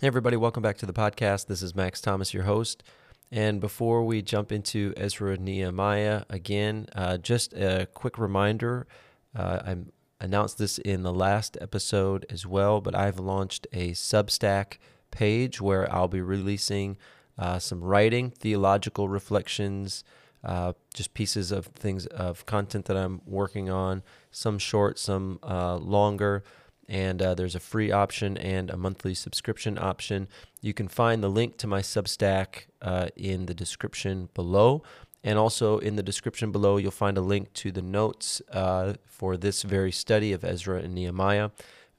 Hey, 0.00 0.06
everybody, 0.06 0.36
welcome 0.36 0.62
back 0.62 0.78
to 0.78 0.86
the 0.86 0.92
podcast. 0.92 1.48
This 1.48 1.60
is 1.60 1.74
Max 1.74 2.00
Thomas, 2.00 2.32
your 2.32 2.44
host. 2.44 2.84
And 3.32 3.60
before 3.60 4.04
we 4.04 4.22
jump 4.22 4.52
into 4.52 4.94
Ezra 4.96 5.36
Nehemiah 5.36 6.22
again, 6.30 6.86
uh, 6.94 7.16
just 7.16 7.52
a 7.54 7.88
quick 7.94 8.16
reminder 8.16 8.86
uh, 9.34 9.58
I 9.66 9.76
announced 10.20 10.56
this 10.56 10.78
in 10.78 11.02
the 11.02 11.12
last 11.12 11.58
episode 11.60 12.24
as 12.30 12.46
well, 12.46 12.80
but 12.80 12.94
I've 12.94 13.18
launched 13.18 13.66
a 13.72 13.90
Substack 13.90 14.78
page 15.10 15.60
where 15.60 15.92
I'll 15.92 16.06
be 16.06 16.20
releasing 16.20 16.96
uh, 17.36 17.58
some 17.58 17.82
writing, 17.82 18.30
theological 18.30 19.08
reflections, 19.08 20.04
uh, 20.44 20.74
just 20.94 21.12
pieces 21.12 21.50
of 21.50 21.66
things 21.66 22.06
of 22.06 22.46
content 22.46 22.84
that 22.84 22.96
I'm 22.96 23.20
working 23.26 23.68
on, 23.68 24.04
some 24.30 24.60
short, 24.60 24.96
some 25.00 25.40
uh, 25.42 25.74
longer 25.74 26.44
and 26.88 27.20
uh, 27.20 27.34
there's 27.34 27.54
a 27.54 27.60
free 27.60 27.92
option 27.92 28.38
and 28.38 28.70
a 28.70 28.76
monthly 28.76 29.14
subscription 29.14 29.78
option. 29.78 30.28
You 30.62 30.72
can 30.72 30.88
find 30.88 31.22
the 31.22 31.28
link 31.28 31.58
to 31.58 31.66
my 31.66 31.82
Substack 31.82 32.66
uh, 32.80 33.08
in 33.14 33.46
the 33.46 33.54
description 33.54 34.30
below. 34.34 34.82
And 35.22 35.38
also 35.38 35.78
in 35.78 35.96
the 35.96 36.02
description 36.02 36.50
below, 36.52 36.76
you'll 36.76 36.90
find 36.90 37.18
a 37.18 37.22
link 37.22 37.52
to 37.54 37.70
the 37.70 37.82
notes 37.82 38.40
uh, 38.52 38.94
for 39.04 39.36
this 39.36 39.62
very 39.62 39.92
study 39.92 40.32
of 40.32 40.44
Ezra 40.44 40.78
and 40.78 40.94
Nehemiah. 40.94 41.50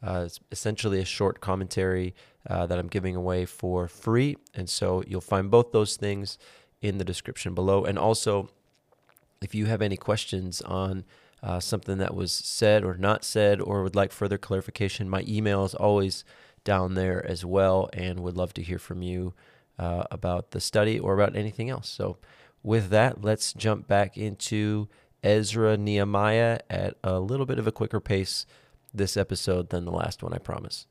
Uh, 0.01 0.23
it's 0.25 0.39
essentially 0.51 0.99
a 0.99 1.05
short 1.05 1.41
commentary 1.41 2.15
uh, 2.49 2.65
that 2.65 2.79
I'm 2.79 2.87
giving 2.87 3.15
away 3.15 3.45
for 3.45 3.87
free. 3.87 4.37
And 4.55 4.69
so 4.69 5.03
you'll 5.05 5.21
find 5.21 5.51
both 5.51 5.71
those 5.71 5.97
things 5.97 6.37
in 6.81 6.97
the 6.97 7.03
description 7.03 7.53
below. 7.53 7.83
And 7.83 7.99
also, 7.99 8.49
if 9.41 9.53
you 9.53 9.65
have 9.65 9.81
any 9.81 9.97
questions 9.97 10.61
on 10.61 11.03
uh, 11.41 11.59
something 11.59 11.97
that 11.97 12.15
was 12.15 12.31
said 12.31 12.83
or 12.83 12.95
not 12.95 13.23
said, 13.23 13.61
or 13.61 13.83
would 13.83 13.95
like 13.95 14.11
further 14.11 14.37
clarification, 14.37 15.09
my 15.09 15.23
email 15.27 15.63
is 15.65 15.73
always 15.75 16.23
down 16.63 16.95
there 16.95 17.25
as 17.25 17.45
well, 17.45 17.89
and 17.93 18.19
would 18.19 18.37
love 18.37 18.53
to 18.53 18.63
hear 18.63 18.79
from 18.79 19.01
you 19.01 19.33
uh, 19.77 20.03
about 20.11 20.51
the 20.51 20.59
study 20.59 20.99
or 20.99 21.13
about 21.13 21.35
anything 21.35 21.69
else. 21.69 21.87
So, 21.87 22.17
with 22.61 22.89
that, 22.89 23.23
let's 23.23 23.53
jump 23.53 23.87
back 23.87 24.17
into 24.17 24.89
Ezra 25.23 25.77
Nehemiah 25.77 26.59
at 26.69 26.97
a 27.03 27.19
little 27.19 27.45
bit 27.45 27.59
of 27.59 27.67
a 27.67 27.71
quicker 27.71 28.01
pace 28.01 28.45
this 28.93 29.15
episode 29.15 29.69
than 29.69 29.85
the 29.85 29.91
last 29.91 30.21
one, 30.23 30.33
I 30.33 30.39
promise. 30.39 30.87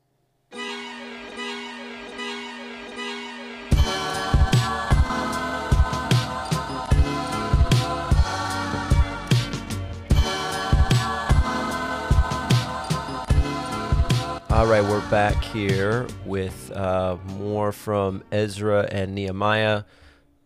All 14.59 14.67
right, 14.67 14.83
we're 14.83 15.09
back 15.09 15.41
here 15.41 16.05
with 16.25 16.69
uh, 16.75 17.15
more 17.37 17.71
from 17.71 18.25
Ezra 18.29 18.89
and 18.91 19.15
Nehemiah. 19.15 19.85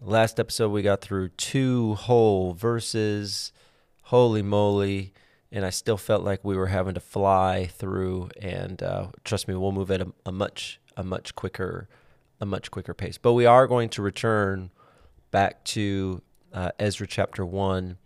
Last 0.02 0.40
episode, 0.40 0.70
we 0.70 0.84
got 0.84 1.02
through 1.02 1.30
two 1.30 1.96
whole 1.96 2.54
verses. 2.54 3.52
Holy 4.04 4.44
moly. 4.44 5.14
And 5.52 5.66
I 5.66 5.72
still 5.72 5.98
felt 5.98 6.24
like 6.24 6.44
we 6.44 6.56
were 6.56 6.68
having 6.68 6.94
to 6.94 7.00
fly 7.00 7.66
through. 7.66 8.30
And 8.40 8.84
uh, 8.84 9.08
trust 9.24 9.48
me, 9.48 9.56
we'll 9.56 9.72
move 9.72 9.90
at 9.90 10.02
a, 10.02 10.14
a 10.28 10.32
much, 10.32 10.80
a 10.96 11.04
much 11.04 11.34
quicker, 11.34 11.90
a 12.40 12.46
much 12.46 12.70
quicker 12.70 12.94
pace. 12.94 13.18
But 13.18 13.34
we 13.34 13.48
are 13.48 13.66
going 13.66 13.90
to 13.90 14.04
return 14.04 14.70
back 15.32 15.64
to 15.66 16.22
uh, 16.54 16.70
Ezra 16.78 17.08
chapter 17.08 17.44
one 17.44 17.98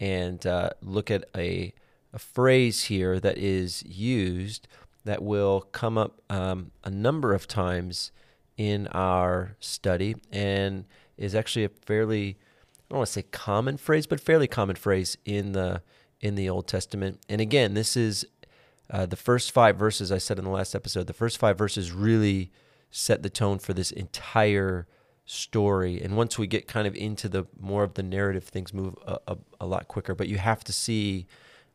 and 0.00 0.44
uh, 0.44 0.70
look 0.82 1.08
at 1.08 1.24
a, 1.36 1.72
a 2.12 2.18
phrase 2.18 2.82
here 2.82 3.20
that 3.20 3.38
is 3.38 3.84
used 3.84 4.66
that 5.04 5.22
will 5.22 5.62
come 5.72 5.98
up 5.98 6.20
um, 6.30 6.70
a 6.84 6.90
number 6.90 7.34
of 7.34 7.48
times 7.48 8.12
in 8.56 8.86
our 8.88 9.56
study 9.60 10.14
and 10.30 10.84
is 11.16 11.34
actually 11.34 11.64
a 11.64 11.68
fairly 11.68 12.38
I 12.92 12.94
don't 12.94 12.98
want 12.98 13.06
to 13.06 13.12
say 13.12 13.22
common 13.22 13.78
phrase, 13.78 14.06
but 14.06 14.20
fairly 14.20 14.46
common 14.46 14.76
phrase 14.76 15.16
in 15.24 15.52
the 15.52 15.82
in 16.20 16.34
the 16.34 16.48
Old 16.48 16.68
Testament. 16.68 17.20
And 17.28 17.40
again, 17.40 17.74
this 17.74 17.96
is 17.96 18.26
uh, 18.90 19.06
the 19.06 19.16
first 19.16 19.50
five 19.50 19.76
verses 19.76 20.12
I 20.12 20.18
said 20.18 20.38
in 20.38 20.44
the 20.44 20.50
last 20.50 20.74
episode. 20.74 21.06
The 21.06 21.14
first 21.14 21.38
five 21.38 21.56
verses 21.56 21.90
really 21.90 22.52
set 22.90 23.22
the 23.22 23.30
tone 23.30 23.58
for 23.58 23.72
this 23.72 23.90
entire 23.90 24.86
story. 25.24 26.02
And 26.02 26.16
once 26.16 26.38
we 26.38 26.46
get 26.46 26.68
kind 26.68 26.86
of 26.86 26.94
into 26.94 27.28
the 27.28 27.46
more 27.58 27.82
of 27.82 27.94
the 27.94 28.02
narrative, 28.02 28.44
things 28.44 28.74
move 28.74 28.94
a, 29.06 29.18
a, 29.26 29.38
a 29.62 29.66
lot 29.66 29.88
quicker. 29.88 30.14
But 30.14 30.28
you 30.28 30.36
have 30.36 30.62
to 30.64 30.72
see, 30.72 31.26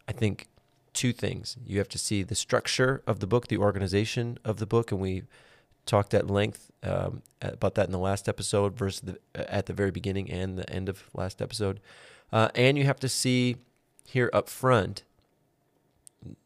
I 0.08 0.12
think, 0.12 0.48
two 0.98 1.14
things. 1.14 1.56
You 1.64 1.78
have 1.78 1.90
to 1.90 2.00
see 2.00 2.24
the 2.24 2.36
structure 2.36 3.04
of 3.06 3.20
the 3.20 3.28
book, 3.28 3.48
the 3.48 3.58
organization 3.58 4.40
of 4.44 4.58
the 4.58 4.66
book, 4.66 4.92
and 4.92 5.00
we 5.00 5.24
talked 5.86 6.14
at 6.16 6.28
length 6.28 6.72
um, 6.82 7.22
about 7.40 7.76
that 7.76 7.86
in 7.86 7.92
the 7.92 8.00
last 8.00 8.28
episode, 8.28 8.76
versus 8.76 9.02
the, 9.02 9.20
at 9.36 9.68
the 9.68 9.74
very 9.74 9.92
beginning 9.92 10.30
and 10.32 10.58
the 10.58 10.68
end 10.70 10.90
of 10.90 11.04
last 11.14 11.40
episode. 11.40 11.80
Uh, 12.34 12.50
and 12.56 12.80
you 12.80 12.84
have 12.84 13.00
to 13.00 13.08
see 13.08 13.58
here 14.06 14.32
up 14.34 14.50
front 14.50 15.04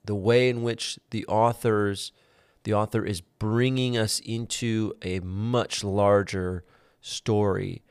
the 0.03 0.16
way 0.16 0.50
in 0.50 0.63
which 0.63 1.00
the 1.12 1.25
authors 1.28 2.12
the 2.63 2.73
author 2.73 3.03
is 3.06 3.22
bringing 3.22 3.97
us 3.97 4.19
into 4.19 4.94
a 5.01 5.19
much 5.22 5.83
larger 5.83 6.63
story, 7.01 7.81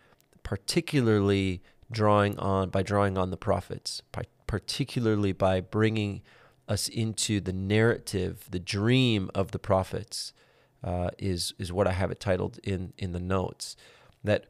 particularly 0.43 1.63
drawing 1.91 2.39
on 2.39 2.69
by 2.69 2.83
drawing 2.83 3.19
on 3.19 3.31
the 3.31 3.37
prophets, 3.37 4.03
by, 4.13 4.23
particularly 4.47 5.33
by 5.33 5.61
bringing 5.61 6.21
us 6.71 6.89
into 6.89 7.41
the 7.41 7.53
narrative, 7.53 8.47
the 8.51 8.61
dream 8.61 9.31
of 9.35 9.51
the 9.51 9.59
prophets, 9.59 10.33
uh, 10.83 11.11
is 11.19 11.53
is 11.59 11.73
what 11.73 11.87
I 11.87 11.93
have 11.93 12.11
it 12.11 12.21
titled 12.21 12.59
in 12.63 12.95
in 12.97 13.13
the 13.13 13.21
notes. 13.21 13.77
That 14.25 14.47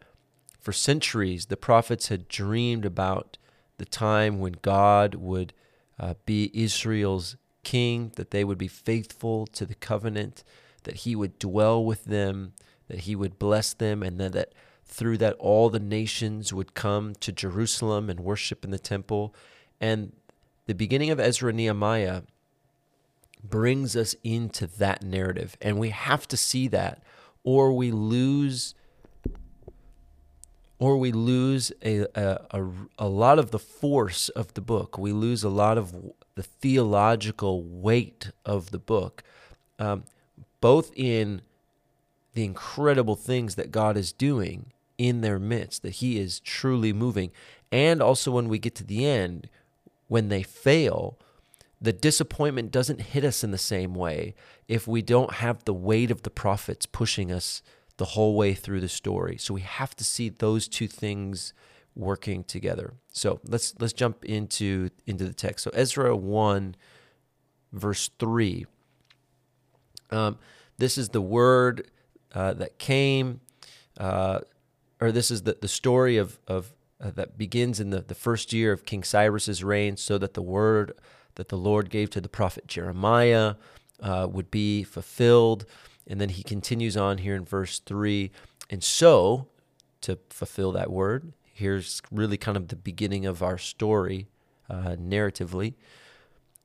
for 0.61 0.73
centuries 0.73 1.47
the 1.47 1.57
prophets 1.57 2.09
had 2.09 2.29
dreamed 2.29 2.85
about 2.85 3.39
the 3.79 3.85
time 3.87 4.39
when 4.39 4.57
God 4.63 5.15
would 5.15 5.53
uh, 5.99 6.15
be 6.27 6.51
Israel's 6.55 7.37
king, 7.65 8.13
that 8.17 8.31
they 8.31 8.45
would 8.45 8.59
be 8.59 8.69
faithful 8.69 9.47
to 9.49 9.65
the 9.67 9.75
covenant, 9.75 10.45
that 10.85 10.97
He 10.97 11.17
would 11.17 11.39
dwell 11.39 11.85
with 11.85 12.05
them, 12.05 12.53
that 12.89 13.01
He 13.01 13.17
would 13.17 13.39
bless 13.39 13.73
them, 13.73 14.03
and 14.03 14.21
then 14.21 14.33
that 14.33 14.53
through 14.85 15.19
that 15.19 15.37
all 15.39 15.71
the 15.71 15.81
nations 15.81 16.53
would 16.53 16.75
come 16.75 17.15
to 17.21 17.33
Jerusalem 17.33 18.11
and 18.11 18.21
worship 18.21 18.65
in 18.65 18.71
the 18.71 18.79
temple. 18.79 19.35
And 19.81 20.13
the 20.71 20.75
beginning 20.75 21.11
of 21.11 21.19
Ezra 21.19 21.53
Nehemiah 21.53 22.23
brings 23.43 23.97
us 23.97 24.15
into 24.23 24.69
that 24.69 25.03
narrative. 25.03 25.57
And 25.61 25.81
we 25.81 25.89
have 25.91 26.29
to 26.29 26.37
see 26.37 26.69
that, 26.69 27.03
or 27.43 27.73
we 27.73 27.91
lose. 27.91 28.77
Or 30.79 30.97
we 30.97 31.11
lose 31.11 31.73
a, 31.85 32.07
a, 32.15 32.41
a, 32.53 32.69
a 33.01 33.09
lot 33.09 33.41
of 33.41 33.51
the 33.51 33.59
force 33.59 34.29
of 34.29 34.55
the 34.55 34.61
book. 34.61 34.97
We 34.97 35.11
lose 35.11 35.43
a 35.43 35.49
lot 35.49 35.77
of 35.77 35.93
the 36.37 36.45
theological 36.45 37.65
weight 37.65 38.31
of 38.47 38.71
the 38.71 38.79
book, 38.79 39.25
um, 39.81 40.05
both 40.61 40.93
in 40.95 41.43
the 42.35 42.45
incredible 42.45 43.17
things 43.17 43.57
that 43.57 43.73
God 43.73 43.97
is 43.97 44.13
doing 44.13 44.67
in 44.99 45.21
their 45.21 45.41
midst, 45.41 45.83
that 45.83 45.95
He 45.95 46.17
is 46.21 46.39
truly 46.39 46.93
moving, 46.93 47.33
and 47.73 48.01
also 48.01 48.31
when 48.31 48.49
we 48.49 48.61
get 48.61 48.77
to 48.77 48.85
the 48.85 49.05
end, 49.05 49.49
when 50.11 50.29
they 50.29 50.43
fail, 50.43 51.17
the 51.81 51.93
disappointment 51.93 52.73
doesn't 52.73 53.01
hit 53.01 53.23
us 53.23 53.45
in 53.45 53.53
the 53.53 53.59
same 53.59 53.95
way 53.95 54.35
if 54.67 54.89
we 54.89 55.03
don't 55.03 55.35
have 55.35 55.65
the 55.65 55.73
weight 55.73 56.11
of 56.11 56.25
the 56.25 56.31
prophets 56.31 56.85
pushing 56.85 57.31
us 57.31 57.63
the 57.97 58.07
whole 58.07 58.35
way 58.35 58.53
through 58.53 58.81
the 58.81 58.89
story. 58.89 59.37
So 59.39 59.55
we 59.55 59.61
have 59.61 59.95
to 59.95 60.03
see 60.03 60.29
those 60.29 60.67
two 60.67 60.89
things 60.89 61.53
working 61.95 62.43
together. 62.43 62.95
So 63.13 63.39
let's 63.47 63.73
let's 63.79 63.93
jump 63.93 64.25
into 64.25 64.91
into 65.07 65.25
the 65.25 65.33
text. 65.33 65.63
So 65.63 65.71
Ezra 65.75 66.17
1 66.17 66.75
verse 67.73 68.11
3. 68.19 68.67
Um, 70.11 70.39
this 70.77 70.99
is 70.99 71.11
the 71.11 71.21
word 71.21 71.89
uh, 72.35 72.55
that 72.55 72.81
came, 72.81 73.43
uh, 73.97 74.41
or 75.01 75.13
this 75.13 75.31
is 75.31 75.43
the, 75.43 75.57
the 75.61 75.69
story 75.69 76.17
of, 76.17 76.41
of 76.49 76.73
uh, 77.03 77.11
that 77.11 77.39
begins 77.39 77.81
in 77.81 77.91
the, 77.91 78.01
the 78.01 78.15
first 78.15 78.53
year 78.53 78.73
of 78.73 78.85
King 78.85 79.03
Cyrus's 79.03 79.65
reign, 79.65 79.97
so 79.97 80.19
that 80.19 80.35
the 80.35 80.43
word 80.43 80.93
that 81.37 81.49
the 81.49 81.57
Lord 81.57 81.91
gave 81.91 82.11
to 82.11 82.21
the 82.21 82.29
prophet 82.29 82.67
Jeremiah 82.67 83.55
uh, 84.01 84.29
would 84.31 84.51
be 84.51 84.83
fulfilled. 84.83 85.65
And 86.07 86.21
then 86.21 86.31
he 86.31 86.43
continues 86.43 86.97
on 86.97 87.19
here 87.19 87.35
in 87.35 87.45
verse 87.45 87.79
3. 87.79 88.31
And 88.69 88.83
so, 88.83 89.49
to 90.03 90.19
fulfill 90.29 90.73
that 90.73 90.91
word, 90.91 91.33
here's 91.45 92.03
really 92.11 92.37
kind 92.37 92.57
of 92.57 92.69
the 92.69 92.77
beginning 92.77 93.27
of 93.27 93.43
our 93.43 93.59
story 93.59 94.29
uh, 94.69 94.97
narratively. 95.01 95.75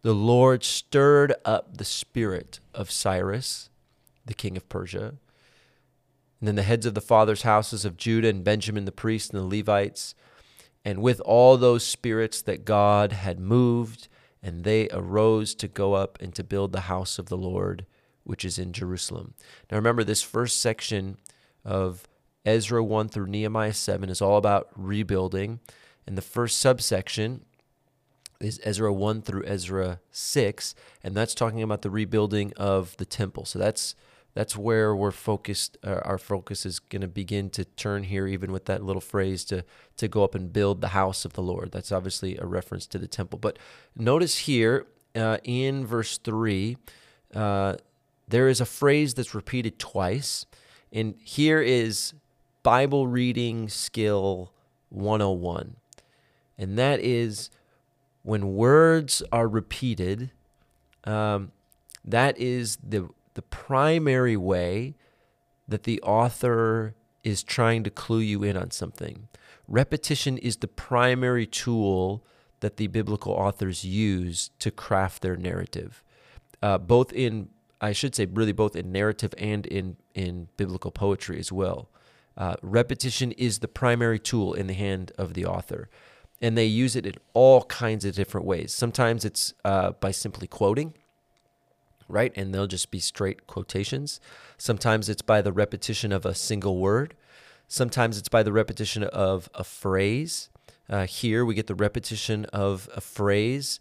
The 0.02 0.14
Lord 0.14 0.64
stirred 0.64 1.34
up 1.44 1.78
the 1.78 1.86
spirit 1.86 2.60
of 2.74 2.92
Cyrus, 2.92 3.70
the 4.26 4.34
king 4.34 4.56
of 4.56 4.70
Persia. 4.70 5.16
And 6.40 6.48
then 6.48 6.56
the 6.56 6.64
heads 6.64 6.86
of 6.86 6.94
the 6.94 7.02
fathers' 7.02 7.42
houses 7.42 7.86
of 7.86 7.98
Judah 7.98 8.30
and 8.30 8.44
Benjamin, 8.44 8.86
the 8.86 8.92
priests 8.92 9.32
and 9.32 9.40
the 9.40 9.58
Levites, 9.58 10.14
and 10.86 11.02
with 11.02 11.20
all 11.22 11.58
those 11.58 11.84
spirits 11.84 12.42
that 12.44 12.64
God 12.64 13.12
had 13.12 13.40
moved, 13.40 14.08
and 14.42 14.64
they 14.64 14.88
arose 14.90 15.56
to 15.56 15.68
go 15.68 15.96
up 15.96 16.22
and 16.22 16.34
to 16.36 16.44
build 16.44 16.72
the 16.72 16.82
house 16.82 17.20
of 17.20 17.26
the 17.26 17.38
Lord 17.38 17.86
which 18.24 18.44
is 18.44 18.58
in 18.58 18.74
Jerusalem. 18.74 19.34
Now 19.70 19.78
remember, 19.78 20.04
this 20.04 20.22
first 20.24 20.60
section 20.60 21.18
of 21.64 22.08
Ezra 22.44 22.84
1 22.84 23.10
through 23.10 23.28
Nehemiah 23.28 23.74
7 23.74 24.10
is 24.10 24.22
all 24.22 24.38
about 24.38 24.70
rebuilding. 24.76 25.60
And 26.06 26.18
the 26.18 26.22
first 26.22 26.60
subsection 26.60 27.46
is 28.40 28.60
Ezra 28.64 28.94
1 28.94 29.22
through 29.22 29.46
Ezra 29.46 30.00
6, 30.12 30.76
and 31.04 31.16
that's 31.16 31.34
talking 31.34 31.64
about 31.64 31.82
the 31.82 31.90
rebuilding 31.90 32.52
of 32.58 32.98
the 32.98 33.06
temple. 33.06 33.46
So 33.46 33.58
that's 33.58 33.96
that's 34.36 34.58
where 34.58 34.94
we're 34.94 35.12
focused. 35.12 35.78
Uh, 35.82 36.02
our 36.04 36.18
focus 36.18 36.66
is 36.66 36.80
going 36.80 37.02
to 37.02 37.08
begin 37.08 37.50
to 37.52 37.64
turn 37.64 38.04
here, 38.04 38.28
even 38.28 38.52
with 38.52 38.66
that 38.66 38.84
little 38.84 39.02
phrase 39.02 39.46
to 39.46 39.64
to 39.96 40.08
go 40.10 40.26
up 40.26 40.36
and 40.36 40.52
build 40.52 40.82
the 40.82 40.90
house 40.90 41.24
of 41.24 41.34
the 41.34 41.42
Lord. 41.42 41.72
That's 41.72 41.92
obviously 41.92 42.38
a 42.38 42.46
reference 42.46 42.86
to 42.88 43.00
the 43.00 43.08
temple. 43.08 43.40
But 43.40 43.58
notice 43.96 44.40
here 44.40 44.88
uh, 45.16 45.38
in 45.46 45.86
verse 45.88 46.18
three, 46.18 46.78
uh, 47.34 47.78
there 48.28 48.50
is 48.50 48.60
a 48.60 48.66
phrase 48.66 49.14
that's 49.14 49.34
repeated 49.34 49.80
twice, 49.80 50.46
and 50.92 51.16
here 51.24 51.62
is 51.62 52.14
Bible 52.62 53.08
reading 53.08 53.70
skill 53.70 54.52
101, 54.90 55.78
and 56.58 56.78
that 56.78 57.00
is 57.00 57.50
when 58.24 58.54
words 58.56 59.24
are 59.32 59.48
repeated. 59.48 60.32
Um, 61.06 61.54
that 62.04 62.38
is 62.38 62.78
the 62.84 63.10
the 63.36 63.42
primary 63.42 64.36
way 64.36 64.96
that 65.68 65.84
the 65.84 66.02
author 66.02 66.96
is 67.24 67.44
trying 67.44 67.84
to 67.84 67.90
clue 67.90 68.20
you 68.20 68.44
in 68.44 68.58
on 68.58 68.72
something. 68.72 69.28
Repetition 69.68 70.38
is 70.38 70.58
the 70.58 70.68
primary 70.68 71.46
tool 71.46 72.24
that 72.60 72.78
the 72.78 72.88
biblical 72.88 73.34
authors 73.34 73.84
use 73.84 74.50
to 74.60 74.72
craft 74.72 75.22
their 75.22 75.36
narrative, 75.36 76.04
uh, 76.62 76.78
both 76.78 77.12
in, 77.14 77.50
I 77.82 77.92
should 77.92 78.16
say, 78.16 78.26
really 78.26 78.52
both 78.52 78.76
in 78.76 78.92
narrative 78.92 79.34
and 79.38 79.66
in, 79.66 79.98
in 80.14 80.48
biblical 80.56 80.92
poetry 80.92 81.40
as 81.40 81.52
well. 81.52 81.90
Uh, 82.38 82.56
repetition 82.62 83.32
is 83.34 83.60
the 83.60 83.68
primary 83.68 84.20
tool 84.20 84.54
in 84.54 84.68
the 84.68 84.74
hand 84.74 85.12
of 85.18 85.34
the 85.34 85.46
author, 85.46 85.90
and 86.42 86.58
they 86.58 86.66
use 86.66 86.96
it 86.96 87.06
in 87.06 87.16
all 87.34 87.64
kinds 87.64 88.06
of 88.06 88.14
different 88.14 88.46
ways. 88.46 88.74
Sometimes 88.74 89.26
it's 89.26 89.54
uh, 89.64 89.92
by 89.92 90.12
simply 90.12 90.48
quoting 90.48 90.94
right? 92.08 92.32
And 92.36 92.54
they'll 92.54 92.68
just 92.68 92.92
be 92.92 93.00
straight 93.00 93.48
quotations. 93.48 94.20
Sometimes 94.58 95.10
it's 95.10 95.22
by 95.22 95.42
the 95.42 95.52
repetition 95.52 96.12
of 96.12 96.26
a 96.26 96.36
single 96.36 96.78
word. 96.78 97.16
Sometimes 97.68 98.18
it's 98.18 98.30
by 98.30 98.44
the 98.44 98.54
repetition 98.54 99.04
of 99.04 99.50
a 99.54 99.64
phrase. 99.64 100.50
Uh, 100.90 101.06
here 101.08 101.44
we 101.44 101.56
get 101.56 101.68
the 101.68 101.76
repetition 101.76 102.46
of 102.46 102.88
a 102.96 103.02
phrase 103.02 103.80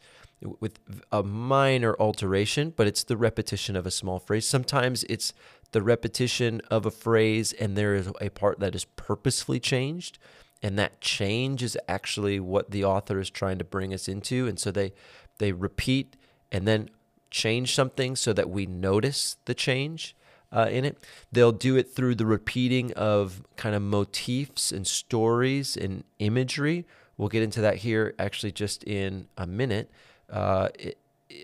with 0.61 0.79
a 1.13 1.23
minor 1.23 1.95
alteration, 1.99 2.73
but 2.75 2.87
it's 2.87 3.05
the 3.05 3.17
repetition 3.17 3.77
of 3.77 3.87
a 3.87 3.91
small 3.91 4.19
phrase. 4.19 4.47
Sometimes 4.47 5.05
it's 5.05 5.33
the 5.73 5.83
repetition 5.83 6.61
of 6.71 6.87
a 6.87 6.91
phrase 6.91 7.53
and 7.53 7.77
there 7.77 7.95
is 7.95 8.11
a 8.21 8.31
part 8.31 8.61
that 8.61 8.75
is 8.75 8.85
purposefully 8.85 9.61
changed. 9.61 10.19
And 10.63 10.79
that 10.79 11.01
change 11.03 11.63
is 11.63 11.77
actually 11.89 12.41
what 12.41 12.71
the 12.71 12.85
author 12.85 13.21
is 13.21 13.29
trying 13.29 13.59
to 13.59 13.65
bring 13.65 13.93
us 13.93 14.09
into. 14.09 14.47
And 14.47 14.59
so 14.59 14.71
they, 14.71 14.95
they 15.39 15.53
repeat 15.53 16.17
and 16.51 16.67
then 16.67 16.89
change 17.35 17.75
something 17.75 18.15
so 18.15 18.33
that 18.33 18.49
we 18.49 18.65
notice 18.65 19.37
the 19.47 19.55
change 19.55 20.15
uh, 20.53 20.69
in 20.71 20.85
it. 20.85 20.97
They'll 21.33 21.51
do 21.51 21.75
it 21.77 21.91
through 21.91 22.15
the 22.15 22.27
repeating 22.27 22.93
of 22.93 23.43
kind 23.57 23.75
of 23.75 23.83
motifs 23.83 24.71
and 24.71 24.87
stories 24.87 25.77
and 25.77 26.05
imagery. 26.21 26.87
We'll 27.17 27.29
get 27.29 27.43
into 27.43 27.61
that 27.61 27.79
here 27.79 28.15
actually 28.21 28.53
just 28.53 28.85
in 28.85 29.27
a 29.37 29.49
minute 29.49 29.91
uh, 30.31 30.69
it, 30.79 30.97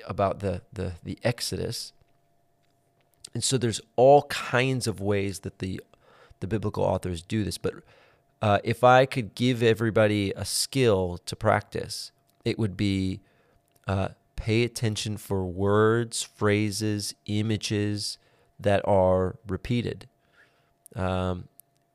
about 0.06 0.38
the, 0.38 0.62
the, 0.72 0.92
the 1.02 1.19
Exodus. 1.25 1.92
And 3.34 3.42
so 3.42 3.58
there's 3.58 3.81
all 3.96 4.22
kinds 4.22 4.87
of 4.87 5.00
ways 5.00 5.40
that 5.40 5.58
the, 5.58 5.81
the 6.38 6.46
biblical 6.46 6.84
authors 6.84 7.20
do 7.20 7.42
this. 7.42 7.58
But 7.58 7.75
uh, 8.40 8.60
if 8.62 8.84
I 8.84 9.06
could 9.06 9.34
give 9.34 9.60
everybody 9.60 10.32
a 10.37 10.44
skill 10.44 11.19
to 11.26 11.34
practice, 11.34 12.12
it 12.44 12.60
would 12.60 12.76
be 12.76 13.22
uh, 13.88 14.10
pay 14.40 14.64
attention 14.64 15.19
for 15.19 15.44
words, 15.44 16.22
phrases, 16.22 17.14
images 17.26 18.16
that 18.58 18.81
are 18.88 19.37
repeated. 19.46 20.08
Um, 20.96 21.48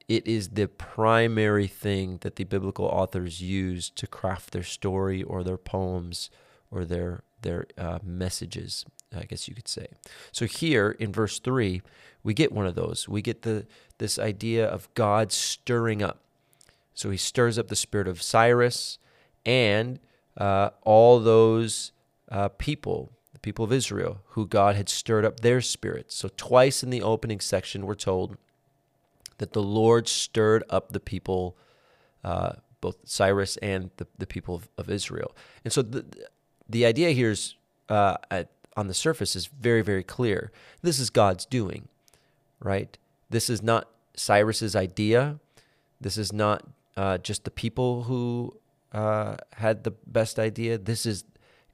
it 0.07 0.27
is 0.27 0.49
the 0.49 0.67
primary 0.67 1.65
thing 1.65 2.19
that 2.21 2.35
the 2.35 2.43
biblical 2.43 2.85
authors 2.85 3.41
use 3.41 3.89
to 3.89 4.05
craft 4.05 4.51
their 4.51 4.61
story 4.61 5.23
or 5.23 5.43
their 5.43 5.57
poems 5.57 6.29
or 6.69 6.85
their 6.85 7.23
their 7.41 7.65
uh, 7.79 7.97
messages. 8.03 8.85
I 9.15 9.23
guess 9.23 9.47
you 9.47 9.55
could 9.55 9.67
say. 9.67 9.87
So 10.31 10.45
here 10.45 10.91
in 10.99 11.11
verse 11.11 11.39
three, 11.39 11.81
we 12.21 12.35
get 12.35 12.51
one 12.51 12.67
of 12.67 12.75
those. 12.75 13.09
We 13.09 13.23
get 13.23 13.41
the 13.41 13.65
this 13.97 14.19
idea 14.19 14.67
of 14.67 14.93
God 14.93 15.31
stirring 15.31 16.03
up. 16.03 16.19
So 16.93 17.09
he 17.09 17.17
stirs 17.17 17.57
up 17.57 17.69
the 17.69 17.75
spirit 17.75 18.07
of 18.07 18.21
Cyrus 18.21 18.99
and 19.45 19.99
uh, 20.37 20.69
all 20.83 21.19
those 21.19 21.91
uh, 22.29 22.49
people, 22.49 23.11
the 23.33 23.39
people 23.39 23.65
of 23.65 23.71
Israel, 23.71 24.21
who 24.29 24.47
God 24.47 24.75
had 24.75 24.89
stirred 24.89 25.25
up 25.25 25.39
their 25.41 25.61
spirits. 25.61 26.15
So, 26.15 26.29
twice 26.35 26.83
in 26.83 26.89
the 26.89 27.01
opening 27.01 27.39
section, 27.39 27.85
we're 27.85 27.95
told 27.95 28.37
that 29.37 29.53
the 29.53 29.63
Lord 29.63 30.07
stirred 30.07 30.63
up 30.69 30.91
the 30.91 30.99
people, 30.99 31.57
uh, 32.23 32.53
both 32.81 32.97
Cyrus 33.05 33.57
and 33.57 33.91
the, 33.97 34.07
the 34.17 34.27
people 34.27 34.55
of, 34.55 34.69
of, 34.77 34.89
Israel. 34.89 35.35
And 35.63 35.73
so, 35.73 35.81
the, 35.81 36.05
the 36.67 36.85
idea 36.85 37.11
here 37.11 37.31
is, 37.31 37.55
uh, 37.89 38.17
at, 38.31 38.49
on 38.75 38.87
the 38.87 38.93
surface, 38.93 39.35
is 39.35 39.47
very, 39.47 39.81
very 39.81 40.03
clear. 40.03 40.51
This 40.81 40.99
is 40.99 41.09
God's 41.09 41.45
doing, 41.45 41.87
right? 42.59 42.97
This 43.29 43.49
is 43.49 43.61
not 43.61 43.89
Cyrus's 44.15 44.75
idea. 44.75 45.39
This 45.99 46.17
is 46.17 46.31
not 46.31 46.63
uh, 46.97 47.17
just 47.17 47.43
the 47.43 47.51
people 47.51 48.03
who 48.03 48.57
uh, 48.93 49.35
had 49.53 49.83
the 49.83 49.91
best 49.91 50.39
idea. 50.39 50.77
This 50.77 51.05
is 51.05 51.25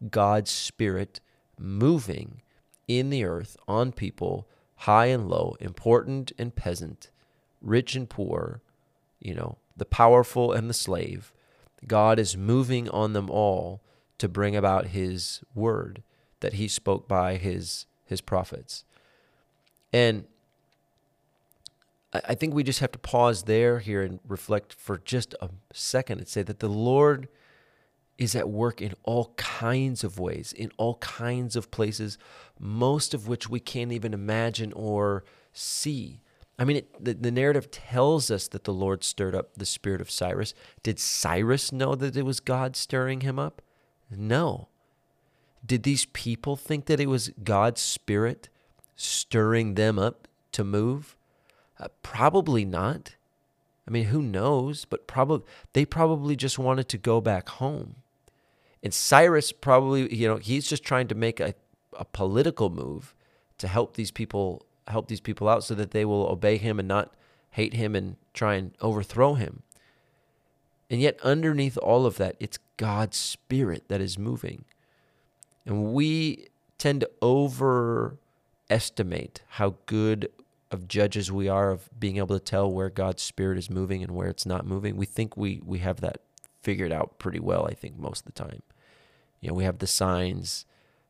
God's 0.09 0.51
Spirit 0.51 1.19
moving 1.59 2.41
in 2.87 3.09
the 3.09 3.23
earth 3.23 3.57
on 3.67 3.91
people, 3.91 4.47
high 4.77 5.07
and 5.07 5.29
low, 5.29 5.55
important 5.59 6.31
and 6.37 6.55
peasant, 6.55 7.11
rich 7.61 7.95
and 7.95 8.09
poor, 8.09 8.61
you 9.19 9.35
know, 9.35 9.57
the 9.77 9.85
powerful 9.85 10.51
and 10.51 10.69
the 10.69 10.73
slave. 10.73 11.31
God 11.87 12.19
is 12.19 12.35
moving 12.35 12.89
on 12.89 13.13
them 13.13 13.29
all 13.29 13.81
to 14.17 14.27
bring 14.27 14.55
about 14.55 14.87
his 14.87 15.41
word 15.55 16.03
that 16.41 16.53
he 16.53 16.67
spoke 16.67 17.07
by 17.07 17.37
his 17.37 17.85
his 18.05 18.21
prophets. 18.21 18.83
And 19.93 20.25
I 22.13 22.35
think 22.35 22.53
we 22.53 22.63
just 22.63 22.81
have 22.81 22.91
to 22.91 22.99
pause 22.99 23.43
there 23.43 23.79
here 23.79 24.01
and 24.01 24.19
reflect 24.27 24.73
for 24.73 24.97
just 24.97 25.33
a 25.41 25.49
second 25.71 26.19
and 26.19 26.27
say 26.27 26.43
that 26.43 26.59
the 26.59 26.67
Lord 26.67 27.29
is 28.21 28.35
at 28.35 28.47
work 28.47 28.83
in 28.83 28.93
all 29.01 29.33
kinds 29.35 30.03
of 30.03 30.19
ways, 30.19 30.53
in 30.53 30.71
all 30.77 30.95
kinds 30.95 31.55
of 31.55 31.71
places, 31.71 32.19
most 32.59 33.15
of 33.15 33.27
which 33.27 33.49
we 33.49 33.59
can't 33.59 33.91
even 33.91 34.13
imagine 34.13 34.71
or 34.73 35.23
see. 35.51 36.21
I 36.59 36.63
mean, 36.63 36.77
it, 36.77 37.03
the, 37.03 37.15
the 37.15 37.31
narrative 37.31 37.71
tells 37.71 38.29
us 38.29 38.47
that 38.49 38.65
the 38.65 38.73
Lord 38.73 39.03
stirred 39.03 39.33
up 39.33 39.55
the 39.57 39.65
spirit 39.65 40.01
of 40.01 40.11
Cyrus. 40.11 40.53
Did 40.83 40.99
Cyrus 40.99 41.71
know 41.71 41.95
that 41.95 42.15
it 42.15 42.21
was 42.21 42.39
God 42.39 42.75
stirring 42.75 43.21
him 43.21 43.39
up? 43.39 43.59
No. 44.11 44.67
Did 45.65 45.81
these 45.81 46.05
people 46.05 46.55
think 46.55 46.85
that 46.85 46.99
it 46.99 47.09
was 47.09 47.31
God's 47.43 47.81
spirit 47.81 48.49
stirring 48.95 49.73
them 49.73 49.97
up 49.97 50.27
to 50.51 50.63
move? 50.63 51.17
Uh, 51.79 51.87
probably 52.03 52.65
not. 52.65 53.15
I 53.87 53.91
mean, 53.91 54.05
who 54.05 54.21
knows? 54.21 54.85
But 54.85 55.07
probably 55.07 55.47
they 55.73 55.85
probably 55.85 56.35
just 56.35 56.59
wanted 56.59 56.87
to 56.89 56.99
go 56.99 57.19
back 57.19 57.49
home. 57.49 57.95
And 58.83 58.93
Cyrus 58.93 59.51
probably, 59.51 60.13
you 60.13 60.27
know, 60.27 60.37
he's 60.37 60.67
just 60.67 60.83
trying 60.83 61.07
to 61.07 61.15
make 61.15 61.39
a, 61.39 61.53
a 61.97 62.05
political 62.05 62.69
move 62.69 63.15
to 63.59 63.67
help 63.67 63.95
these 63.95 64.11
people 64.11 64.65
help 64.87 65.07
these 65.07 65.21
people 65.21 65.47
out 65.47 65.63
so 65.63 65.75
that 65.75 65.91
they 65.91 66.03
will 66.03 66.27
obey 66.27 66.57
him 66.57 66.79
and 66.79 66.87
not 66.87 67.13
hate 67.51 67.73
him 67.73 67.95
and 67.95 68.17
try 68.33 68.55
and 68.55 68.71
overthrow 68.81 69.35
him. 69.35 69.63
And 70.89 70.99
yet 70.99 71.19
underneath 71.23 71.77
all 71.77 72.05
of 72.05 72.17
that, 72.17 72.35
it's 72.39 72.59
God's 72.77 73.17
spirit 73.17 73.87
that 73.87 74.01
is 74.01 74.17
moving. 74.17 74.65
And 75.65 75.93
we 75.93 76.47
tend 76.77 77.01
to 77.01 77.09
overestimate 77.21 79.41
how 79.49 79.75
good 79.85 80.29
of 80.71 80.87
judges 80.87 81.31
we 81.31 81.47
are 81.47 81.71
of 81.71 81.89
being 81.99 82.17
able 82.17 82.37
to 82.37 82.43
tell 82.43 82.71
where 82.71 82.89
God's 82.89 83.21
spirit 83.21 83.57
is 83.57 83.69
moving 83.69 84.01
and 84.01 84.11
where 84.11 84.29
it's 84.29 84.45
not 84.45 84.65
moving. 84.65 84.97
We 84.97 85.05
think 85.05 85.37
we 85.37 85.61
we 85.63 85.79
have 85.79 86.01
that 86.01 86.21
figured 86.61 86.91
out 86.91 87.19
pretty 87.19 87.39
well, 87.39 87.65
I 87.65 87.73
think, 87.73 87.99
most 87.99 88.21
of 88.21 88.25
the 88.25 88.43
time. 88.43 88.61
You 89.41 89.49
know, 89.49 89.53
we 89.55 89.63
have 89.63 89.79
the 89.79 89.87
signs, 89.87 90.65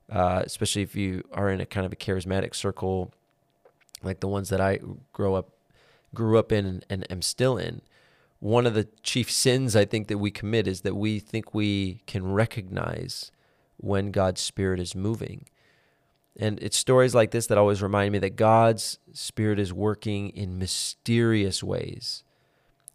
uh, 0.10 0.42
especially 0.46 0.82
if 0.82 0.96
you 0.96 1.24
are 1.34 1.50
in 1.50 1.62
a 1.62 1.66
kind 1.66 1.86
of 1.86 1.94
a 1.94 1.98
charismatic 1.98 2.56
circle, 2.56 3.12
like 4.02 4.22
the 4.22 4.28
ones 4.28 4.50
that 4.50 4.62
I 4.62 4.80
grow 5.14 5.36
up, 5.36 5.50
grew 6.16 6.38
up 6.38 6.52
in 6.52 6.66
and, 6.66 6.86
and 6.90 7.12
am 7.12 7.22
still 7.22 7.58
in. 7.58 7.82
One 8.40 8.66
of 8.66 8.74
the 8.74 8.88
chief 9.04 9.30
sins 9.30 9.76
I 9.76 9.86
think 9.86 10.08
that 10.08 10.18
we 10.18 10.32
commit 10.32 10.68
is 10.68 10.82
that 10.82 10.96
we 10.96 11.20
think 11.20 11.54
we 11.54 12.02
can 12.08 12.32
recognize 12.32 13.32
when 13.78 14.12
God's 14.12 14.42
Spirit 14.42 14.80
is 14.80 14.96
moving. 14.96 15.46
And 16.38 16.58
it's 16.60 16.78
stories 16.78 17.14
like 17.14 17.32
this 17.32 17.48
that 17.48 17.58
always 17.58 17.82
remind 17.82 18.14
me 18.14 18.20
that 18.20 18.36
God's 18.38 18.98
Spirit 19.14 19.60
is 19.60 19.74
working 19.74 20.30
in 20.30 20.58
mysterious 20.58 21.62
ways, 21.62 22.24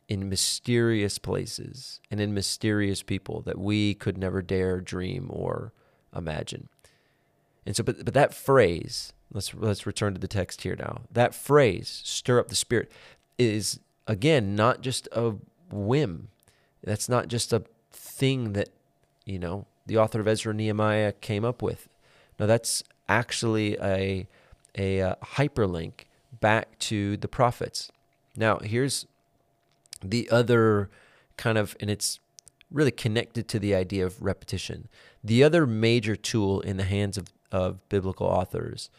in 0.08 0.28
mysterious 0.28 1.18
places, 1.18 2.00
and 2.10 2.20
in 2.20 2.32
mysterious 2.32 3.02
people 3.02 3.40
that 3.42 3.58
we 3.58 3.94
could 3.94 4.16
never 4.16 4.40
dare 4.40 4.80
dream 4.80 5.28
or 5.30 5.72
imagine. 6.14 6.68
And 7.66 7.74
so, 7.74 7.82
but, 7.82 8.04
but 8.04 8.14
that 8.14 8.32
phrase, 8.32 9.12
let's, 9.32 9.52
let's 9.52 9.86
return 9.86 10.14
to 10.14 10.20
the 10.20 10.28
text 10.28 10.62
here 10.62 10.76
now. 10.78 11.00
That 11.10 11.34
phrase, 11.34 12.02
stir 12.04 12.38
up 12.38 12.48
the 12.48 12.54
Spirit, 12.54 12.90
is 13.36 13.80
again 14.06 14.54
not 14.54 14.80
just 14.80 15.08
a 15.10 15.34
whim. 15.70 16.28
That's 16.84 17.08
not 17.08 17.26
just 17.26 17.52
a 17.52 17.64
thing 17.90 18.52
that, 18.52 18.68
you 19.24 19.40
know, 19.40 19.66
the 19.86 19.96
author 19.96 20.20
of 20.20 20.28
Ezra 20.28 20.54
Nehemiah 20.54 21.12
came 21.12 21.44
up 21.44 21.62
with. 21.62 21.88
No, 22.38 22.46
that's 22.46 22.84
actually 23.08 23.76
a, 23.78 24.26
a, 24.78 24.98
a 24.98 25.00
uh, 25.00 25.14
hyperlink 25.36 26.04
back 26.40 26.78
to 26.78 27.16
the 27.16 27.28
prophets. 27.28 27.90
Now, 28.36 28.58
here's 28.58 29.06
the 30.02 30.28
other 30.30 30.90
kind 31.36 31.58
of, 31.58 31.76
and 31.80 31.90
it's 31.90 32.20
really 32.70 32.90
connected 32.90 33.48
to 33.48 33.58
the 33.58 33.74
idea 33.74 34.04
of 34.04 34.22
repetition. 34.22 34.88
The 35.22 35.44
other 35.44 35.66
major 35.66 36.16
tool 36.16 36.60
in 36.60 36.76
the 36.76 36.84
hands 36.84 37.16
of, 37.16 37.28
of 37.52 37.86
biblical 37.88 38.26
authors 38.26 38.90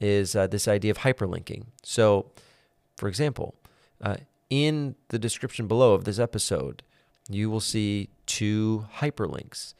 is 0.00 0.34
uh, 0.34 0.46
this 0.46 0.66
idea 0.66 0.90
of 0.90 0.98
hyperlinking. 0.98 1.66
So, 1.82 2.32
for 2.96 3.08
example, 3.08 3.54
uh, 4.00 4.16
in 4.50 4.96
the 5.08 5.18
description 5.18 5.66
below 5.66 5.94
of 5.94 6.04
this 6.04 6.18
episode, 6.18 6.82
you 7.30 7.48
will 7.48 7.60
see 7.60 8.10
two 8.26 8.86
hyperlinks 8.96 9.74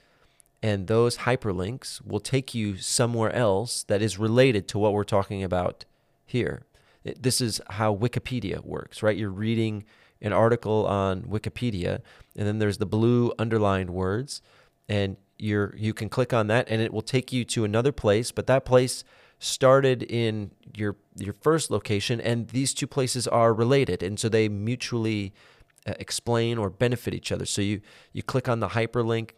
and 0.62 0.86
those 0.86 1.18
hyperlinks 1.18 2.04
will 2.06 2.20
take 2.20 2.54
you 2.54 2.76
somewhere 2.76 3.32
else 3.34 3.82
that 3.84 4.00
is 4.00 4.18
related 4.18 4.68
to 4.68 4.78
what 4.78 4.92
we're 4.92 5.02
talking 5.02 5.42
about 5.42 5.84
here. 6.24 6.62
This 7.02 7.40
is 7.40 7.60
how 7.70 7.94
Wikipedia 7.94 8.64
works, 8.64 9.02
right? 9.02 9.16
You're 9.16 9.30
reading 9.30 9.84
an 10.22 10.32
article 10.32 10.86
on 10.86 11.22
Wikipedia, 11.22 12.00
and 12.36 12.46
then 12.46 12.58
there's 12.58 12.78
the 12.78 12.86
blue 12.86 13.32
underlined 13.38 13.90
words, 13.90 14.40
and 14.88 15.16
you're 15.38 15.74
you 15.76 15.92
can 15.92 16.08
click 16.08 16.32
on 16.32 16.46
that, 16.46 16.66
and 16.68 16.80
it 16.80 16.92
will 16.92 17.02
take 17.02 17.32
you 17.32 17.44
to 17.44 17.64
another 17.64 17.92
place. 17.92 18.32
But 18.32 18.46
that 18.46 18.64
place 18.64 19.04
started 19.38 20.02
in 20.04 20.52
your 20.74 20.96
your 21.16 21.34
first 21.34 21.70
location, 21.70 22.20
and 22.20 22.48
these 22.48 22.72
two 22.72 22.86
places 22.86 23.28
are 23.28 23.52
related, 23.52 24.02
and 24.02 24.18
so 24.18 24.28
they 24.28 24.48
mutually 24.48 25.34
uh, 25.86 25.94
explain 25.98 26.56
or 26.56 26.70
benefit 26.70 27.12
each 27.12 27.32
other. 27.32 27.44
So 27.44 27.60
you 27.60 27.80
you 28.12 28.22
click 28.22 28.48
on 28.48 28.60
the 28.60 28.68
hyperlink 28.68 29.30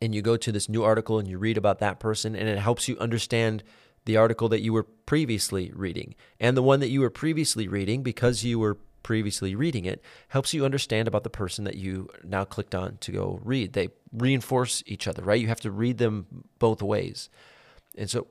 and 0.00 0.14
you 0.14 0.22
go 0.22 0.36
to 0.36 0.52
this 0.52 0.68
new 0.68 0.82
article 0.82 1.18
and 1.18 1.26
you 1.26 1.38
read 1.38 1.56
about 1.56 1.78
that 1.78 1.98
person 1.98 2.36
and 2.36 2.48
it 2.48 2.58
helps 2.58 2.86
you 2.86 2.98
understand 2.98 3.62
the 4.04 4.16
article 4.16 4.48
that 4.48 4.60
you 4.60 4.72
were 4.72 4.84
previously 4.84 5.72
reading. 5.74 6.14
And 6.38 6.56
the 6.56 6.62
one 6.62 6.80
that 6.80 6.90
you 6.90 7.00
were 7.00 7.10
previously 7.10 7.66
reading, 7.66 8.02
because 8.02 8.44
you 8.44 8.58
were 8.58 8.78
previously 9.06 9.54
reading 9.54 9.84
it, 9.84 10.02
helps 10.30 10.52
you 10.52 10.64
understand 10.64 11.06
about 11.06 11.22
the 11.22 11.30
person 11.30 11.62
that 11.62 11.76
you 11.76 12.08
now 12.24 12.44
clicked 12.44 12.74
on 12.74 12.96
to 12.98 13.12
go 13.12 13.38
read. 13.44 13.72
They 13.72 13.90
reinforce 14.12 14.82
each 14.84 15.06
other, 15.06 15.22
right? 15.22 15.40
You 15.40 15.46
have 15.46 15.60
to 15.60 15.70
read 15.70 15.98
them 15.98 16.26
both 16.58 16.82
ways. 16.82 17.30
And 17.96 18.10
so 18.10 18.26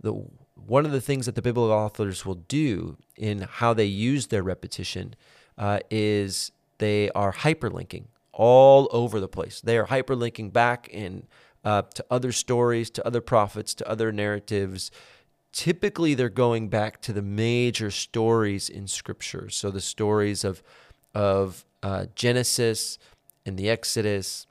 the 0.00 0.12
one 0.54 0.86
of 0.86 0.92
the 0.92 1.00
things 1.00 1.26
that 1.26 1.34
the 1.34 1.42
biblical 1.42 1.72
authors 1.72 2.24
will 2.24 2.36
do 2.36 2.96
in 3.16 3.40
how 3.40 3.74
they 3.74 3.86
use 3.86 4.28
their 4.28 4.44
repetition 4.44 5.16
uh, 5.58 5.80
is 5.90 6.52
they 6.78 7.10
are 7.10 7.32
hyperlinking 7.32 8.04
all 8.32 8.88
over 8.92 9.18
the 9.18 9.28
place. 9.28 9.60
They 9.60 9.78
are 9.78 9.86
hyperlinking 9.86 10.52
back 10.52 10.88
in 10.88 11.26
uh, 11.64 11.82
to 11.94 12.06
other 12.08 12.30
stories, 12.30 12.88
to 12.90 13.04
other 13.04 13.20
prophets, 13.20 13.74
to 13.74 13.88
other 13.88 14.12
narratives. 14.12 14.92
Typically, 15.56 16.12
they're 16.12 16.28
going 16.28 16.68
back 16.68 17.00
to 17.00 17.14
the 17.14 17.22
major 17.22 17.90
stories 17.90 18.68
in 18.68 18.86
Scripture. 18.86 19.48
So 19.48 19.70
the 19.70 19.80
stories 19.80 20.44
of 20.44 20.62
of 21.14 21.64
uh, 21.82 22.04
Genesis 22.14 22.98
and 23.46 23.58
the 23.58 23.70
Exodus, 23.70 24.46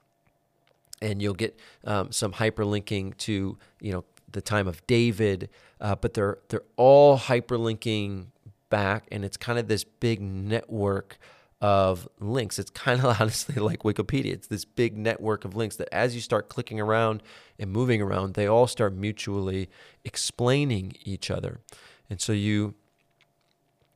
and 1.03 1.21
you'll 1.21 1.35
get 1.35 1.59
um, 1.83 2.11
some 2.11 2.33
hyperlinking 2.33 3.17
to 3.17 3.55
you 3.79 3.91
know 3.91 4.03
the 4.31 4.41
time 4.41 4.67
of 4.67 4.85
David. 4.87 5.49
Uh, 5.79 5.93
but 5.93 6.15
they're 6.15 6.39
they're 6.49 6.63
all 6.75 7.19
hyperlinking 7.19 8.25
back, 8.71 9.05
and 9.11 9.23
it's 9.23 9.37
kind 9.37 9.59
of 9.59 9.67
this 9.67 9.83
big 9.83 10.19
network 10.19 11.19
of 11.61 12.07
links. 12.19 12.59
It's 12.59 12.69
kind 12.69 13.03
of 13.03 13.05
honestly 13.21 13.55
like 13.55 13.79
Wikipedia. 13.79 14.33
It's 14.33 14.47
this 14.47 14.65
big 14.65 14.97
network 14.97 15.45
of 15.45 15.55
links 15.55 15.75
that 15.77 15.93
as 15.93 16.15
you 16.15 16.21
start 16.21 16.49
clicking 16.49 16.79
around 16.79 17.23
and 17.57 17.71
moving 17.71 18.01
around, 18.01 18.33
they 18.33 18.47
all 18.47 18.67
start 18.67 18.93
mutually 18.93 19.69
explaining 20.03 20.93
each 21.03 21.31
other. 21.31 21.61
And 22.09 22.19
so 22.21 22.33
you 22.33 22.75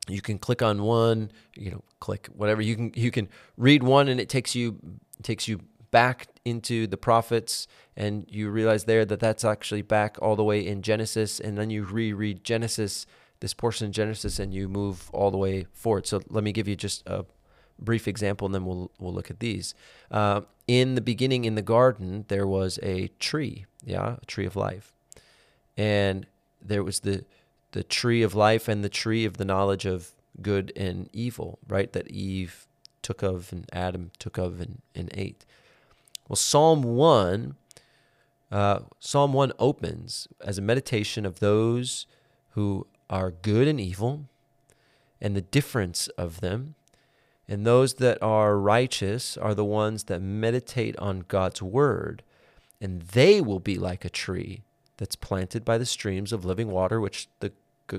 you 0.07 0.21
can 0.21 0.39
click 0.39 0.63
on 0.63 0.81
one, 0.81 1.31
you 1.55 1.69
know, 1.69 1.83
click 1.99 2.27
whatever. 2.35 2.61
You 2.61 2.75
can 2.75 2.91
you 2.95 3.11
can 3.11 3.29
read 3.57 3.83
one 3.83 4.07
and 4.07 4.19
it 4.19 4.29
takes 4.29 4.55
you 4.55 4.79
takes 5.21 5.47
you 5.47 5.59
back 5.91 6.27
into 6.45 6.87
the 6.87 6.97
prophets 6.97 7.67
and 7.95 8.25
you 8.29 8.49
realize 8.49 8.85
there 8.85 9.05
that 9.05 9.19
that's 9.19 9.43
actually 9.43 9.81
back 9.81 10.17
all 10.21 10.35
the 10.35 10.43
way 10.43 10.65
in 10.65 10.81
Genesis 10.81 11.39
and 11.39 11.57
then 11.57 11.69
you 11.69 11.83
reread 11.83 12.43
Genesis 12.43 13.05
this 13.39 13.53
portion 13.53 13.87
of 13.87 13.93
Genesis 13.93 14.39
and 14.39 14.53
you 14.53 14.67
move 14.67 15.09
all 15.13 15.31
the 15.31 15.37
way 15.37 15.65
forward. 15.71 16.05
So 16.05 16.21
let 16.29 16.43
me 16.43 16.51
give 16.51 16.67
you 16.67 16.75
just 16.75 17.03
a 17.07 17.25
brief 17.79 18.07
example, 18.07 18.45
and 18.45 18.55
then 18.55 18.65
we'll 18.65 18.91
we'll 18.99 19.13
look 19.13 19.31
at 19.31 19.39
these. 19.39 19.73
Uh, 20.11 20.41
in 20.67 20.95
the 20.95 21.01
beginning, 21.01 21.45
in 21.45 21.55
the 21.55 21.61
garden, 21.61 22.25
there 22.27 22.47
was 22.47 22.79
a 22.83 23.07
tree, 23.19 23.65
yeah, 23.83 24.17
a 24.21 24.25
tree 24.25 24.45
of 24.45 24.55
life, 24.55 24.93
and 25.77 26.27
there 26.61 26.83
was 26.83 27.01
the 27.01 27.25
the 27.71 27.83
tree 27.83 28.23
of 28.23 28.35
life 28.35 28.67
and 28.67 28.83
the 28.83 28.89
tree 28.89 29.25
of 29.25 29.37
the 29.37 29.45
knowledge 29.45 29.85
of 29.85 30.11
good 30.41 30.71
and 30.75 31.09
evil, 31.13 31.59
right? 31.67 31.91
That 31.93 32.09
Eve 32.09 32.67
took 33.01 33.21
of 33.21 33.51
and 33.51 33.65
Adam 33.71 34.11
took 34.19 34.37
of 34.37 34.59
and, 34.59 34.81
and 34.95 35.09
ate. 35.13 35.45
Well, 36.27 36.35
Psalm 36.35 36.83
one, 36.83 37.55
uh, 38.51 38.79
Psalm 38.99 39.33
one 39.33 39.53
opens 39.59 40.27
as 40.41 40.57
a 40.57 40.61
meditation 40.61 41.25
of 41.25 41.39
those 41.39 42.05
who 42.51 42.87
are 43.09 43.31
good 43.31 43.67
and 43.67 43.79
evil, 43.79 44.25
and 45.21 45.35
the 45.35 45.41
difference 45.41 46.07
of 46.09 46.41
them 46.41 46.75
and 47.49 47.65
those 47.65 47.95
that 47.95 48.21
are 48.21 48.59
righteous 48.59 49.35
are 49.35 49.55
the 49.55 49.65
ones 49.65 50.03
that 50.03 50.21
meditate 50.21 50.95
on 50.99 51.25
God's 51.27 51.63
word, 51.63 52.21
and 52.79 53.01
they 53.01 53.41
will 53.41 53.59
be 53.59 53.75
like 53.79 54.05
a 54.05 54.09
tree 54.09 54.61
that's 54.97 55.15
planted 55.15 55.65
by 55.65 55.79
the 55.79 55.85
streams 55.85 56.31
of 56.31 56.45
living 56.45 56.69
water, 56.69 57.01
which 57.01 57.27
the 57.39 57.51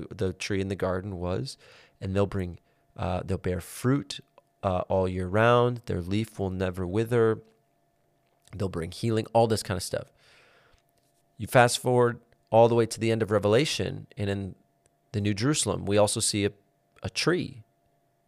the 0.09 0.31
tree 0.31 0.61
in 0.61 0.69
the 0.69 0.75
garden 0.75 1.19
was, 1.19 1.57
and 1.99 2.15
they'll 2.15 2.25
bring 2.25 2.59
uh, 2.95 3.23
they'll 3.25 3.37
bear 3.37 3.59
fruit 3.59 4.21
uh, 4.63 4.83
all 4.87 5.05
year 5.05 5.27
round. 5.27 5.81
Their 5.85 5.99
leaf 5.99 6.39
will 6.39 6.49
never 6.49 6.87
wither. 6.87 7.39
They'll 8.55 8.69
bring 8.69 8.91
healing, 8.91 9.27
all 9.33 9.47
this 9.47 9.63
kind 9.63 9.75
of 9.75 9.83
stuff. 9.83 10.13
You 11.37 11.47
fast 11.47 11.79
forward 11.79 12.19
all 12.51 12.69
the 12.69 12.75
way 12.75 12.85
to 12.85 12.99
the 13.01 13.11
end 13.11 13.21
of 13.21 13.31
Revelation, 13.31 14.07
and 14.17 14.29
in 14.29 14.55
the 15.11 15.19
New 15.19 15.33
Jerusalem, 15.33 15.85
we 15.85 15.97
also 15.97 16.21
see 16.21 16.45
a, 16.45 16.51
a 17.03 17.09
tree 17.09 17.63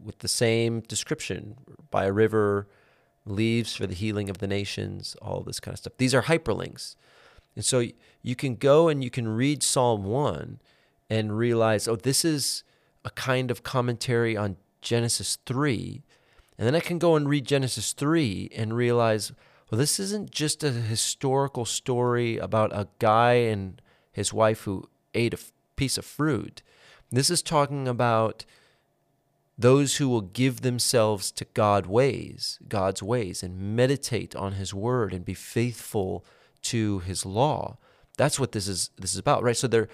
with 0.03 0.19
the 0.19 0.27
same 0.27 0.81
description 0.81 1.55
by 1.89 2.05
a 2.05 2.11
river, 2.11 2.67
leaves 3.25 3.75
for 3.75 3.87
the 3.87 3.93
healing 3.93 4.29
of 4.29 4.39
the 4.39 4.47
nations, 4.47 5.15
all 5.21 5.41
this 5.41 5.59
kind 5.59 5.73
of 5.73 5.79
stuff. 5.79 5.93
These 5.97 6.13
are 6.13 6.23
hyperlinks. 6.23 6.95
And 7.55 7.63
so 7.63 7.85
you 8.21 8.35
can 8.35 8.55
go 8.55 8.89
and 8.89 9.03
you 9.03 9.09
can 9.09 9.27
read 9.27 9.63
Psalm 9.63 10.03
1 10.03 10.59
and 11.09 11.37
realize, 11.37 11.87
oh, 11.87 11.95
this 11.95 12.25
is 12.25 12.63
a 13.05 13.09
kind 13.11 13.51
of 13.51 13.63
commentary 13.63 14.35
on 14.35 14.57
Genesis 14.81 15.37
3. 15.45 16.03
And 16.57 16.67
then 16.67 16.75
I 16.75 16.79
can 16.79 16.99
go 16.99 17.15
and 17.15 17.29
read 17.29 17.45
Genesis 17.45 17.93
3 17.93 18.49
and 18.55 18.75
realize, 18.75 19.31
well, 19.69 19.79
this 19.79 19.99
isn't 19.99 20.31
just 20.31 20.63
a 20.63 20.71
historical 20.71 21.65
story 21.65 22.37
about 22.37 22.71
a 22.73 22.87
guy 22.99 23.33
and 23.33 23.81
his 24.11 24.33
wife 24.33 24.61
who 24.61 24.89
ate 25.13 25.33
a 25.33 25.39
piece 25.75 25.97
of 25.97 26.05
fruit. 26.05 26.61
This 27.11 27.29
is 27.29 27.41
talking 27.41 27.87
about 27.87 28.45
those 29.63 29.95
who 29.95 30.09
will 30.09 30.19
give 30.19 30.59
themselves 30.59 31.31
to 31.31 31.45
God 31.53 31.85
ways, 31.85 32.59
God's 32.67 33.01
ways 33.01 33.41
and 33.41 33.77
meditate 33.77 34.35
on 34.35 34.51
his 34.53 34.73
word 34.73 35.13
and 35.13 35.23
be 35.23 35.33
faithful 35.33 36.25
to 36.63 36.99
his 36.99 37.25
law. 37.25 37.77
That's 38.17 38.37
what 38.37 38.51
this 38.51 38.67
is 38.67 38.89
this 38.99 39.13
is 39.13 39.19
about, 39.19 39.41
right? 39.41 39.55
So 39.55 39.67
they're 39.67 39.87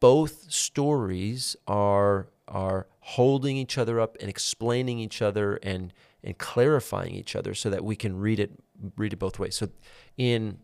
both 0.00 0.50
stories 0.50 1.54
are 1.68 2.28
are 2.48 2.86
holding 3.00 3.58
each 3.58 3.76
other 3.76 4.00
up 4.00 4.16
and 4.20 4.30
explaining 4.30 4.98
each 4.98 5.20
other 5.20 5.56
and 5.62 5.92
and 6.24 6.38
clarifying 6.38 7.14
each 7.14 7.36
other 7.36 7.52
so 7.52 7.68
that 7.68 7.84
we 7.84 7.96
can 7.96 8.18
read 8.18 8.40
it 8.40 8.52
read 8.96 9.12
it 9.12 9.18
both 9.18 9.38
ways. 9.38 9.54
So 9.54 9.68
in 10.16 10.60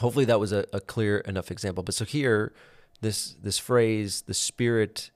hopefully 0.00 0.24
that 0.24 0.40
was 0.40 0.50
a, 0.50 0.66
a 0.72 0.80
clear 0.80 1.18
enough 1.18 1.52
example. 1.52 1.84
But 1.84 1.94
so 1.94 2.04
here 2.04 2.52
this 3.00 3.36
this 3.40 3.58
phrase, 3.58 4.22
the 4.22 4.34
spirit 4.34 5.12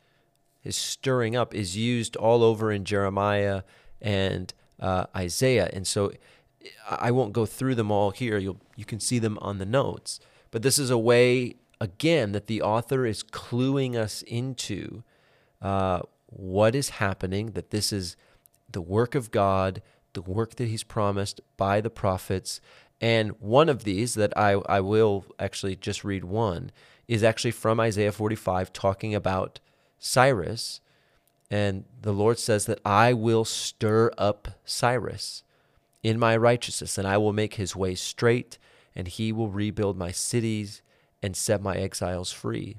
is 0.64 0.76
stirring 0.76 1.34
up 1.36 1.54
is 1.54 1.76
used 1.76 2.16
all 2.16 2.42
over 2.42 2.70
in 2.70 2.84
Jeremiah 2.84 3.62
and 4.00 4.52
uh, 4.80 5.06
Isaiah. 5.14 5.70
And 5.72 5.86
so 5.86 6.12
I 6.88 7.10
won't 7.10 7.32
go 7.32 7.46
through 7.46 7.74
them 7.74 7.90
all 7.90 8.10
here. 8.10 8.38
You'll, 8.38 8.60
you 8.76 8.84
can 8.84 9.00
see 9.00 9.18
them 9.18 9.38
on 9.40 9.58
the 9.58 9.66
notes. 9.66 10.20
But 10.50 10.62
this 10.62 10.78
is 10.78 10.90
a 10.90 10.98
way 10.98 11.56
again, 11.82 12.30
that 12.30 12.46
the 12.46 12.62
author 12.62 13.04
is 13.04 13.24
cluing 13.24 13.96
us 13.96 14.22
into 14.22 15.02
uh, 15.60 16.00
what 16.26 16.76
is 16.76 16.90
happening, 16.90 17.50
that 17.50 17.70
this 17.70 17.92
is 17.92 18.16
the 18.70 18.80
work 18.80 19.16
of 19.16 19.32
God, 19.32 19.82
the 20.12 20.22
work 20.22 20.54
that 20.56 20.68
He's 20.68 20.84
promised 20.84 21.40
by 21.56 21.80
the 21.80 21.90
prophets. 21.90 22.60
And 23.00 23.32
one 23.40 23.68
of 23.68 23.82
these 23.82 24.14
that 24.14 24.32
I, 24.38 24.52
I 24.68 24.78
will 24.78 25.24
actually 25.40 25.74
just 25.74 26.04
read 26.04 26.24
one 26.24 26.70
is 27.08 27.24
actually 27.24 27.50
from 27.50 27.80
Isaiah 27.80 28.12
45, 28.12 28.72
talking 28.72 29.12
about 29.12 29.58
Cyrus. 30.02 30.80
And 31.50 31.84
the 32.00 32.12
Lord 32.12 32.38
says 32.38 32.66
that 32.66 32.80
I 32.84 33.12
will 33.12 33.44
stir 33.44 34.10
up 34.18 34.48
Cyrus 34.64 35.44
in 36.02 36.18
my 36.18 36.36
righteousness, 36.36 36.98
and 36.98 37.06
I 37.06 37.16
will 37.18 37.32
make 37.32 37.54
his 37.54 37.76
way 37.76 37.94
straight, 37.94 38.58
and 38.96 39.06
he 39.06 39.30
will 39.30 39.48
rebuild 39.48 39.96
my 39.96 40.10
cities 40.10 40.82
and 41.22 41.36
set 41.36 41.62
my 41.62 41.76
exiles 41.76 42.32
free. 42.32 42.78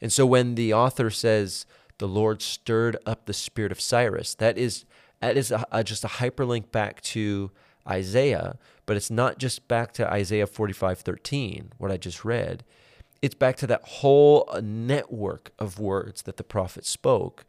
And 0.00 0.12
so 0.12 0.26
when 0.26 0.54
the 0.54 0.74
author 0.74 1.10
says, 1.10 1.64
the 1.96 2.06
Lord 2.06 2.42
stirred 2.42 2.96
up 3.06 3.24
the 3.24 3.32
spirit 3.32 3.72
of 3.72 3.80
Cyrus, 3.80 4.34
that 4.34 4.58
is, 4.58 4.84
that 5.20 5.36
is 5.36 5.50
a, 5.50 5.64
a, 5.72 5.82
just 5.82 6.04
a 6.04 6.08
hyperlink 6.08 6.70
back 6.70 7.00
to 7.02 7.50
Isaiah, 7.88 8.58
but 8.84 8.96
it's 8.96 9.10
not 9.10 9.38
just 9.38 9.66
back 9.66 9.92
to 9.92 10.12
Isaiah 10.12 10.46
45 10.46 10.98
13, 10.98 11.72
what 11.78 11.90
I 11.90 11.96
just 11.96 12.24
read. 12.24 12.62
It's 13.20 13.34
back 13.34 13.56
to 13.56 13.66
that 13.66 13.82
whole 13.82 14.48
network 14.62 15.52
of 15.58 15.78
words 15.78 16.22
that 16.22 16.36
the 16.36 16.44
prophet 16.44 16.86
spoke, 16.86 17.44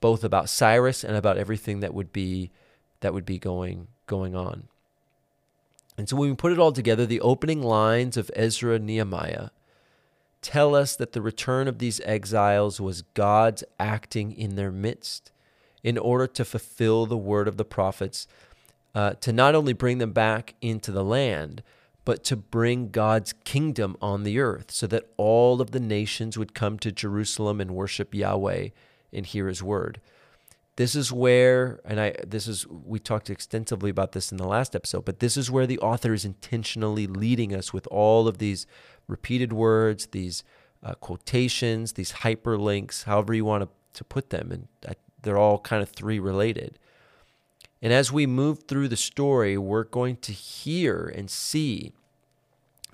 both 0.00 0.22
about 0.22 0.48
Cyrus 0.48 1.02
and 1.02 1.16
about 1.16 1.38
everything 1.38 1.80
that 1.80 1.94
would 1.94 2.12
be 2.12 2.50
that 3.00 3.12
would 3.14 3.26
be 3.26 3.38
going 3.38 3.88
going 4.06 4.34
on. 4.34 4.68
And 5.96 6.08
so 6.08 6.16
when 6.16 6.30
we 6.30 6.36
put 6.36 6.52
it 6.52 6.60
all 6.60 6.72
together, 6.72 7.04
the 7.04 7.20
opening 7.20 7.62
lines 7.62 8.16
of 8.16 8.30
Ezra 8.36 8.78
Nehemiah 8.78 9.50
tell 10.40 10.76
us 10.76 10.94
that 10.94 11.12
the 11.12 11.20
return 11.20 11.66
of 11.66 11.78
these 11.78 12.00
exiles 12.04 12.80
was 12.80 13.02
God's 13.14 13.64
acting 13.80 14.32
in 14.32 14.54
their 14.54 14.70
midst 14.70 15.32
in 15.82 15.98
order 15.98 16.28
to 16.28 16.44
fulfill 16.44 17.06
the 17.06 17.16
word 17.16 17.48
of 17.48 17.56
the 17.56 17.64
prophets, 17.64 18.28
uh, 18.94 19.14
to 19.14 19.32
not 19.32 19.56
only 19.56 19.72
bring 19.72 19.98
them 19.98 20.12
back 20.12 20.54
into 20.60 20.92
the 20.92 21.04
land, 21.04 21.62
but 22.08 22.24
to 22.24 22.36
bring 22.36 22.88
God's 22.88 23.34
kingdom 23.44 23.94
on 24.00 24.22
the 24.22 24.38
earth 24.38 24.70
so 24.70 24.86
that 24.86 25.10
all 25.18 25.60
of 25.60 25.72
the 25.72 25.78
nations 25.78 26.38
would 26.38 26.54
come 26.54 26.78
to 26.78 26.90
Jerusalem 26.90 27.60
and 27.60 27.72
worship 27.72 28.14
Yahweh 28.14 28.68
and 29.12 29.26
hear 29.26 29.46
his 29.46 29.62
word. 29.62 30.00
This 30.76 30.94
is 30.94 31.12
where, 31.12 31.80
and 31.84 32.00
I, 32.00 32.14
this 32.26 32.48
is, 32.48 32.66
we 32.66 32.98
talked 32.98 33.28
extensively 33.28 33.90
about 33.90 34.12
this 34.12 34.32
in 34.32 34.38
the 34.38 34.48
last 34.48 34.74
episode, 34.74 35.04
but 35.04 35.18
this 35.18 35.36
is 35.36 35.50
where 35.50 35.66
the 35.66 35.78
author 35.80 36.14
is 36.14 36.24
intentionally 36.24 37.06
leading 37.06 37.54
us 37.54 37.74
with 37.74 37.86
all 37.88 38.26
of 38.26 38.38
these 38.38 38.66
repeated 39.06 39.52
words, 39.52 40.06
these 40.06 40.44
uh, 40.82 40.94
quotations, 40.94 41.92
these 41.92 42.12
hyperlinks, 42.12 43.04
however 43.04 43.34
you 43.34 43.44
want 43.44 43.64
to, 43.64 43.68
to 43.92 44.02
put 44.02 44.30
them. 44.30 44.50
And 44.50 44.68
I, 44.88 44.94
they're 45.24 45.36
all 45.36 45.58
kind 45.58 45.82
of 45.82 45.90
three 45.90 46.18
related. 46.18 46.78
And 47.82 47.92
as 47.92 48.10
we 48.10 48.26
move 48.26 48.62
through 48.62 48.88
the 48.88 48.96
story, 48.96 49.58
we're 49.58 49.84
going 49.84 50.16
to 50.16 50.32
hear 50.32 51.12
and 51.14 51.28
see 51.28 51.92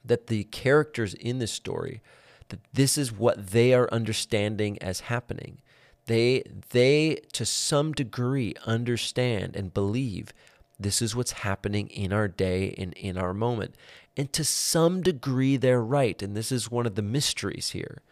that 0.05 0.27
the 0.27 0.45
characters 0.45 1.15
in 1.15 1.39
this 1.39 1.53
story, 1.53 2.01
that 2.49 2.61
this 2.73 2.99
is 2.99 3.13
what 3.13 3.49
they 3.49 3.73
are 3.73 3.89
understanding 3.91 4.79
as 4.83 5.01
happening. 5.01 5.59
They, 6.07 6.43
they, 6.71 7.21
to 7.33 7.47
some 7.47 7.93
degree, 7.93 8.55
understand 8.67 9.57
and 9.57 9.73
believe 9.73 10.33
this 10.79 11.01
is 11.01 11.17
what's 11.17 11.33
happening 11.33 11.89
in 11.89 12.13
our 12.13 12.29
day 12.29 12.75
and 12.77 12.93
in 12.95 13.17
our 13.17 13.33
moment. 13.33 13.75
And 14.17 14.33
to 14.33 14.45
some 14.45 15.03
degree, 15.03 15.57
they're 15.57 15.83
right. 15.83 16.21
And 16.23 16.37
this 16.37 16.53
is 16.53 16.71
one 16.71 16.87
of 16.87 16.95
the 16.95 17.03
mysteries 17.03 17.71
here. 17.71 18.03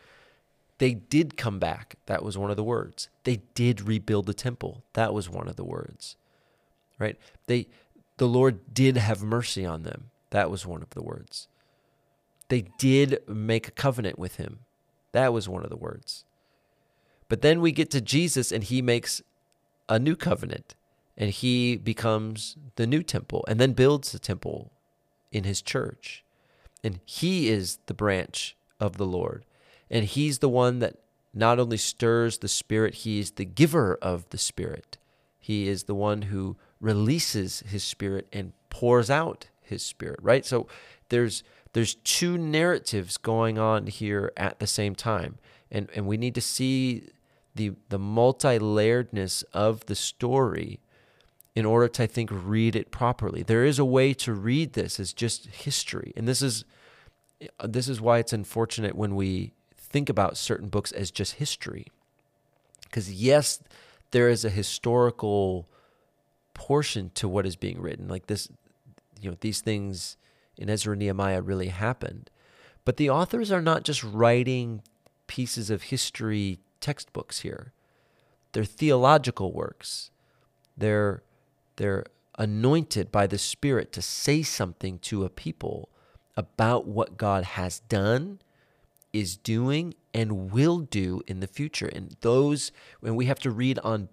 They 0.78 0.94
did 0.94 1.36
come 1.36 1.58
back. 1.58 1.96
That 2.06 2.24
was 2.24 2.38
one 2.38 2.50
of 2.50 2.56
the 2.56 2.64
words. 2.64 3.08
They 3.24 3.42
did 3.54 3.86
rebuild 3.86 4.26
the 4.26 4.34
temple. 4.34 4.82
That 4.94 5.14
was 5.14 5.28
one 5.28 5.48
of 5.48 5.56
the 5.56 5.64
words. 5.64 6.16
Right? 6.98 7.16
They 7.46 7.68
the 8.16 8.28
Lord 8.28 8.74
did 8.74 8.96
have 8.96 9.22
mercy 9.22 9.64
on 9.64 9.82
them. 9.82 10.10
That 10.30 10.50
was 10.50 10.66
one 10.66 10.82
of 10.82 10.90
the 10.90 11.02
words. 11.02 11.48
They 12.52 12.66
did 12.76 13.26
make 13.26 13.66
a 13.66 13.70
covenant 13.70 14.18
with 14.18 14.36
him. 14.36 14.58
That 15.12 15.32
was 15.32 15.48
one 15.48 15.64
of 15.64 15.70
the 15.70 15.76
words. 15.76 16.26
But 17.30 17.40
then 17.40 17.62
we 17.62 17.72
get 17.72 17.90
to 17.92 18.00
Jesus 18.02 18.52
and 18.52 18.62
he 18.62 18.82
makes 18.82 19.22
a 19.88 19.98
new 19.98 20.14
covenant 20.14 20.74
and 21.16 21.30
he 21.30 21.76
becomes 21.78 22.58
the 22.76 22.86
new 22.86 23.02
temple 23.02 23.42
and 23.48 23.58
then 23.58 23.72
builds 23.72 24.12
the 24.12 24.18
temple 24.18 24.70
in 25.30 25.44
his 25.44 25.62
church. 25.62 26.24
And 26.84 27.00
he 27.06 27.48
is 27.48 27.78
the 27.86 27.94
branch 27.94 28.54
of 28.78 28.98
the 28.98 29.06
Lord. 29.06 29.46
And 29.90 30.04
he's 30.04 30.40
the 30.40 30.50
one 30.50 30.78
that 30.80 30.96
not 31.32 31.58
only 31.58 31.78
stirs 31.78 32.36
the 32.36 32.48
Spirit, 32.48 32.96
he 32.96 33.18
is 33.18 33.30
the 33.30 33.46
giver 33.46 33.96
of 34.02 34.28
the 34.28 34.36
Spirit. 34.36 34.98
He 35.40 35.68
is 35.68 35.84
the 35.84 35.94
one 35.94 36.20
who 36.20 36.58
releases 36.82 37.60
his 37.60 37.82
Spirit 37.82 38.28
and 38.30 38.52
pours 38.68 39.08
out 39.08 39.48
his 39.62 39.82
Spirit, 39.82 40.18
right? 40.20 40.44
So 40.44 40.66
there's 41.08 41.42
there's 41.72 41.94
two 41.94 42.36
narratives 42.36 43.16
going 43.16 43.58
on 43.58 43.86
here 43.86 44.32
at 44.36 44.58
the 44.58 44.66
same 44.66 44.94
time. 44.94 45.38
And 45.70 45.88
and 45.94 46.06
we 46.06 46.16
need 46.16 46.34
to 46.34 46.40
see 46.40 47.08
the 47.54 47.72
the 47.88 47.98
multi-layeredness 47.98 49.44
of 49.52 49.86
the 49.86 49.94
story 49.94 50.80
in 51.54 51.64
order 51.64 51.88
to 51.88 52.02
I 52.02 52.06
think 52.06 52.30
read 52.32 52.76
it 52.76 52.90
properly. 52.90 53.42
There 53.42 53.64
is 53.64 53.78
a 53.78 53.84
way 53.84 54.14
to 54.14 54.32
read 54.32 54.74
this 54.74 55.00
as 55.00 55.12
just 55.12 55.46
history. 55.46 56.12
And 56.16 56.28
this 56.28 56.42
is 56.42 56.64
this 57.64 57.88
is 57.88 58.00
why 58.00 58.18
it's 58.18 58.32
unfortunate 58.32 58.94
when 58.94 59.14
we 59.14 59.52
think 59.76 60.08
about 60.08 60.36
certain 60.36 60.68
books 60.68 60.92
as 60.92 61.10
just 61.10 61.34
history. 61.34 61.86
Cuz 62.90 63.10
yes, 63.10 63.60
there 64.10 64.28
is 64.28 64.44
a 64.44 64.50
historical 64.50 65.68
portion 66.52 67.10
to 67.14 67.26
what 67.26 67.46
is 67.46 67.56
being 67.56 67.80
written. 67.80 68.08
Like 68.08 68.26
this 68.26 68.48
you 69.20 69.30
know, 69.30 69.36
these 69.40 69.62
things 69.62 70.18
in 70.56 70.68
Ezra 70.70 70.92
and 70.92 71.00
Nehemiah 71.00 71.42
really 71.42 71.68
happened. 71.68 72.30
But 72.84 72.96
the 72.96 73.10
authors 73.10 73.52
are 73.52 73.62
not 73.62 73.84
just 73.84 74.02
writing 74.02 74.82
pieces 75.26 75.70
of 75.70 75.84
history 75.84 76.58
textbooks 76.80 77.40
here. 77.40 77.72
They're 78.52 78.64
theological 78.64 79.52
works. 79.52 80.10
They're 80.76 81.22
they're 81.76 82.04
anointed 82.38 83.10
by 83.10 83.26
the 83.26 83.38
Spirit 83.38 83.92
to 83.92 84.02
say 84.02 84.42
something 84.42 84.98
to 85.00 85.24
a 85.24 85.30
people 85.30 85.88
about 86.36 86.86
what 86.86 87.16
God 87.16 87.44
has 87.44 87.80
done, 87.80 88.40
is 89.12 89.36
doing, 89.36 89.94
and 90.14 90.50
will 90.50 90.80
do 90.80 91.22
in 91.26 91.40
the 91.40 91.46
future. 91.46 91.88
And 91.88 92.16
those, 92.20 92.72
when 93.00 93.16
we 93.16 93.26
have 93.26 93.38
to 93.40 93.50
read 93.50 93.78
on 93.80 94.08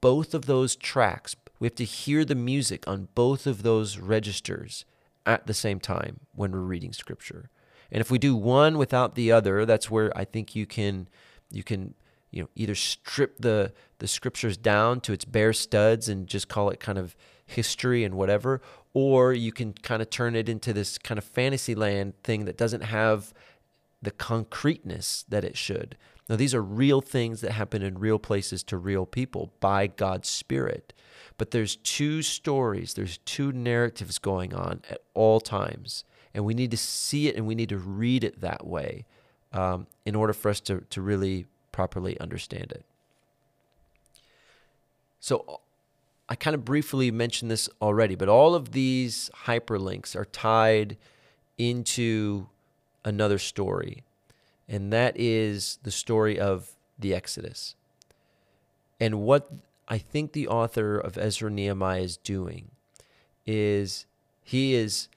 both 0.00 0.34
of 0.34 0.46
those 0.46 0.76
tracks, 0.76 1.36
we 1.58 1.66
have 1.66 1.74
to 1.76 1.84
hear 1.84 2.24
the 2.24 2.34
music 2.34 2.86
on 2.86 3.08
both 3.14 3.46
of 3.46 3.62
those 3.62 3.98
registers 3.98 4.84
at 5.26 5.46
the 5.46 5.54
same 5.54 5.80
time 5.80 6.20
when 6.34 6.52
we're 6.52 6.60
reading 6.60 6.92
Scripture. 6.92 7.50
And 7.90 8.00
if 8.00 8.10
we 8.10 8.18
do 8.18 8.34
one 8.34 8.78
without 8.78 9.14
the 9.14 9.30
other, 9.32 9.64
that's 9.64 9.90
where 9.90 10.16
I 10.16 10.24
think 10.24 10.56
you 10.56 10.66
can 10.66 11.08
you 11.50 11.62
can 11.62 11.94
you 12.30 12.42
know 12.42 12.48
either 12.54 12.74
strip 12.74 13.38
the 13.38 13.72
the 13.98 14.06
scriptures 14.06 14.56
down 14.56 15.00
to 15.00 15.12
its 15.12 15.24
bare 15.24 15.52
studs 15.52 16.08
and 16.08 16.26
just 16.26 16.48
call 16.48 16.70
it 16.70 16.80
kind 16.80 16.98
of 16.98 17.16
history 17.46 18.04
and 18.04 18.14
whatever 18.14 18.60
or 18.92 19.32
you 19.32 19.52
can 19.52 19.72
kind 19.72 20.02
of 20.02 20.10
turn 20.10 20.34
it 20.34 20.48
into 20.48 20.72
this 20.72 20.98
kind 20.98 21.18
of 21.18 21.24
fantasy 21.24 21.74
land 21.74 22.12
thing 22.22 22.44
that 22.44 22.56
doesn't 22.56 22.82
have 22.82 23.32
the 24.02 24.10
concreteness 24.10 25.24
that 25.28 25.44
it 25.44 25.56
should 25.56 25.96
now 26.28 26.36
these 26.36 26.54
are 26.54 26.62
real 26.62 27.00
things 27.00 27.40
that 27.40 27.52
happen 27.52 27.82
in 27.82 27.98
real 27.98 28.18
places 28.18 28.62
to 28.64 28.76
real 28.76 29.06
people 29.06 29.52
by 29.60 29.86
God's 29.86 30.28
spirit 30.28 30.92
but 31.38 31.50
there's 31.50 31.76
two 31.76 32.22
stories 32.22 32.94
there's 32.94 33.18
two 33.18 33.52
narratives 33.52 34.18
going 34.18 34.54
on 34.54 34.80
at 34.90 35.00
all 35.14 35.40
times 35.40 36.04
and 36.34 36.44
we 36.44 36.52
need 36.52 36.70
to 36.70 36.76
see 36.76 37.28
it 37.28 37.36
and 37.36 37.46
we 37.46 37.54
need 37.54 37.70
to 37.70 37.78
read 37.78 38.22
it 38.22 38.40
that 38.42 38.66
way 38.66 39.06
um, 39.52 39.86
in 40.04 40.14
order 40.14 40.34
for 40.34 40.50
us 40.50 40.60
to, 40.60 40.82
to 40.90 41.00
really 41.00 41.46
properly 41.72 42.20
understand 42.20 42.72
it. 42.72 42.84
So 45.18 45.60
I 46.28 46.34
kind 46.34 46.54
of 46.54 46.64
briefly 46.64 47.10
mentioned 47.10 47.50
this 47.50 47.68
already, 47.80 48.14
but 48.14 48.28
all 48.28 48.54
of 48.54 48.72
these 48.72 49.30
hyperlinks 49.46 50.14
are 50.14 50.26
tied 50.26 50.98
into 51.56 52.48
another 53.04 53.38
story, 53.38 54.04
and 54.68 54.92
that 54.92 55.18
is 55.18 55.78
the 55.84 55.90
story 55.90 56.38
of 56.38 56.70
the 56.98 57.14
Exodus. 57.14 57.74
And 59.00 59.20
what 59.20 59.50
I 59.88 59.98
think 59.98 60.32
the 60.32 60.48
author 60.48 60.98
of 60.98 61.16
Ezra 61.16 61.50
Nehemiah 61.50 62.02
is 62.02 62.16
doing 62.16 62.72
is 63.44 64.06
he 64.42 64.74
is 64.74 65.08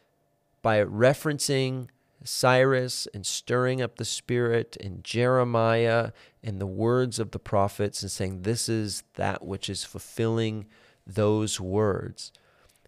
by 0.62 0.84
referencing 0.84 1.88
Cyrus 2.24 3.08
and 3.14 3.26
stirring 3.26 3.82
up 3.82 3.98
the 3.98 4.06
spirit 4.06 4.78
and 4.82 5.04
Jeremiah 5.04 6.12
and 6.44 6.60
the 6.60 6.68
words 6.68 7.18
of 7.18 7.32
the 7.32 7.40
prophets 7.40 8.02
and 8.02 8.12
saying, 8.12 8.42
This 8.42 8.68
is 8.68 9.04
that 9.16 9.46
which 9.46 9.70
is 9.70 9.84
fulfilling 9.84 10.68
those 11.08 11.60
words. 11.60 12.32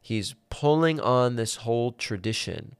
He's 0.01 0.35
pulling 0.49 0.99
on 0.99 1.35
this 1.35 1.57
whole 1.57 1.93
tradition 1.93 2.75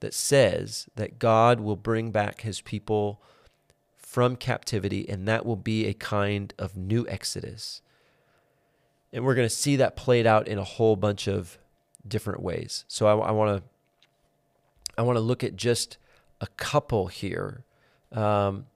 that 0.00 0.14
says 0.14 0.88
that 0.94 1.18
God 1.18 1.60
will 1.60 1.76
bring 1.76 2.10
back 2.10 2.42
his 2.42 2.60
people 2.60 3.22
from 3.96 4.36
captivity, 4.36 5.08
and 5.08 5.26
that 5.26 5.44
will 5.44 5.56
be 5.56 5.86
a 5.86 5.94
kind 5.94 6.54
of 6.58 6.76
new 6.76 7.06
exodus. 7.08 7.82
And 9.16 9.24
we're 9.24 9.34
going 9.34 9.48
to 9.48 9.54
see 9.54 9.76
that 9.76 9.96
played 9.96 10.26
out 10.26 10.46
in 10.46 10.58
a 10.58 10.62
whole 10.62 10.94
bunch 10.94 11.26
of 11.26 11.56
different 12.06 12.42
ways. 12.42 12.84
So 12.86 13.06
I 13.06 13.30
want 13.30 13.56
to 13.56 13.68
I 14.98 15.02
want 15.02 15.16
to 15.16 15.22
look 15.22 15.42
at 15.42 15.56
just 15.56 15.96
a 16.42 16.46
couple 16.58 17.06
here 17.06 17.64
um, 18.12 18.66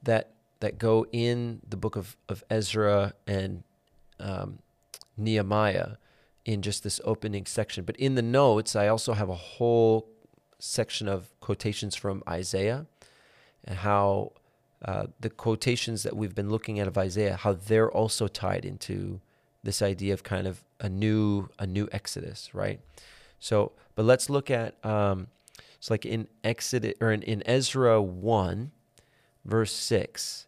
that 0.00 0.34
that 0.60 0.78
go 0.78 1.06
in 1.10 1.60
the 1.68 1.76
book 1.76 1.96
of, 1.96 2.16
of 2.28 2.44
Ezra 2.48 3.14
and 3.26 3.64
um, 4.20 4.60
Nehemiah 5.16 5.96
in 6.44 6.62
just 6.62 6.84
this 6.84 7.00
opening 7.04 7.44
section. 7.44 7.82
But 7.82 7.96
in 7.96 8.14
the 8.14 8.22
notes, 8.22 8.76
I 8.76 8.86
also 8.86 9.14
have 9.14 9.28
a 9.28 9.34
whole 9.34 10.08
section 10.60 11.08
of 11.08 11.28
quotations 11.40 11.96
from 11.96 12.22
Isaiah 12.28 12.86
and 13.64 13.78
how 13.78 14.34
uh, 14.84 15.06
the 15.18 15.30
quotations 15.30 16.04
that 16.04 16.14
we've 16.14 16.34
been 16.36 16.48
looking 16.48 16.78
at 16.78 16.86
of 16.86 16.96
Isaiah, 16.96 17.34
how 17.34 17.54
they're 17.54 17.90
also 17.90 18.28
tied 18.28 18.64
into 18.64 19.20
this 19.62 19.82
idea 19.82 20.14
of 20.14 20.22
kind 20.22 20.46
of 20.46 20.62
a 20.80 20.88
new 20.88 21.48
a 21.58 21.66
new 21.66 21.88
Exodus, 21.92 22.50
right? 22.54 22.80
So, 23.38 23.72
but 23.94 24.04
let's 24.04 24.30
look 24.30 24.50
at 24.50 24.82
um, 24.84 25.28
it's 25.76 25.90
like 25.90 26.04
in 26.04 26.28
Exodus 26.44 26.94
or 27.00 27.12
in, 27.12 27.22
in 27.22 27.42
Ezra 27.46 28.00
one, 28.00 28.70
verse 29.44 29.72
six. 29.72 30.46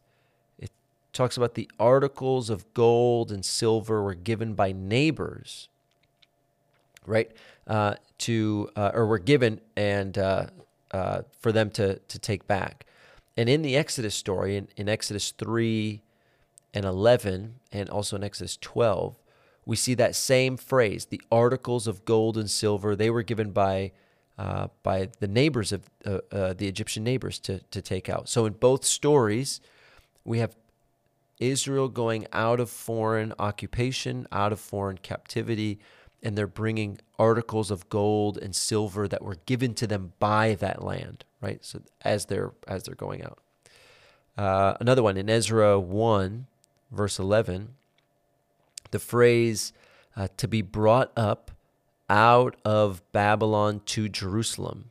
It 0.58 0.70
talks 1.12 1.36
about 1.36 1.54
the 1.54 1.70
articles 1.78 2.50
of 2.50 2.72
gold 2.74 3.30
and 3.32 3.44
silver 3.44 4.02
were 4.02 4.14
given 4.14 4.54
by 4.54 4.72
neighbors, 4.72 5.68
right? 7.06 7.30
Uh, 7.66 7.94
to 8.18 8.70
uh, 8.76 8.90
or 8.94 9.06
were 9.06 9.18
given 9.18 9.60
and 9.76 10.18
uh, 10.18 10.46
uh 10.90 11.22
for 11.40 11.52
them 11.52 11.70
to 11.70 11.98
to 11.98 12.18
take 12.18 12.46
back. 12.46 12.86
And 13.36 13.48
in 13.48 13.62
the 13.62 13.76
Exodus 13.76 14.14
story, 14.14 14.56
in, 14.56 14.68
in 14.76 14.88
Exodus 14.88 15.30
3 15.32 16.02
and 16.74 16.84
11, 16.84 17.56
and 17.70 17.90
also 17.90 18.16
in 18.16 18.24
Exodus 18.24 18.56
12, 18.60 19.18
we 19.64 19.76
see 19.76 19.94
that 19.94 20.14
same 20.16 20.56
phrase 20.56 21.06
the 21.06 21.22
articles 21.30 21.86
of 21.86 22.04
gold 22.04 22.36
and 22.36 22.50
silver, 22.50 22.96
they 22.96 23.10
were 23.10 23.22
given 23.22 23.50
by. 23.50 23.92
Uh, 24.38 24.68
by 24.82 25.10
the 25.20 25.28
neighbors 25.28 25.72
of 25.72 25.90
uh, 26.06 26.18
uh, 26.32 26.54
the 26.54 26.66
Egyptian 26.66 27.04
neighbors 27.04 27.38
to, 27.38 27.60
to 27.70 27.82
take 27.82 28.08
out. 28.08 28.30
So 28.30 28.46
in 28.46 28.54
both 28.54 28.82
stories, 28.82 29.60
we 30.24 30.38
have 30.38 30.56
Israel 31.38 31.88
going 31.88 32.26
out 32.32 32.58
of 32.58 32.70
foreign 32.70 33.34
occupation, 33.38 34.26
out 34.32 34.50
of 34.50 34.58
foreign 34.58 34.98
captivity, 34.98 35.80
and 36.22 36.36
they're 36.36 36.46
bringing 36.46 36.98
articles 37.18 37.70
of 37.70 37.88
gold 37.88 38.38
and 38.38 38.54
silver 38.54 39.08
that 39.08 39.22
were 39.22 39.36
given 39.46 39.74
to 39.74 39.86
them 39.86 40.12
by 40.18 40.54
that 40.54 40.82
land, 40.82 41.24
right? 41.40 41.64
So 41.64 41.82
as 42.02 42.26
they're 42.26 42.52
as 42.68 42.84
they're 42.84 42.94
going 42.94 43.24
out. 43.24 43.38
Uh, 44.36 44.76
another 44.80 45.02
one 45.02 45.16
in 45.16 45.28
Ezra 45.28 45.78
one, 45.78 46.46
verse 46.92 47.18
eleven, 47.18 47.74
the 48.90 48.98
phrase 48.98 49.72
uh, 50.16 50.28
"to 50.36 50.46
be 50.46 50.62
brought 50.62 51.10
up 51.16 51.50
out 52.08 52.56
of 52.64 53.02
Babylon 53.12 53.80
to 53.86 54.08
Jerusalem" 54.08 54.90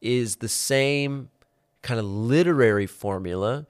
is 0.00 0.36
the 0.36 0.48
same 0.48 1.28
kind 1.82 2.00
of 2.00 2.06
literary 2.06 2.86
formula 2.86 3.66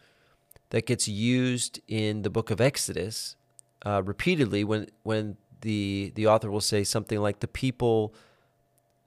that 0.70 0.86
gets 0.86 1.08
used 1.08 1.80
in 1.88 2.22
the 2.22 2.30
book 2.30 2.50
of 2.50 2.60
Exodus 2.60 3.36
uh, 3.84 4.02
repeatedly 4.04 4.64
when 4.64 4.88
when 5.02 5.36
the 5.60 6.12
the 6.14 6.26
author 6.26 6.50
will 6.50 6.60
say 6.60 6.84
something 6.84 7.18
like 7.20 7.40
the 7.40 7.48
people 7.48 8.14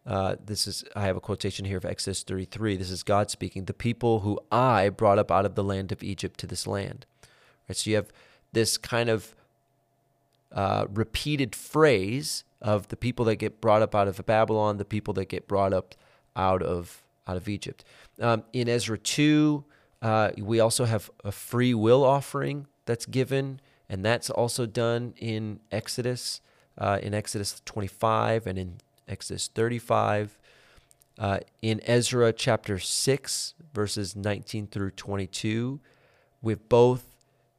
uh, 0.06 0.36
this 0.44 0.68
is 0.68 0.84
I 0.96 1.04
have 1.04 1.16
a 1.16 1.22
quotation 1.22 1.66
here 1.66 1.78
of 1.78 1.86
Exodus 1.86 2.24
33. 2.24 2.76
This 2.76 2.92
is 2.92 3.04
God 3.04 3.32
speaking. 3.32 3.66
The 3.66 3.74
people 3.74 4.20
who 4.20 4.38
I 4.52 4.90
brought 4.90 5.18
up 5.18 5.32
out 5.32 5.46
of 5.46 5.56
the 5.56 5.64
land 5.64 5.94
of 5.94 6.04
Egypt 6.04 6.40
to 6.42 6.48
this 6.48 6.68
land. 6.68 7.06
Right. 7.70 7.78
So 7.78 7.90
you 7.90 7.96
have 7.96 8.12
this 8.54 8.78
kind 8.78 9.10
of 9.10 9.36
uh, 10.52 10.86
repeated 10.94 11.56
phrase 11.56 12.44
of 12.62 12.88
the 12.88 12.96
people 12.96 13.26
that 13.26 13.36
get 13.36 13.60
brought 13.60 13.82
up 13.82 13.94
out 13.94 14.08
of 14.08 14.24
Babylon, 14.26 14.78
the 14.78 14.86
people 14.86 15.14
that 15.16 15.26
get 15.26 15.48
brought 15.48 15.74
up 15.74 15.96
out 16.36 16.64
of 16.64 17.04
out 17.28 17.38
of 17.38 17.48
Egypt. 17.48 17.84
Um, 18.20 18.44
in 18.52 18.68
Ezra 18.68 18.98
2, 18.98 19.64
uh, 20.02 20.32
we 20.38 20.60
also 20.60 20.86
have 20.86 21.10
a 21.24 21.32
free 21.32 21.74
will 21.74 22.04
offering 22.04 22.68
that's 22.86 23.06
given 23.06 23.62
and 23.90 24.04
that's 24.04 24.30
also 24.30 24.66
done 24.66 25.14
in 25.18 25.60
Exodus, 25.72 26.42
uh, 26.78 27.00
in 27.02 27.14
Exodus 27.14 27.62
25 27.66 28.48
and 28.48 28.58
in 28.58 28.78
Exodus 29.08 29.50
35. 29.54 30.40
Uh, 31.20 31.40
in 31.62 31.80
Ezra 31.86 32.34
chapter 32.34 32.80
6, 32.80 33.54
verses 33.74 34.16
19 34.16 34.68
through 34.68 34.92
22, 34.92 35.80
we've 36.42 36.68
both, 36.70 37.13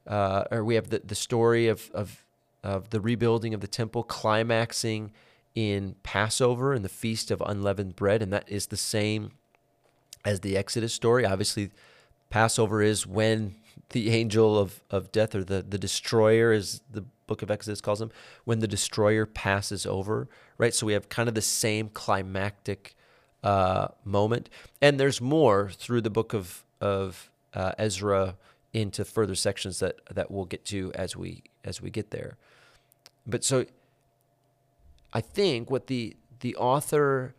uh, 0.07 0.45
or 0.51 0.65
we 0.65 0.75
have 0.75 0.91
the, 0.91 1.01
the 1.05 1.15
story 1.15 1.69
of, 1.69 1.91
of, 1.93 2.25
of 2.63 2.91
the 2.91 3.01
rebuilding 3.01 3.55
of 3.55 3.61
the 3.61 3.67
temple 3.67 4.03
climaxing 4.03 5.13
in 5.55 5.95
Passover 6.03 6.73
and 6.73 6.85
the 6.85 6.89
Feast 6.89 7.31
of 7.31 7.43
Unleavened 7.45 7.97
Bread, 7.97 8.23
and 8.23 8.33
that 8.33 8.49
is 8.49 8.67
the 8.67 8.77
same 8.77 9.31
as 10.25 10.41
the 10.41 10.57
Exodus 10.57 10.93
story. 10.93 11.25
Obviously, 11.25 11.71
Passover 12.31 12.83
is 12.83 13.07
when 13.07 13.55
the 13.91 14.11
angel 14.19 14.59
of, 14.59 14.83
of 14.91 15.13
death 15.13 15.35
or 15.35 15.45
the, 15.45 15.63
the 15.63 15.79
destroyer 15.79 16.53
as 16.53 16.81
the 16.91 17.05
book 17.27 17.43
of 17.43 17.51
Exodus 17.51 17.81
calls 17.81 18.01
him, 18.01 18.11
when 18.45 18.59
the 18.59 18.69
destroyer 18.69 19.27
passes 19.27 19.87
over, 19.87 20.29
right? 20.59 20.75
So 20.75 20.87
we 20.87 20.93
have 20.93 21.09
kind 21.09 21.29
of 21.29 21.35
the 21.35 21.43
same 21.43 21.89
climactic 21.89 22.95
uh, 23.43 23.89
moment. 24.05 24.51
And 24.83 24.99
there's 24.99 25.21
more 25.21 25.71
through 25.71 26.03
the 26.03 26.11
book 26.11 26.35
of, 26.35 26.65
of 26.81 27.31
uh, 27.55 27.73
Ezra 27.79 28.37
into 28.75 29.05
further 29.05 29.35
sections 29.35 29.79
that, 29.79 29.97
that 30.11 30.31
we'll 30.31 30.45
get 30.45 30.67
to 30.67 30.93
as 30.95 31.17
we 31.17 31.45
as 31.65 31.81
we 31.81 31.89
get 31.89 32.11
there. 32.11 32.37
But 33.27 33.43
so 33.45 33.65
I 35.15 35.23
think 35.23 35.71
what 35.71 35.87
the 35.87 36.17
the 36.41 36.57
author 36.57 37.35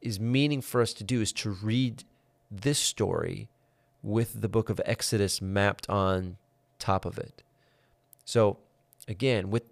is 0.00 0.18
meaning 0.18 0.62
for 0.62 0.80
us 0.80 0.94
to 0.94 1.04
do 1.04 1.20
is 1.20 1.32
to 1.32 1.50
read 1.50 2.04
this 2.50 2.78
story 2.78 3.48
with 4.02 4.40
the 4.40 4.48
book 4.48 4.68
of 4.70 4.80
Exodus 4.84 5.40
mapped 5.42 5.88
on 5.88 6.36
top 6.78 7.04
of 7.04 7.18
it. 7.18 7.42
So, 8.24 8.58
again, 9.06 9.50
with 9.50 9.64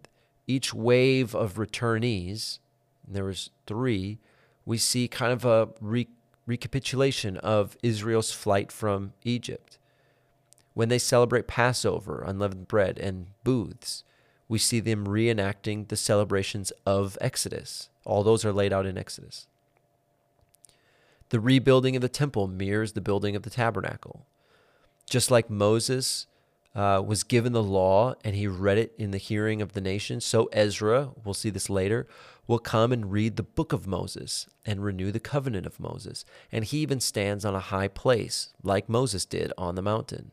each 0.47 0.73
wave 0.73 1.35
of 1.35 1.55
returnees, 1.55 2.59
there 3.07 3.25
was 3.25 3.51
three, 3.67 4.19
we 4.65 4.79
see 4.79 5.09
kind 5.09 5.33
of 5.33 5.45
a 5.45 5.69
re- 5.81 6.09
recapitulation 6.47 7.37
of 7.39 7.77
Israel's 7.83 8.31
flight 8.31 8.71
from 8.71 9.13
Egypt. 9.25 9.79
When 10.75 10.89
they 10.89 10.99
celebrate 10.99 11.47
Passover, 11.47 12.23
unleavened 12.27 12.69
bread, 12.69 12.99
and 12.99 13.27
booths, 13.45 14.05
we 14.49 14.59
see 14.59 14.81
them 14.81 15.07
reenacting 15.07 15.89
the 15.89 15.97
celebrations 15.97 16.73
of 16.85 17.17
Exodus. 17.21 17.89
All 18.05 18.23
those 18.23 18.45
are 18.45 18.53
laid 18.53 18.73
out 18.73 18.87
in 18.87 18.99
Exodus. 18.99 19.47
The 21.29 21.41
rebuilding 21.41 21.95
of 21.95 22.03
the 22.03 22.09
temple 22.09 22.49
mirrors 22.49 22.93
the 22.93 23.01
building 23.01 23.37
of 23.37 23.43
the 23.43 23.51
tabernacle. 23.51 24.27
Just 25.09 25.31
like 25.31 25.49
Moses 25.49 26.27
uh, 26.75 27.03
was 27.05 27.23
given 27.23 27.53
the 27.53 27.63
law 27.63 28.15
and 28.25 28.35
he 28.35 28.49
read 28.49 28.79
it 28.79 28.93
in 28.99 29.13
the 29.13 29.19
hearing 29.19 29.63
of 29.63 29.73
the 29.73 29.81
nation, 29.81 30.21
so 30.21 30.49
Ezra, 30.53 31.11
we'll 31.25 31.35
see 31.35 31.51
this 31.51 31.71
later, 31.71 32.09
will 32.49 32.59
come 32.59 32.91
and 32.91 33.13
read 33.13 33.37
the 33.37 33.45
book 33.45 33.73
of 33.73 33.87
Moses 33.87 34.49
and 34.67 34.83
renew 34.83 35.13
the 35.13 35.21
covenant 35.21 35.67
of 35.67 35.79
Moses. 35.79 36.25
And 36.51 36.65
he 36.65 36.79
even 36.79 36.99
stands 36.99 37.45
on 37.45 37.55
a 37.55 37.61
high 37.61 37.89
place, 37.89 38.49
like 38.65 38.89
Moses 38.89 39.25
did 39.25 39.53
on 39.57 39.77
the 39.77 39.83
mountain. 39.83 40.33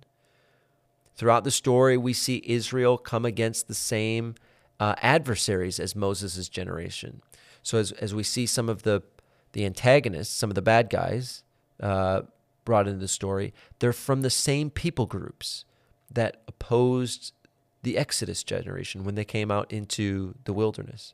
Throughout 1.18 1.44
the 1.44 1.52
story, 1.52 1.98
we 1.98 2.14
see 2.14 2.44
Israel 2.46 2.98
come 2.98 3.26
against 3.26 3.68
the 3.68 3.74
same 3.74 4.36
uh, 4.80 4.94
adversaries 5.02 5.80
as 5.80 5.96
Moses' 5.96 6.48
generation. 6.48 7.22
So 7.64 7.80
as, 7.80 7.92
as 7.94 8.14
we 8.14 8.24
see 8.24 8.46
some 8.46 8.70
of 8.70 8.84
the 8.84 9.04
the 9.54 9.66
antagonists, 9.66 10.36
some 10.36 10.52
of 10.52 10.56
the 10.56 10.62
bad 10.62 10.90
guys 10.90 11.44
uh, 11.82 12.22
brought 12.66 12.88
into 12.88 13.00
the 13.00 13.08
story, 13.08 13.54
they're 13.80 13.94
from 13.94 14.22
the 14.22 14.30
same 14.30 14.70
people 14.70 15.08
groups 15.08 15.66
that 16.14 16.42
opposed 16.48 17.34
the 17.82 17.98
Exodus 17.98 18.44
generation 18.44 19.04
when 19.04 19.16
they 19.16 19.26
came 19.26 19.50
out 19.50 19.72
into 19.72 20.36
the 20.44 20.54
wilderness. 20.54 21.14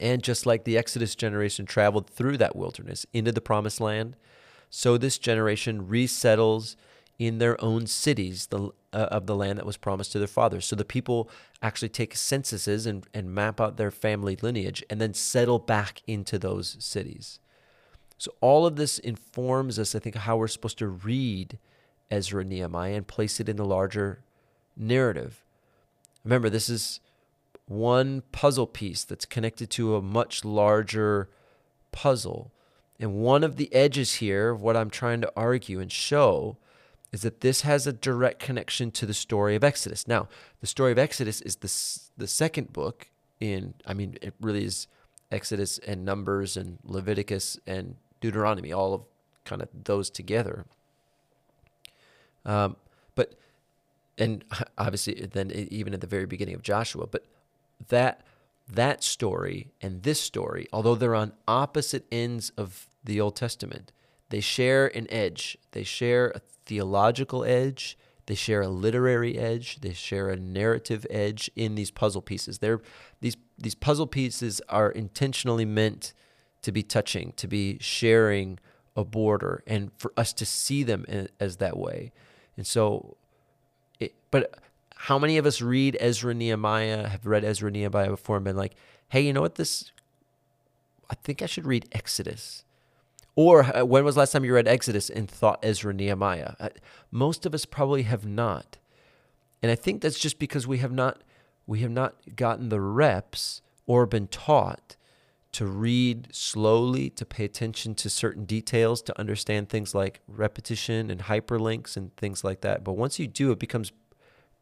And 0.00 0.22
just 0.22 0.46
like 0.46 0.64
the 0.64 0.76
Exodus 0.76 1.14
generation 1.14 1.66
traveled 1.66 2.08
through 2.08 2.38
that 2.38 2.56
wilderness 2.56 3.06
into 3.12 3.30
the 3.30 3.40
promised 3.40 3.80
land, 3.80 4.16
so 4.70 4.98
this 4.98 5.18
generation 5.18 5.86
resettles 5.86 6.76
in 7.18 7.38
their 7.38 7.62
own 7.62 7.86
cities 7.86 8.46
the, 8.46 8.70
uh, 8.92 9.08
of 9.10 9.26
the 9.26 9.36
land 9.36 9.58
that 9.58 9.66
was 9.66 9.76
promised 9.76 10.12
to 10.12 10.18
their 10.18 10.26
fathers. 10.26 10.64
So 10.64 10.76
the 10.76 10.84
people 10.84 11.28
actually 11.62 11.88
take 11.88 12.16
censuses 12.16 12.86
and, 12.86 13.06
and 13.14 13.34
map 13.34 13.60
out 13.60 13.76
their 13.76 13.90
family 13.90 14.36
lineage 14.40 14.82
and 14.90 15.00
then 15.00 15.14
settle 15.14 15.58
back 15.58 16.02
into 16.06 16.38
those 16.38 16.76
cities. 16.80 17.38
So 18.18 18.32
all 18.40 18.66
of 18.66 18.76
this 18.76 18.98
informs 18.98 19.78
us, 19.78 19.94
I 19.94 19.98
think, 19.98 20.16
how 20.16 20.36
we're 20.36 20.48
supposed 20.48 20.78
to 20.78 20.88
read 20.88 21.58
Ezra 22.10 22.40
and 22.40 22.50
Nehemiah 22.50 22.94
and 22.94 23.06
place 23.06 23.40
it 23.40 23.48
in 23.48 23.56
the 23.56 23.64
larger 23.64 24.22
narrative. 24.76 25.44
Remember, 26.24 26.48
this 26.48 26.68
is 26.68 27.00
one 27.66 28.22
puzzle 28.32 28.66
piece 28.66 29.04
that's 29.04 29.24
connected 29.24 29.70
to 29.70 29.96
a 29.96 30.02
much 30.02 30.44
larger 30.44 31.28
puzzle. 31.92 32.52
And 33.00 33.14
one 33.14 33.42
of 33.42 33.56
the 33.56 33.72
edges 33.74 34.14
here, 34.14 34.50
of 34.50 34.62
what 34.62 34.76
I'm 34.76 34.90
trying 34.90 35.20
to 35.22 35.32
argue 35.36 35.80
and 35.80 35.90
show, 35.90 36.56
is 37.14 37.22
that 37.22 37.42
this 37.42 37.60
has 37.60 37.86
a 37.86 37.92
direct 37.92 38.40
connection 38.40 38.90
to 38.90 39.06
the 39.06 39.14
story 39.14 39.54
of 39.54 39.62
Exodus. 39.62 40.08
Now, 40.08 40.28
the 40.60 40.66
story 40.66 40.90
of 40.90 40.98
Exodus 40.98 41.40
is 41.42 41.56
the, 41.56 42.20
the 42.20 42.26
second 42.26 42.72
book 42.72 43.08
in, 43.38 43.74
I 43.86 43.94
mean, 43.94 44.18
it 44.20 44.34
really 44.40 44.64
is 44.64 44.88
Exodus 45.30 45.78
and 45.78 46.04
Numbers 46.04 46.56
and 46.56 46.78
Leviticus 46.82 47.56
and 47.68 47.94
Deuteronomy, 48.20 48.72
all 48.72 48.94
of 48.94 49.02
kind 49.44 49.62
of 49.62 49.68
those 49.84 50.10
together. 50.10 50.64
Um, 52.44 52.74
but, 53.14 53.34
and 54.18 54.44
obviously, 54.76 55.14
then 55.14 55.52
even 55.52 55.94
at 55.94 56.00
the 56.00 56.08
very 56.08 56.26
beginning 56.26 56.56
of 56.56 56.62
Joshua, 56.62 57.06
but 57.06 57.24
that 57.88 58.22
that 58.66 59.04
story 59.04 59.68
and 59.80 60.02
this 60.02 60.20
story, 60.20 60.66
although 60.72 60.94
they're 60.94 61.14
on 61.14 61.32
opposite 61.46 62.06
ends 62.10 62.50
of 62.56 62.88
the 63.04 63.20
Old 63.20 63.36
Testament, 63.36 63.92
they 64.30 64.40
share 64.40 64.88
an 64.96 65.06
edge. 65.10 65.58
They 65.72 65.84
share 65.84 66.32
a 66.34 66.40
theological 66.66 67.44
edge. 67.44 67.96
They 68.26 68.34
share 68.34 68.62
a 68.62 68.68
literary 68.68 69.36
edge. 69.36 69.80
They 69.80 69.92
share 69.92 70.30
a 70.30 70.36
narrative 70.36 71.06
edge 71.10 71.50
in 71.54 71.74
these 71.74 71.90
puzzle 71.90 72.22
pieces. 72.22 72.58
They're, 72.58 72.80
these, 73.20 73.36
these 73.58 73.74
puzzle 73.74 74.06
pieces 74.06 74.60
are 74.68 74.90
intentionally 74.90 75.64
meant 75.64 76.14
to 76.62 76.72
be 76.72 76.82
touching, 76.82 77.32
to 77.36 77.46
be 77.46 77.78
sharing 77.80 78.58
a 78.96 79.04
border, 79.04 79.62
and 79.66 79.90
for 79.98 80.12
us 80.16 80.32
to 80.32 80.46
see 80.46 80.82
them 80.82 81.04
as 81.38 81.56
that 81.58 81.76
way. 81.76 82.12
And 82.56 82.66
so, 82.66 83.16
it, 84.00 84.14
but 84.30 84.58
how 84.96 85.18
many 85.18 85.36
of 85.36 85.44
us 85.44 85.60
read 85.60 85.98
Ezra 86.00 86.32
Nehemiah, 86.32 87.08
have 87.08 87.26
read 87.26 87.44
Ezra 87.44 87.70
Nehemiah 87.70 88.08
before 88.08 88.36
and 88.36 88.44
been 88.44 88.56
like, 88.56 88.74
hey, 89.08 89.20
you 89.20 89.32
know 89.32 89.42
what? 89.42 89.56
This, 89.56 89.92
I 91.10 91.14
think 91.16 91.42
I 91.42 91.46
should 91.46 91.66
read 91.66 91.86
Exodus. 91.92 92.64
Or 93.36 93.64
uh, 93.64 93.84
when 93.84 94.04
was 94.04 94.16
last 94.16 94.32
time 94.32 94.44
you 94.44 94.54
read 94.54 94.68
Exodus 94.68 95.10
and 95.10 95.28
thought 95.28 95.58
Ezra 95.62 95.92
Nehemiah? 95.92 96.54
Uh, 96.60 96.68
most 97.10 97.46
of 97.46 97.54
us 97.54 97.64
probably 97.64 98.02
have 98.02 98.24
not. 98.24 98.78
And 99.62 99.72
I 99.72 99.74
think 99.74 100.02
that's 100.02 100.18
just 100.18 100.38
because 100.38 100.66
we 100.66 100.78
have 100.78 100.92
not 100.92 101.22
we 101.66 101.80
have 101.80 101.90
not 101.90 102.36
gotten 102.36 102.68
the 102.68 102.80
reps 102.80 103.62
or 103.86 104.04
been 104.04 104.26
taught 104.26 104.96
to 105.52 105.66
read 105.66 106.28
slowly, 106.32 107.08
to 107.08 107.24
pay 107.24 107.44
attention 107.44 107.94
to 107.94 108.10
certain 108.10 108.44
details, 108.44 109.00
to 109.00 109.18
understand 109.18 109.68
things 109.68 109.94
like 109.94 110.20
repetition 110.26 111.10
and 111.10 111.22
hyperlinks 111.22 111.96
and 111.96 112.14
things 112.16 112.42
like 112.42 112.60
that. 112.60 112.82
But 112.82 112.94
once 112.94 113.18
you 113.18 113.28
do, 113.28 113.52
it 113.52 113.58
becomes 113.58 113.92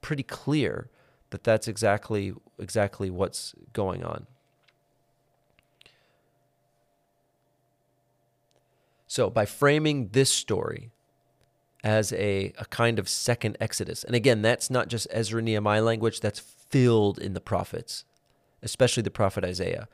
pretty 0.02 0.22
clear 0.22 0.90
that 1.30 1.44
that's 1.44 1.66
exactly 1.66 2.34
exactly 2.58 3.10
what's 3.10 3.54
going 3.72 4.04
on. 4.04 4.26
So 9.12 9.28
by 9.28 9.44
framing 9.44 10.08
this 10.12 10.30
story 10.30 10.90
as 11.84 12.14
a, 12.14 12.54
a 12.56 12.64
kind 12.64 12.98
of 12.98 13.10
second 13.10 13.58
Exodus, 13.60 14.04
and 14.04 14.16
again, 14.16 14.40
that's 14.40 14.70
not 14.70 14.88
just 14.88 15.06
Ezra 15.10 15.42
Nehemiah 15.42 15.82
language, 15.82 16.20
that's 16.20 16.40
filled 16.40 17.18
in 17.18 17.34
the 17.34 17.40
prophets, 17.40 18.06
especially 18.62 19.02
the 19.02 19.10
prophet 19.10 19.44
Isaiah, 19.44 19.86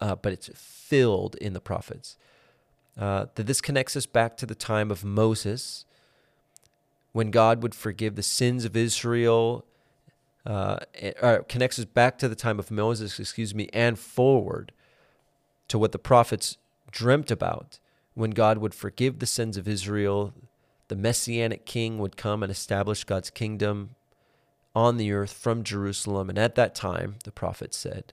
uh, 0.00 0.14
but 0.14 0.32
it's 0.32 0.48
filled 0.54 1.34
in 1.34 1.52
the 1.52 1.60
prophets. 1.60 2.16
Uh, 2.98 3.26
that 3.34 3.46
this 3.46 3.60
connects 3.60 3.94
us 3.96 4.06
back 4.06 4.34
to 4.38 4.46
the 4.46 4.54
time 4.54 4.90
of 4.90 5.04
Moses 5.04 5.84
when 7.12 7.30
God 7.30 7.62
would 7.62 7.74
forgive 7.74 8.14
the 8.14 8.22
sins 8.22 8.64
of 8.64 8.74
Israel, 8.74 9.66
uh, 10.46 10.78
or 11.20 11.44
connects 11.50 11.78
us 11.78 11.84
back 11.84 12.16
to 12.16 12.30
the 12.30 12.34
time 12.34 12.58
of 12.58 12.70
Moses, 12.70 13.20
excuse 13.20 13.54
me, 13.54 13.68
and 13.74 13.98
forward 13.98 14.72
to 15.68 15.78
what 15.78 15.92
the 15.92 15.98
prophets 15.98 16.56
dreamt 16.90 17.30
about 17.30 17.78
when 18.18 18.32
God 18.32 18.58
would 18.58 18.74
forgive 18.74 19.20
the 19.20 19.26
sins 19.26 19.56
of 19.56 19.68
Israel. 19.68 20.34
The 20.88 20.96
messianic 20.96 21.64
king 21.64 21.98
would 21.98 22.16
come 22.16 22.42
and 22.42 22.50
establish 22.50 23.04
God's 23.04 23.30
kingdom 23.30 23.94
on 24.74 24.96
the 24.96 25.12
earth 25.12 25.32
from 25.32 25.62
Jerusalem. 25.62 26.28
And 26.28 26.36
at 26.36 26.56
that 26.56 26.74
time, 26.74 27.14
the 27.22 27.30
prophet 27.30 27.72
said, 27.72 28.12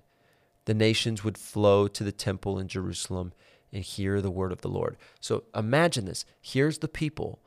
the 0.65 0.75
nations 0.75 1.23
would 1.23 1.39
flow 1.39 1.87
to 1.87 2.03
the 2.03 2.11
temple 2.11 2.59
in 2.59 2.67
Jerusalem 2.67 3.33
and 3.73 3.83
hear 3.83 4.21
the 4.21 4.29
word 4.29 4.51
of 4.51 4.61
the 4.61 4.69
Lord. 4.69 4.95
So 5.19 5.45
imagine 5.55 6.05
this. 6.05 6.23
Here's 6.39 6.77
the 6.77 6.87
people 6.87 7.39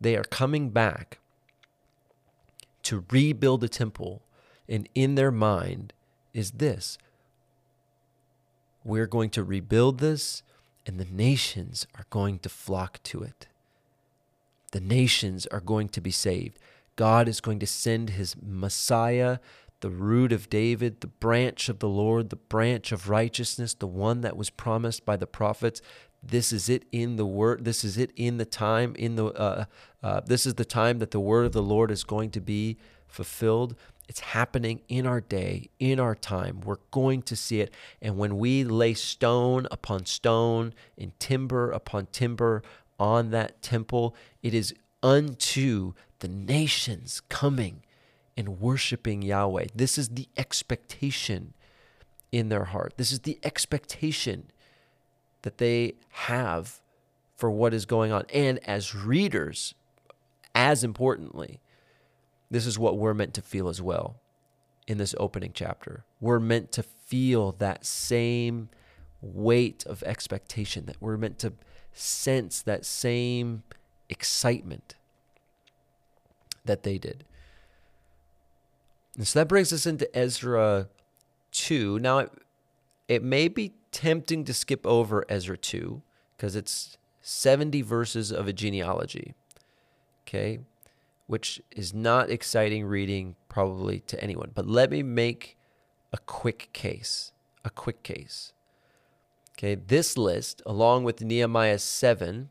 they 0.00 0.16
are 0.16 0.22
coming 0.22 0.70
back 0.70 1.18
to 2.84 3.04
rebuild 3.10 3.60
the 3.60 3.68
temple. 3.68 4.22
And 4.68 4.88
in 4.94 5.16
their 5.16 5.32
mind 5.32 5.92
is 6.32 6.52
this 6.52 6.96
we're 8.84 9.06
going 9.08 9.30
to 9.30 9.42
rebuild 9.42 9.98
this, 9.98 10.44
and 10.86 10.98
the 10.98 11.06
nations 11.06 11.86
are 11.96 12.06
going 12.10 12.38
to 12.40 12.48
flock 12.48 13.02
to 13.04 13.22
it. 13.22 13.46
The 14.72 14.80
nations 14.80 15.46
are 15.46 15.60
going 15.60 15.88
to 15.90 16.00
be 16.00 16.10
saved. 16.10 16.58
God 16.96 17.28
is 17.28 17.40
going 17.40 17.58
to 17.60 17.66
send 17.66 18.10
his 18.10 18.36
Messiah, 18.40 19.38
the 19.80 19.90
root 19.90 20.32
of 20.32 20.50
David, 20.50 21.00
the 21.00 21.06
branch 21.06 21.68
of 21.68 21.78
the 21.78 21.88
Lord, 21.88 22.30
the 22.30 22.36
branch 22.36 22.92
of 22.92 23.08
righteousness, 23.08 23.74
the 23.74 23.86
one 23.86 24.20
that 24.22 24.36
was 24.36 24.50
promised 24.50 25.04
by 25.04 25.16
the 25.16 25.26
prophets. 25.26 25.80
This 26.22 26.52
is 26.52 26.68
it 26.68 26.84
in 26.90 27.16
the 27.16 27.26
word. 27.26 27.64
This 27.64 27.84
is 27.84 27.98
it 27.98 28.10
in 28.16 28.38
the 28.38 28.44
time. 28.44 28.94
In 28.96 29.16
the 29.16 29.26
uh, 29.26 29.64
uh, 30.02 30.20
this 30.24 30.46
is 30.46 30.54
the 30.54 30.64
time 30.64 30.98
that 30.98 31.10
the 31.10 31.20
word 31.20 31.46
of 31.46 31.52
the 31.52 31.62
Lord 31.62 31.90
is 31.90 32.04
going 32.04 32.30
to 32.30 32.40
be 32.40 32.78
fulfilled. 33.06 33.76
It's 34.08 34.20
happening 34.20 34.82
in 34.88 35.06
our 35.06 35.20
day, 35.20 35.70
in 35.78 35.98
our 35.98 36.14
time. 36.14 36.60
We're 36.60 36.76
going 36.90 37.22
to 37.22 37.36
see 37.36 37.60
it. 37.60 37.72
And 38.02 38.18
when 38.18 38.38
we 38.38 38.64
lay 38.64 38.94
stone 38.94 39.66
upon 39.70 40.06
stone 40.06 40.74
and 40.98 41.18
timber 41.18 41.70
upon 41.70 42.06
timber 42.12 42.62
on 42.98 43.30
that 43.30 43.62
temple, 43.62 44.14
it 44.42 44.52
is 44.54 44.74
unto 45.02 45.94
the 46.20 46.28
nations 46.28 47.22
coming 47.28 47.82
and 48.36 48.60
worshiping 48.60 49.22
Yahweh. 49.22 49.66
This 49.74 49.96
is 49.96 50.10
the 50.10 50.28
expectation 50.36 51.54
in 52.32 52.48
their 52.48 52.64
heart. 52.64 52.94
This 52.96 53.12
is 53.12 53.20
the 53.20 53.38
expectation 53.42 54.50
that 55.42 55.58
they 55.58 55.94
have 56.10 56.80
for 57.36 57.50
what 57.50 57.74
is 57.74 57.86
going 57.86 58.12
on. 58.12 58.24
And 58.32 58.58
as 58.66 58.94
readers, 58.94 59.74
as 60.54 60.82
importantly, 60.84 61.60
this 62.54 62.66
is 62.66 62.78
what 62.78 62.98
we're 62.98 63.14
meant 63.14 63.34
to 63.34 63.42
feel 63.42 63.68
as 63.68 63.82
well 63.82 64.20
in 64.86 64.98
this 64.98 65.14
opening 65.18 65.50
chapter. 65.52 66.04
We're 66.20 66.38
meant 66.38 66.70
to 66.72 66.82
feel 66.82 67.52
that 67.52 67.84
same 67.84 68.68
weight 69.20 69.84
of 69.86 70.02
expectation, 70.04 70.86
that 70.86 70.96
we're 71.00 71.16
meant 71.16 71.38
to 71.40 71.54
sense 71.92 72.62
that 72.62 72.84
same 72.84 73.64
excitement 74.08 74.94
that 76.64 76.84
they 76.84 76.96
did. 76.96 77.24
And 79.16 79.26
so 79.26 79.40
that 79.40 79.48
brings 79.48 79.72
us 79.72 79.84
into 79.86 80.14
Ezra 80.16 80.88
2. 81.52 81.98
Now, 81.98 82.18
it, 82.18 82.32
it 83.08 83.22
may 83.22 83.48
be 83.48 83.72
tempting 83.90 84.44
to 84.44 84.54
skip 84.54 84.86
over 84.86 85.24
Ezra 85.28 85.56
2 85.56 86.02
because 86.36 86.54
it's 86.56 86.98
70 87.20 87.82
verses 87.82 88.30
of 88.30 88.46
a 88.46 88.52
genealogy, 88.52 89.34
okay, 90.22 90.60
which 91.26 91.60
is 91.70 91.94
not 91.94 92.30
exciting 92.30 92.84
reading 92.84 93.36
probably 93.48 94.00
to 94.00 94.22
anyone. 94.22 94.50
But 94.54 94.66
let 94.66 94.90
me 94.90 95.02
make 95.02 95.56
a 96.12 96.18
quick 96.18 96.70
case. 96.72 97.32
A 97.64 97.70
quick 97.70 98.02
case. 98.02 98.52
Okay, 99.52 99.74
this 99.74 100.18
list, 100.18 100.60
along 100.66 101.04
with 101.04 101.22
Nehemiah 101.22 101.78
7, 101.78 102.50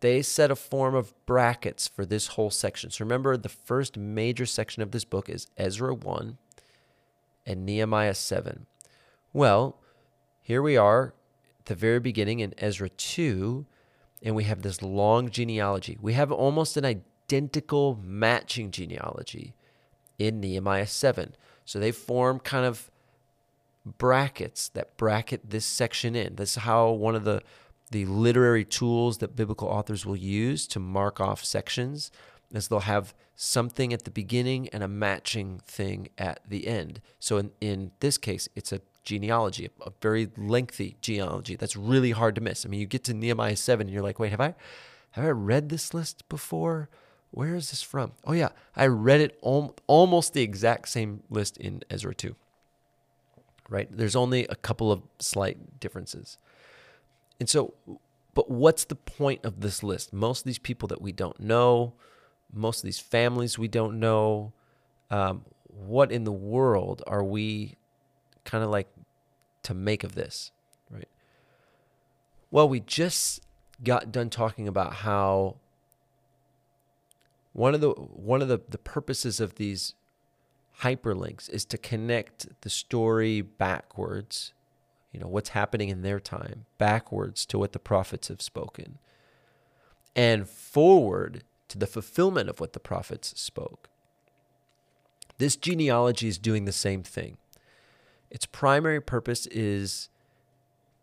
they 0.00 0.22
set 0.22 0.50
a 0.50 0.56
form 0.56 0.94
of 0.94 1.14
brackets 1.24 1.88
for 1.88 2.04
this 2.04 2.28
whole 2.28 2.50
section. 2.50 2.90
So 2.90 3.04
remember, 3.04 3.36
the 3.36 3.48
first 3.48 3.96
major 3.96 4.46
section 4.46 4.82
of 4.82 4.90
this 4.90 5.04
book 5.04 5.28
is 5.28 5.48
Ezra 5.56 5.94
1 5.94 6.38
and 7.46 7.64
Nehemiah 7.64 8.14
7. 8.14 8.66
Well, 9.32 9.78
here 10.42 10.62
we 10.62 10.76
are 10.76 11.14
at 11.58 11.66
the 11.66 11.74
very 11.74 11.98
beginning 11.98 12.40
in 12.40 12.54
Ezra 12.58 12.90
2, 12.90 13.66
and 14.22 14.36
we 14.36 14.44
have 14.44 14.62
this 14.62 14.82
long 14.82 15.30
genealogy. 15.30 15.98
We 16.00 16.12
have 16.12 16.30
almost 16.30 16.76
an 16.76 16.84
identical 17.26 17.98
matching 18.02 18.70
genealogy 18.70 19.54
in 20.18 20.40
Nehemiah 20.40 20.86
7. 20.86 21.34
So 21.64 21.78
they 21.78 21.90
form 21.90 22.38
kind 22.38 22.64
of 22.64 22.90
brackets 23.84 24.68
that 24.70 24.96
bracket 24.96 25.50
this 25.50 25.64
section 25.64 26.14
in. 26.14 26.36
This 26.36 26.56
is 26.56 26.62
how 26.62 26.90
one 26.90 27.14
of 27.14 27.24
the 27.24 27.42
the 27.92 28.04
literary 28.04 28.64
tools 28.64 29.18
that 29.18 29.36
biblical 29.36 29.68
authors 29.68 30.04
will 30.04 30.16
use 30.16 30.66
to 30.66 30.80
mark 30.80 31.20
off 31.20 31.44
sections 31.44 32.10
is 32.52 32.66
they'll 32.66 32.80
have 32.80 33.14
something 33.36 33.92
at 33.92 34.02
the 34.02 34.10
beginning 34.10 34.68
and 34.70 34.82
a 34.82 34.88
matching 34.88 35.60
thing 35.64 36.08
at 36.18 36.40
the 36.48 36.66
end. 36.66 37.00
So 37.20 37.36
in, 37.36 37.52
in 37.60 37.92
this 38.00 38.18
case, 38.18 38.48
it's 38.56 38.72
a 38.72 38.80
genealogy, 39.04 39.70
a 39.84 39.92
very 40.02 40.28
lengthy 40.36 40.96
genealogy 41.00 41.54
that's 41.54 41.76
really 41.76 42.10
hard 42.10 42.34
to 42.34 42.40
miss. 42.40 42.66
I 42.66 42.68
mean, 42.68 42.80
you 42.80 42.86
get 42.86 43.04
to 43.04 43.14
Nehemiah 43.14 43.54
7 43.54 43.86
and 43.86 43.94
you're 43.94 44.02
like, 44.02 44.18
wait, 44.18 44.30
have 44.30 44.40
I 44.40 44.56
have 45.12 45.24
I 45.24 45.28
read 45.28 45.68
this 45.68 45.94
list 45.94 46.28
before? 46.28 46.88
Where 47.30 47.54
is 47.54 47.70
this 47.70 47.82
from? 47.82 48.12
Oh 48.24 48.32
yeah, 48.32 48.50
I 48.74 48.86
read 48.86 49.20
it 49.20 49.38
al- 49.44 49.74
almost 49.86 50.32
the 50.32 50.42
exact 50.42 50.88
same 50.88 51.22
list 51.28 51.56
in 51.58 51.82
Ezra 51.90 52.14
2. 52.14 52.34
Right? 53.68 53.88
There's 53.90 54.16
only 54.16 54.46
a 54.46 54.54
couple 54.54 54.92
of 54.92 55.02
slight 55.18 55.80
differences. 55.80 56.38
and 57.40 57.48
so, 57.48 57.74
but 58.34 58.50
what's 58.50 58.84
the 58.84 58.94
point 58.94 59.44
of 59.44 59.60
this 59.60 59.82
list? 59.82 60.12
Most 60.12 60.40
of 60.40 60.44
these 60.44 60.58
people 60.58 60.86
that 60.88 61.02
we 61.02 61.12
don't 61.12 61.38
know, 61.40 61.94
most 62.52 62.78
of 62.78 62.84
these 62.84 62.98
families 63.00 63.58
we 63.58 63.68
don't 63.68 63.98
know, 63.98 64.52
um, 65.10 65.44
what 65.68 66.10
in 66.10 66.24
the 66.24 66.32
world 66.32 67.02
are 67.06 67.24
we 67.24 67.76
kind 68.44 68.64
of 68.64 68.70
like 68.70 68.88
to 69.64 69.74
make 69.74 70.04
of 70.04 70.14
this, 70.14 70.52
right? 70.90 71.08
Well, 72.50 72.68
we 72.68 72.80
just 72.80 73.42
got 73.82 74.12
done 74.12 74.30
talking 74.30 74.68
about 74.68 74.94
how 74.94 75.56
one 77.56 77.74
of 77.74 77.80
the 77.80 77.90
one 77.90 78.42
of 78.42 78.48
the, 78.48 78.60
the 78.68 78.76
purposes 78.76 79.40
of 79.40 79.54
these 79.54 79.94
hyperlinks 80.82 81.48
is 81.48 81.64
to 81.64 81.78
connect 81.78 82.46
the 82.60 82.68
story 82.68 83.40
backwards, 83.40 84.52
you 85.10 85.18
know, 85.18 85.26
what's 85.26 85.48
happening 85.50 85.88
in 85.88 86.02
their 86.02 86.20
time, 86.20 86.66
backwards 86.76 87.46
to 87.46 87.58
what 87.58 87.72
the 87.72 87.78
prophets 87.78 88.28
have 88.28 88.42
spoken, 88.42 88.98
and 90.14 90.46
forward 90.46 91.44
to 91.68 91.78
the 91.78 91.86
fulfillment 91.86 92.50
of 92.50 92.60
what 92.60 92.74
the 92.74 92.80
prophets 92.80 93.32
spoke. 93.40 93.88
This 95.38 95.56
genealogy 95.56 96.28
is 96.28 96.36
doing 96.36 96.66
the 96.66 96.72
same 96.72 97.02
thing. 97.02 97.38
Its 98.30 98.44
primary 98.44 99.00
purpose 99.00 99.46
is 99.46 100.10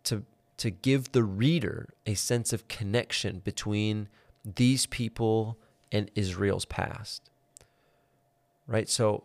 to, 0.03 0.23
to 0.57 0.69
give 0.69 1.13
the 1.13 1.23
reader 1.23 1.89
a 2.05 2.13
sense 2.13 2.53
of 2.53 2.67
connection 2.67 3.39
between 3.39 4.07
these 4.45 4.85
people 4.85 5.57
and 5.93 6.11
Israel's 6.15 6.65
past. 6.65 7.29
Right? 8.67 8.89
So 8.89 9.23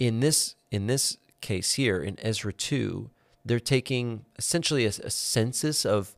in 0.00 0.18
this 0.20 0.56
in 0.72 0.88
this 0.88 1.18
case 1.40 1.74
here 1.74 2.02
in 2.02 2.18
Ezra 2.20 2.52
2, 2.52 3.10
they're 3.44 3.60
taking 3.60 4.24
essentially 4.36 4.84
a, 4.84 4.88
a 4.88 5.10
census 5.10 5.86
of 5.86 6.16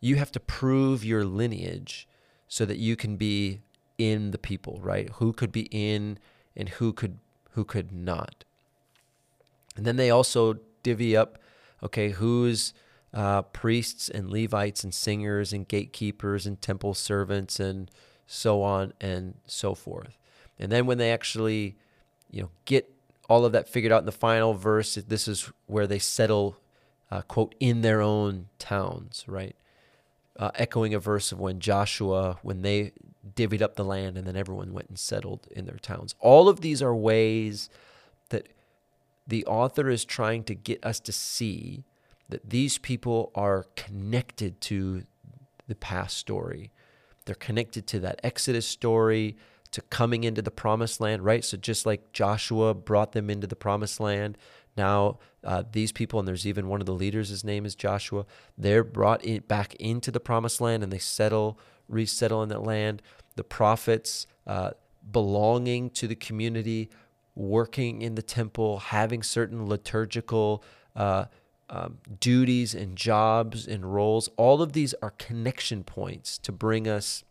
you 0.00 0.16
have 0.16 0.32
to 0.32 0.40
prove 0.40 1.04
your 1.04 1.24
lineage 1.24 2.06
so 2.46 2.64
that 2.64 2.78
you 2.78 2.96
can 2.96 3.16
be 3.16 3.60
in 3.98 4.30
the 4.30 4.38
people, 4.38 4.78
right? 4.82 5.10
Who 5.14 5.32
could 5.32 5.52
be 5.52 5.68
in 5.70 6.18
and 6.56 6.68
who 6.68 6.92
could 6.92 7.18
who 7.52 7.64
could 7.64 7.92
not. 7.92 8.44
And 9.76 9.84
then 9.84 9.96
they 9.96 10.10
also 10.10 10.58
divvy 10.82 11.16
up, 11.16 11.38
okay, 11.82 12.10
who's 12.10 12.72
uh, 13.12 13.42
priests 13.42 14.08
and 14.08 14.30
Levites 14.30 14.84
and 14.84 14.94
singers 14.94 15.52
and 15.52 15.66
gatekeepers 15.66 16.46
and 16.46 16.60
temple 16.60 16.94
servants 16.94 17.58
and 17.58 17.90
so 18.32 18.62
on 18.62 18.92
and 19.00 19.34
so 19.44 19.74
forth. 19.74 20.16
And 20.56 20.70
then 20.70 20.86
when 20.86 20.98
they 20.98 21.10
actually, 21.10 21.74
you 22.30 22.42
know, 22.42 22.50
get 22.64 22.88
all 23.28 23.44
of 23.44 23.50
that 23.50 23.68
figured 23.68 23.90
out 23.90 23.98
in 23.98 24.06
the 24.06 24.12
final 24.12 24.54
verse, 24.54 24.94
this 24.94 25.26
is 25.26 25.50
where 25.66 25.88
they 25.88 25.98
settle, 25.98 26.56
uh, 27.10 27.22
quote, 27.22 27.56
in 27.58 27.80
their 27.80 28.00
own 28.00 28.46
towns, 28.60 29.24
right? 29.26 29.56
Uh, 30.38 30.52
echoing 30.54 30.94
a 30.94 31.00
verse 31.00 31.32
of 31.32 31.40
when 31.40 31.58
Joshua, 31.58 32.38
when 32.42 32.62
they 32.62 32.92
divvied 33.34 33.62
up 33.62 33.74
the 33.74 33.84
land 33.84 34.16
and 34.16 34.28
then 34.28 34.36
everyone 34.36 34.72
went 34.72 34.88
and 34.88 34.98
settled 34.98 35.48
in 35.50 35.64
their 35.64 35.78
towns. 35.78 36.14
All 36.20 36.48
of 36.48 36.60
these 36.60 36.80
are 36.80 36.94
ways 36.94 37.68
that 38.28 38.46
the 39.26 39.44
author 39.46 39.90
is 39.90 40.04
trying 40.04 40.44
to 40.44 40.54
get 40.54 40.84
us 40.84 41.00
to 41.00 41.10
see 41.10 41.82
that 42.28 42.48
these 42.48 42.78
people 42.78 43.32
are 43.34 43.66
connected 43.74 44.60
to 44.60 45.02
the 45.66 45.74
past 45.74 46.16
story. 46.16 46.70
They're 47.30 47.36
connected 47.36 47.86
to 47.86 48.00
that 48.00 48.18
Exodus 48.24 48.66
story, 48.66 49.36
to 49.70 49.80
coming 49.82 50.24
into 50.24 50.42
the 50.42 50.50
promised 50.50 51.00
land, 51.00 51.24
right? 51.24 51.44
So 51.44 51.56
just 51.56 51.86
like 51.86 52.12
Joshua 52.12 52.74
brought 52.74 53.12
them 53.12 53.30
into 53.30 53.46
the 53.46 53.54
promised 53.54 54.00
land, 54.00 54.36
now 54.76 55.20
uh, 55.44 55.62
these 55.70 55.92
people, 55.92 56.18
and 56.18 56.26
there's 56.26 56.44
even 56.44 56.66
one 56.66 56.80
of 56.80 56.86
the 56.86 56.92
leaders, 56.92 57.28
his 57.28 57.44
name 57.44 57.64
is 57.64 57.76
Joshua, 57.76 58.26
they're 58.58 58.82
brought 58.82 59.24
in, 59.24 59.42
back 59.42 59.76
into 59.76 60.10
the 60.10 60.18
promised 60.18 60.60
land 60.60 60.82
and 60.82 60.90
they 60.90 60.98
settle 60.98 61.56
resettle 61.88 62.42
in 62.42 62.48
that 62.48 62.64
land. 62.64 63.00
The 63.36 63.44
prophets 63.44 64.26
uh, 64.44 64.72
belonging 65.12 65.90
to 65.90 66.08
the 66.08 66.16
community, 66.16 66.90
working 67.36 68.02
in 68.02 68.16
the 68.16 68.22
temple, 68.22 68.80
having 68.80 69.22
certain 69.22 69.68
liturgical 69.68 70.64
uh, 70.96 71.26
um, 71.70 71.98
duties 72.18 72.74
and 72.74 72.96
jobs 72.96 73.66
and 73.66 73.94
roles. 73.94 74.28
All 74.36 74.60
of 74.60 74.72
these 74.72 74.94
are 75.00 75.10
connection 75.10 75.84
points 75.84 76.36
to 76.38 76.52
bring 76.52 76.86
us, 76.86 77.24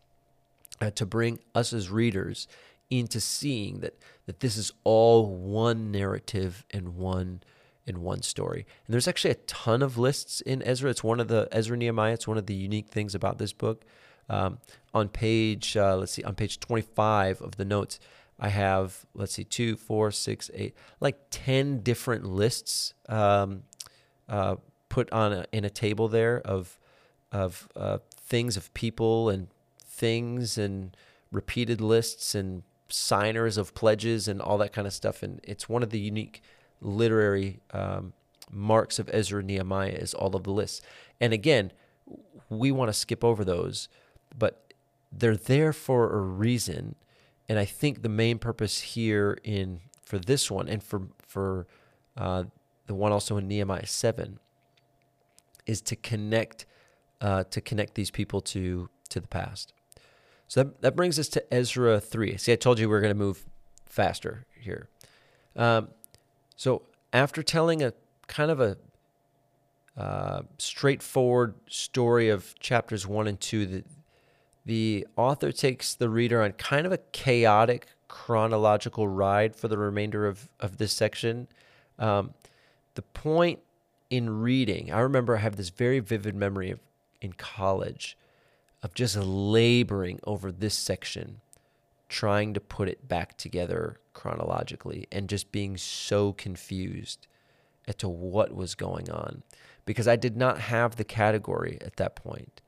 uh, 0.81 0.91
to 0.91 1.05
bring 1.05 1.39
us 1.53 1.73
as 1.73 1.89
readers 1.89 2.47
into 2.89 3.19
seeing 3.19 3.81
that 3.81 3.99
that 4.25 4.39
this 4.39 4.57
is 4.57 4.71
all 4.83 5.25
one 5.25 5.91
narrative 5.91 6.65
and 6.71 6.95
one 6.95 7.41
in 7.87 8.01
one 8.01 8.21
story. 8.21 8.67
And 8.85 8.93
there's 8.93 9.07
actually 9.07 9.31
a 9.31 9.45
ton 9.47 9.81
of 9.81 9.97
lists 9.97 10.41
in 10.41 10.61
Ezra. 10.61 10.91
It's 10.91 11.03
one 11.03 11.19
of 11.19 11.27
the 11.27 11.47
Ezra 11.51 11.75
Nehemiah. 11.75 12.13
It's 12.13 12.27
one 12.27 12.37
of 12.37 12.45
the 12.45 12.53
unique 12.53 12.89
things 12.89 13.15
about 13.15 13.39
this 13.39 13.51
book. 13.51 13.83
Um, 14.29 14.59
on 14.93 15.09
page, 15.09 15.75
uh, 15.75 15.97
let's 15.97 16.11
see, 16.11 16.23
on 16.23 16.35
page 16.35 16.59
25 16.59 17.41
of 17.41 17.55
the 17.57 17.65
notes, 17.65 17.99
I 18.39 18.49
have, 18.49 19.07
let's 19.15 19.33
see, 19.33 19.43
two, 19.43 19.75
four, 19.75 20.11
six, 20.11 20.51
eight, 20.53 20.75
like 20.99 21.17
10 21.31 21.81
different 21.81 22.23
lists 22.23 22.93
um, 23.07 23.63
uh, 24.29 24.55
put 24.87 25.11
on 25.11 25.33
a, 25.33 25.45
in 25.51 25.65
a 25.65 25.69
table 25.69 26.07
there 26.07 26.39
of, 26.41 26.77
of 27.31 27.67
uh, 27.75 27.97
things 28.15 28.55
of 28.55 28.73
people 28.73 29.29
and 29.29 29.47
things 29.83 30.57
and 30.57 30.95
repeated 31.31 31.81
lists 31.81 32.33
and 32.33 32.63
signers 32.87 33.57
of 33.57 33.73
pledges 33.73 34.27
and 34.27 34.41
all 34.41 34.57
that 34.57 34.71
kind 34.71 34.87
of 34.87 34.93
stuff. 34.93 35.21
And 35.21 35.39
it's 35.43 35.67
one 35.67 35.83
of 35.83 35.89
the 35.89 35.99
unique 35.99 36.41
literary 36.81 37.59
um, 37.71 38.13
marks 38.51 38.97
of 38.99 39.09
Ezra 39.11 39.43
Nehemiah 39.43 39.89
is 39.89 40.13
all 40.13 40.35
of 40.35 40.43
the 40.43 40.51
lists. 40.51 40.81
And 41.19 41.33
again, 41.33 41.71
we 42.49 42.71
want 42.71 42.89
to 42.89 42.93
skip 42.93 43.23
over 43.23 43.43
those 43.43 43.89
but 44.37 44.73
they're 45.11 45.35
there 45.35 45.73
for 45.73 46.11
a 46.15 46.21
reason. 46.21 46.95
And 47.47 47.57
I 47.57 47.65
think 47.65 48.01
the 48.01 48.09
main 48.09 48.37
purpose 48.37 48.81
here 48.81 49.39
in 49.43 49.81
for 50.03 50.19
this 50.19 50.51
one 50.51 50.67
and 50.67 50.83
for 50.83 51.03
for 51.19 51.67
uh, 52.17 52.45
the 52.89 52.95
one 52.95 53.11
also 53.11 53.37
in 53.37 53.47
Nehemiah 53.47 53.85
seven 53.85 54.39
is 55.67 55.79
to 55.81 55.95
connect 55.95 56.65
uh, 57.21 57.43
to 57.51 57.61
connect 57.61 57.93
these 57.93 58.09
people 58.09 58.41
to 58.41 58.89
to 59.09 59.19
the 59.19 59.27
past. 59.27 59.73
So 60.47 60.63
that, 60.63 60.81
that 60.81 60.95
brings 60.95 61.19
us 61.19 61.29
to 61.29 61.53
Ezra 61.53 61.99
three. 61.99 62.35
See, 62.37 62.51
I 62.51 62.55
told 62.55 62.79
you 62.79 62.89
we 62.89 62.95
are 62.95 63.01
going 63.01 63.13
to 63.13 63.25
move 63.25 63.45
faster 63.85 64.47
here. 64.59 64.89
Um, 65.55 65.89
so 66.55 66.81
after 67.13 67.43
telling 67.43 67.83
a 67.83 67.93
kind 68.25 68.49
of 68.49 68.59
a 68.59 68.77
uh, 69.95 70.41
straightforward 70.57 71.53
story 71.67 72.29
of 72.29 72.57
chapters 72.59 73.05
one 73.05 73.27
and 73.27 73.39
two, 73.39 73.67
that 73.67 73.85
the 74.65 75.05
author 75.15 75.51
takes 75.51 75.93
the 75.93 76.09
reader 76.09 76.41
on 76.41 76.53
kind 76.53 76.87
of 76.87 76.91
a 76.91 76.99
chaotic 77.11 77.85
chronological 78.07 79.07
ride 79.07 79.55
for 79.55 79.67
the 79.67 79.77
remainder 79.77 80.25
of, 80.25 80.49
of 80.59 80.77
this 80.77 80.91
section. 80.91 81.47
Um, 81.99 82.33
the 82.99 83.03
point 83.03 83.59
in 84.09 84.41
reading, 84.41 84.91
I 84.91 84.99
remember 84.99 85.37
I 85.37 85.39
have 85.39 85.55
this 85.55 85.69
very 85.69 86.01
vivid 86.01 86.35
memory 86.35 86.69
of 86.69 86.81
in 87.21 87.31
college 87.31 88.17
of 88.83 88.93
just 88.93 89.15
laboring 89.15 90.19
over 90.25 90.51
this 90.51 90.73
section, 90.73 91.39
trying 92.09 92.53
to 92.55 92.59
put 92.59 92.89
it 92.89 93.07
back 93.07 93.37
together 93.37 94.01
chronologically 94.11 95.07
and 95.13 95.29
just 95.29 95.49
being 95.53 95.77
so 95.77 96.33
confused 96.33 97.25
as 97.87 97.95
to 97.95 98.09
what 98.09 98.53
was 98.53 98.75
going 98.75 99.09
on 99.09 99.43
because 99.85 100.05
I 100.05 100.17
did 100.17 100.35
not 100.35 100.59
have 100.59 100.97
the 100.97 101.05
category 101.05 101.77
at 101.79 101.95
that 101.95 102.17
point 102.17 102.59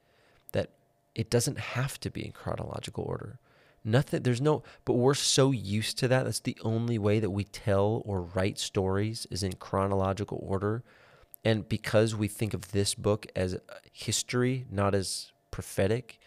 that 0.53 0.69
it 1.13 1.29
doesn't 1.29 1.59
have 1.59 1.99
to 1.99 2.09
be 2.09 2.25
in 2.25 2.31
chronological 2.31 3.03
order. 3.03 3.37
Nothing, 3.83 4.21
there's 4.21 4.41
no, 4.41 4.63
but 4.85 4.93
we're 4.93 5.15
so 5.15 5.51
used 5.51 5.97
to 5.99 6.07
that. 6.07 6.23
That's 6.25 6.39
the 6.39 6.57
only 6.61 6.99
way 6.99 7.19
that 7.19 7.31
we 7.31 7.43
tell 7.43 8.03
or 8.05 8.21
write 8.21 8.59
stories 8.59 9.25
is 9.31 9.41
in 9.41 9.53
chronological 9.53 10.39
order. 10.41 10.83
And 11.43 11.67
because 11.67 12.15
we 12.15 12.27
think 12.27 12.53
of 12.53 12.71
this 12.71 12.93
book 12.93 13.25
as 13.35 13.57
history, 13.91 14.65
not 14.69 14.93
as 14.93 15.31
prophetic, 15.49 16.19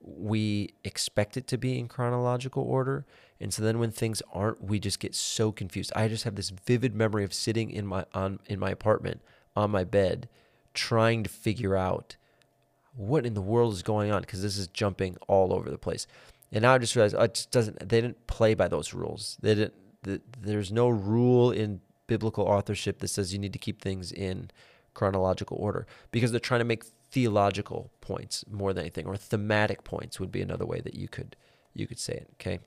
we 0.00 0.74
expect 0.84 1.36
it 1.36 1.46
to 1.48 1.58
be 1.58 1.78
in 1.78 1.88
chronological 1.88 2.62
order. 2.62 3.04
And 3.40 3.52
so 3.52 3.62
then 3.62 3.78
when 3.78 3.90
things 3.90 4.22
aren't, 4.32 4.64
we 4.64 4.78
just 4.78 5.00
get 5.00 5.14
so 5.14 5.52
confused. 5.52 5.92
I 5.94 6.08
just 6.08 6.24
have 6.24 6.36
this 6.36 6.50
vivid 6.50 6.94
memory 6.94 7.24
of 7.24 7.34
sitting 7.34 7.70
in 7.70 7.86
my 7.86 8.04
on 8.14 8.38
in 8.46 8.58
my 8.58 8.70
apartment 8.70 9.20
on 9.56 9.70
my 9.70 9.84
bed 9.84 10.28
trying 10.72 11.22
to 11.22 11.30
figure 11.30 11.76
out 11.76 12.16
what 12.96 13.26
in 13.26 13.34
the 13.34 13.40
world 13.40 13.72
is 13.72 13.82
going 13.82 14.10
on? 14.10 14.20
Because 14.20 14.42
this 14.42 14.56
is 14.56 14.68
jumping 14.68 15.16
all 15.26 15.52
over 15.52 15.70
the 15.70 15.78
place. 15.78 16.06
And 16.52 16.62
now 16.62 16.74
I 16.74 16.78
just 16.78 16.94
realized 16.94 17.16
oh, 17.18 17.22
it 17.22 17.34
just 17.34 17.50
doesn't. 17.50 17.78
They 17.80 18.00
didn't 18.00 18.26
play 18.26 18.54
by 18.54 18.68
those 18.68 18.94
rules. 18.94 19.36
They 19.40 19.54
didn't. 19.54 19.74
The, 20.02 20.20
there's 20.40 20.70
no 20.70 20.88
rule 20.88 21.50
in 21.50 21.80
biblical 22.06 22.44
authorship 22.44 22.98
that 22.98 23.08
says 23.08 23.32
you 23.32 23.38
need 23.38 23.52
to 23.54 23.58
keep 23.58 23.80
things 23.80 24.12
in 24.12 24.50
chronological 24.92 25.56
order 25.58 25.86
because 26.10 26.30
they're 26.30 26.40
trying 26.40 26.60
to 26.60 26.64
make 26.64 26.84
theological 27.10 27.90
points 28.00 28.44
more 28.50 28.72
than 28.72 28.82
anything, 28.82 29.06
or 29.06 29.16
thematic 29.16 29.84
points 29.84 30.20
would 30.20 30.30
be 30.30 30.42
another 30.42 30.66
way 30.66 30.80
that 30.80 30.94
you 30.94 31.08
could 31.08 31.36
you 31.74 31.86
could 31.86 31.98
say 31.98 32.14
it. 32.14 32.28
Okay. 32.34 32.60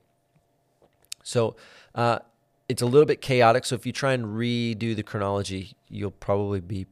So 1.22 1.56
uh, 1.94 2.20
it's 2.68 2.82
a 2.82 2.86
little 2.86 3.06
bit 3.06 3.20
chaotic. 3.20 3.64
So 3.64 3.74
if 3.74 3.86
you 3.86 3.92
try 3.92 4.12
and 4.12 4.26
redo 4.26 4.94
the 4.94 5.02
chronology, 5.02 5.74
you'll 5.88 6.10
probably 6.10 6.60
be 6.60 6.86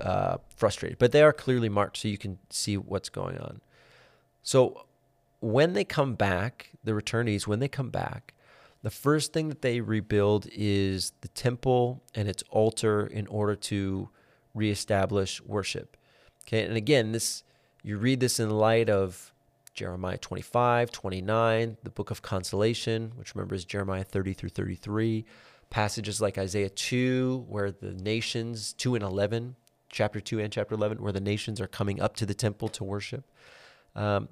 uh, 0.00 0.38
frustrated, 0.56 0.98
but 0.98 1.12
they 1.12 1.22
are 1.22 1.32
clearly 1.32 1.68
marked 1.68 1.98
so 1.98 2.08
you 2.08 2.18
can 2.18 2.38
see 2.50 2.76
what's 2.76 3.08
going 3.08 3.38
on. 3.38 3.60
So 4.42 4.86
when 5.40 5.72
they 5.72 5.84
come 5.84 6.14
back, 6.14 6.70
the 6.82 6.92
returnees, 6.92 7.46
when 7.46 7.60
they 7.60 7.68
come 7.68 7.90
back, 7.90 8.34
the 8.82 8.90
first 8.90 9.32
thing 9.32 9.48
that 9.48 9.62
they 9.62 9.80
rebuild 9.80 10.46
is 10.52 11.12
the 11.20 11.28
temple 11.28 12.02
and 12.14 12.28
its 12.28 12.42
altar 12.50 13.06
in 13.06 13.26
order 13.26 13.56
to 13.56 14.08
reestablish 14.54 15.40
worship. 15.42 15.96
Okay, 16.46 16.64
and 16.64 16.76
again, 16.76 17.12
this 17.12 17.42
you 17.82 17.96
read 17.96 18.20
this 18.20 18.40
in 18.40 18.50
light 18.50 18.90
of 18.90 19.32
Jeremiah 19.74 20.18
25, 20.18 20.90
29, 20.90 21.76
the 21.82 21.90
book 21.90 22.10
of 22.10 22.22
consolation, 22.22 23.12
which 23.14 23.34
remember 23.34 23.54
is 23.54 23.64
Jeremiah 23.64 24.04
30 24.04 24.32
through 24.32 24.48
33, 24.48 25.24
passages 25.70 26.20
like 26.20 26.36
Isaiah 26.36 26.68
2, 26.68 27.46
where 27.48 27.70
the 27.70 27.92
nations, 27.92 28.72
2 28.72 28.96
and 28.96 29.04
11, 29.04 29.54
chapter 29.88 30.20
2 30.20 30.40
and 30.40 30.52
chapter 30.52 30.74
11, 30.74 31.00
where 31.00 31.12
the 31.12 31.20
nations 31.20 31.60
are 31.60 31.68
coming 31.68 32.00
up 32.00 32.16
to 32.16 32.26
the 32.26 32.34
temple 32.34 32.68
to 32.70 32.82
worship. 32.82 33.30
Um, 33.94 34.28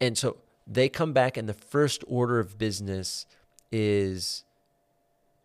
and 0.00 0.16
so 0.16 0.36
they 0.66 0.88
come 0.88 1.12
back, 1.12 1.36
and 1.36 1.48
the 1.48 1.54
first 1.54 2.04
order 2.06 2.38
of 2.38 2.58
business 2.58 3.26
is 3.72 4.44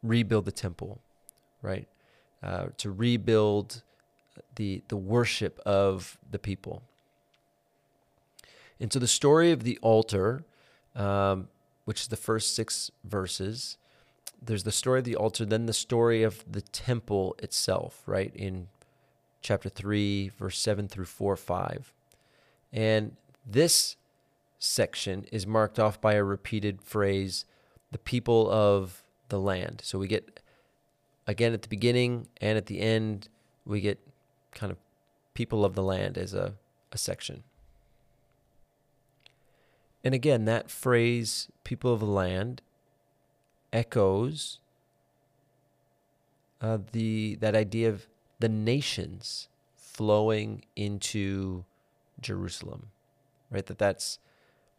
rebuild 0.04 0.46
the 0.46 0.52
temple, 0.52 1.00
right? 1.62 1.88
Uh, 2.44 2.68
to 2.78 2.92
rebuild 2.92 3.82
the 4.56 4.82
the 4.88 4.98
worship 4.98 5.60
of 5.66 6.18
the 6.30 6.40
people. 6.40 6.84
And 8.80 8.92
so 8.92 9.00
the 9.00 9.08
story 9.08 9.52
of 9.52 9.64
the 9.64 9.80
altar, 9.82 10.44
um, 10.96 11.48
which 11.86 12.02
is 12.02 12.08
the 12.10 12.18
first 12.18 12.56
six 12.56 12.92
verses, 13.04 13.78
there's 14.42 14.64
the 14.64 14.72
story 14.72 15.00
of 15.00 15.06
the 15.06 15.16
altar, 15.16 15.46
then 15.46 15.66
the 15.66 15.74
story 15.74 16.24
of 16.24 16.44
the 16.50 16.62
temple 16.62 17.36
itself, 17.42 18.04
right? 18.06 18.32
In 18.36 18.68
chapter 19.42 19.70
3, 19.70 20.30
verse 20.30 20.60
7 20.60 20.88
through 20.88 21.06
4, 21.06 21.36
5. 21.36 21.94
And 22.74 23.16
this 23.46 23.96
section 24.66 25.26
is 25.32 25.46
marked 25.46 25.80
off 25.80 26.02
by 26.02 26.14
a 26.14 26.24
repeated 26.24 26.82
phrase, 26.82 27.46
the 27.92 27.98
people 27.98 28.50
of 28.50 29.04
the 29.30 29.40
land. 29.40 29.82
So 29.84 30.00
we 30.00 30.08
get, 30.08 30.40
again, 31.28 31.54
at 31.54 31.62
the 31.62 31.68
beginning 31.68 32.28
and 32.42 32.58
at 32.58 32.66
the 32.66 32.80
end, 32.80 33.30
we 33.66 33.82
get 33.82 34.00
kind 34.52 34.72
of 34.72 34.78
people 35.34 35.64
of 35.66 35.76
the 35.76 35.84
land 35.84 36.18
as 36.18 36.34
a, 36.34 36.56
a 36.92 36.98
section. 36.98 37.44
And 40.04 40.14
again, 40.14 40.46
that 40.46 40.70
phrase, 40.70 41.50
people 41.64 41.94
of 41.94 42.00
the 42.00 42.06
land, 42.06 42.62
echoes 43.74 44.60
uh, 46.62 46.78
the 46.92 47.36
that 47.36 47.56
idea 47.56 47.90
of 47.90 48.08
the 48.40 48.48
nations 48.48 49.50
flowing 49.76 50.64
into 50.76 51.66
Jerusalem, 52.22 52.92
right? 53.50 53.66
That 53.66 53.78
that's 53.78 54.20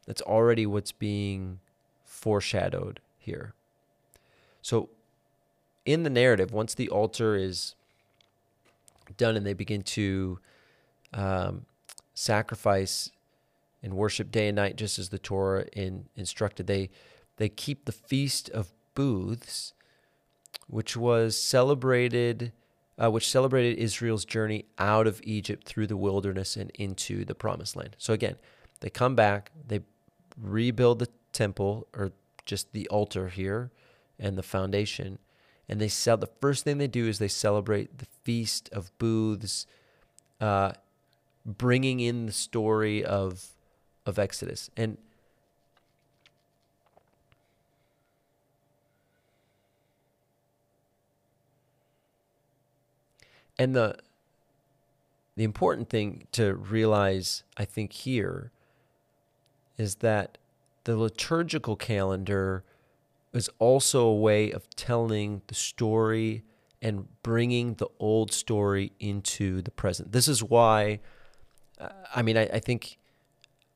that's 0.07 0.22
already 0.22 0.66
what's 0.66 0.92
being 0.92 1.61
foreshadowed 2.04 3.00
here. 3.18 3.54
So, 4.62 4.88
in 5.84 6.02
the 6.02 6.11
narrative, 6.11 6.52
once 6.52 6.74
the 6.74 6.88
altar 6.88 7.36
is 7.36 7.74
done 9.16 9.36
and 9.36 9.46
they 9.46 9.52
begin 9.52 9.82
to 9.82 10.40
um, 11.12 11.66
sacrifice 12.14 13.11
and 13.82 13.94
worship 13.94 14.30
day 14.30 14.48
and 14.48 14.57
night, 14.57 14.76
just 14.76 14.98
as 14.98 15.11
the 15.11 15.18
Torah 15.18 15.66
in, 15.72 16.07
instructed. 16.16 16.66
They 16.66 16.90
they 17.36 17.48
keep 17.48 17.84
the 17.84 17.92
feast 17.92 18.48
of 18.50 18.72
booths, 18.94 19.74
which 20.66 20.96
was 20.96 21.36
celebrated, 21.36 22.52
uh, 22.98 23.11
which 23.11 23.28
celebrated 23.28 23.78
Israel's 23.78 24.24
journey 24.24 24.64
out 24.78 25.07
of 25.07 25.20
Egypt 25.22 25.64
through 25.64 25.86
the 25.86 25.96
wilderness 25.96 26.57
and 26.57 26.70
into 26.70 27.24
the 27.24 27.34
Promised 27.34 27.76
Land. 27.76 27.94
So 27.98 28.12
again, 28.14 28.36
they 28.80 28.90
come 28.90 29.14
back, 29.14 29.52
they 29.66 29.80
rebuild 30.41 30.99
the 30.99 31.09
temple 31.32 31.87
or 31.95 32.12
just 32.45 32.72
the 32.72 32.89
altar 32.89 33.28
here 33.28 33.70
and 34.18 34.39
the 34.39 34.43
foundation, 34.43 35.18
and 35.68 35.80
they 35.80 35.89
sell. 35.89 36.16
The 36.16 36.30
first 36.41 36.64
thing 36.64 36.78
they 36.78 36.87
do 36.87 37.09
is 37.09 37.18
they 37.18 37.28
celebrate 37.28 37.99
the 37.99 38.07
feast 38.24 38.68
of 38.72 38.97
booths. 38.99 39.66
Uh, 40.41 40.72
bringing 41.47 42.01
in 42.01 42.26
the 42.26 42.32
story 42.32 43.05
of 43.05 43.53
of 44.05 44.18
Exodus. 44.18 44.68
And 44.76 44.99
and 53.59 53.74
the 53.74 53.97
the 55.37 55.45
important 55.45 55.89
thing 55.89 56.26
to 56.32 56.55
realize, 56.55 57.45
I 57.57 57.64
think, 57.64 57.93
here 57.93 58.51
is 59.79 59.97
that 59.97 60.39
the 60.85 60.97
liturgical 60.97 61.77
calendar 61.77 62.64
is 63.33 63.51
also 63.59 64.07
a 64.07 64.14
way 64.14 64.51
of 64.51 64.68
telling 64.77 65.43
the 65.49 65.55
story 65.55 66.45
and 66.81 67.09
bringing 67.22 67.74
the 67.74 67.89
old 67.99 68.33
story 68.33 68.93
into 69.01 69.62
the 69.62 69.70
present. 69.70 70.12
This 70.12 70.29
is 70.29 70.43
why, 70.43 71.01
I 72.14 72.22
mean, 72.22 72.37
I, 72.37 72.45
I 72.45 72.61
think 72.61 72.99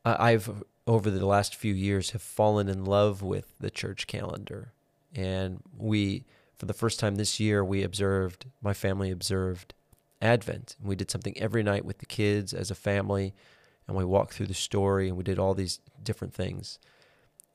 I've 0.05 0.63
over 0.87 1.11
the 1.11 1.27
last 1.27 1.55
few 1.55 1.75
years 1.75 2.11
have 2.11 2.23
fallen 2.23 2.69
in 2.69 2.85
love 2.85 3.23
with 3.23 3.55
the 3.61 3.71
church 3.71 4.07
calendar, 4.07 4.73
and 5.15 5.61
we 5.77 6.25
for 6.57 6.67
the 6.67 6.73
first 6.75 6.99
time 6.99 7.17
this 7.17 7.39
year 7.39 7.65
we 7.65 7.83
observed 7.83 8.47
my 8.63 8.73
family 8.73 9.11
observed 9.11 9.75
Advent. 10.23 10.77
We 10.83 10.97
did 10.97 11.11
something 11.11 11.37
every 11.39 11.63
night 11.63 11.85
with 11.85 11.99
the 11.99 12.07
kids 12.07 12.53
as 12.53 12.71
a 12.71 12.75
family, 12.75 13.35
and 13.91 13.99
we 13.99 14.05
walked 14.05 14.35
through 14.35 14.47
the 14.47 14.55
story 14.55 15.09
and 15.09 15.17
we 15.17 15.25
did 15.25 15.37
all 15.37 15.53
these 15.53 15.81
different 16.05 16.33
things. 16.33 16.79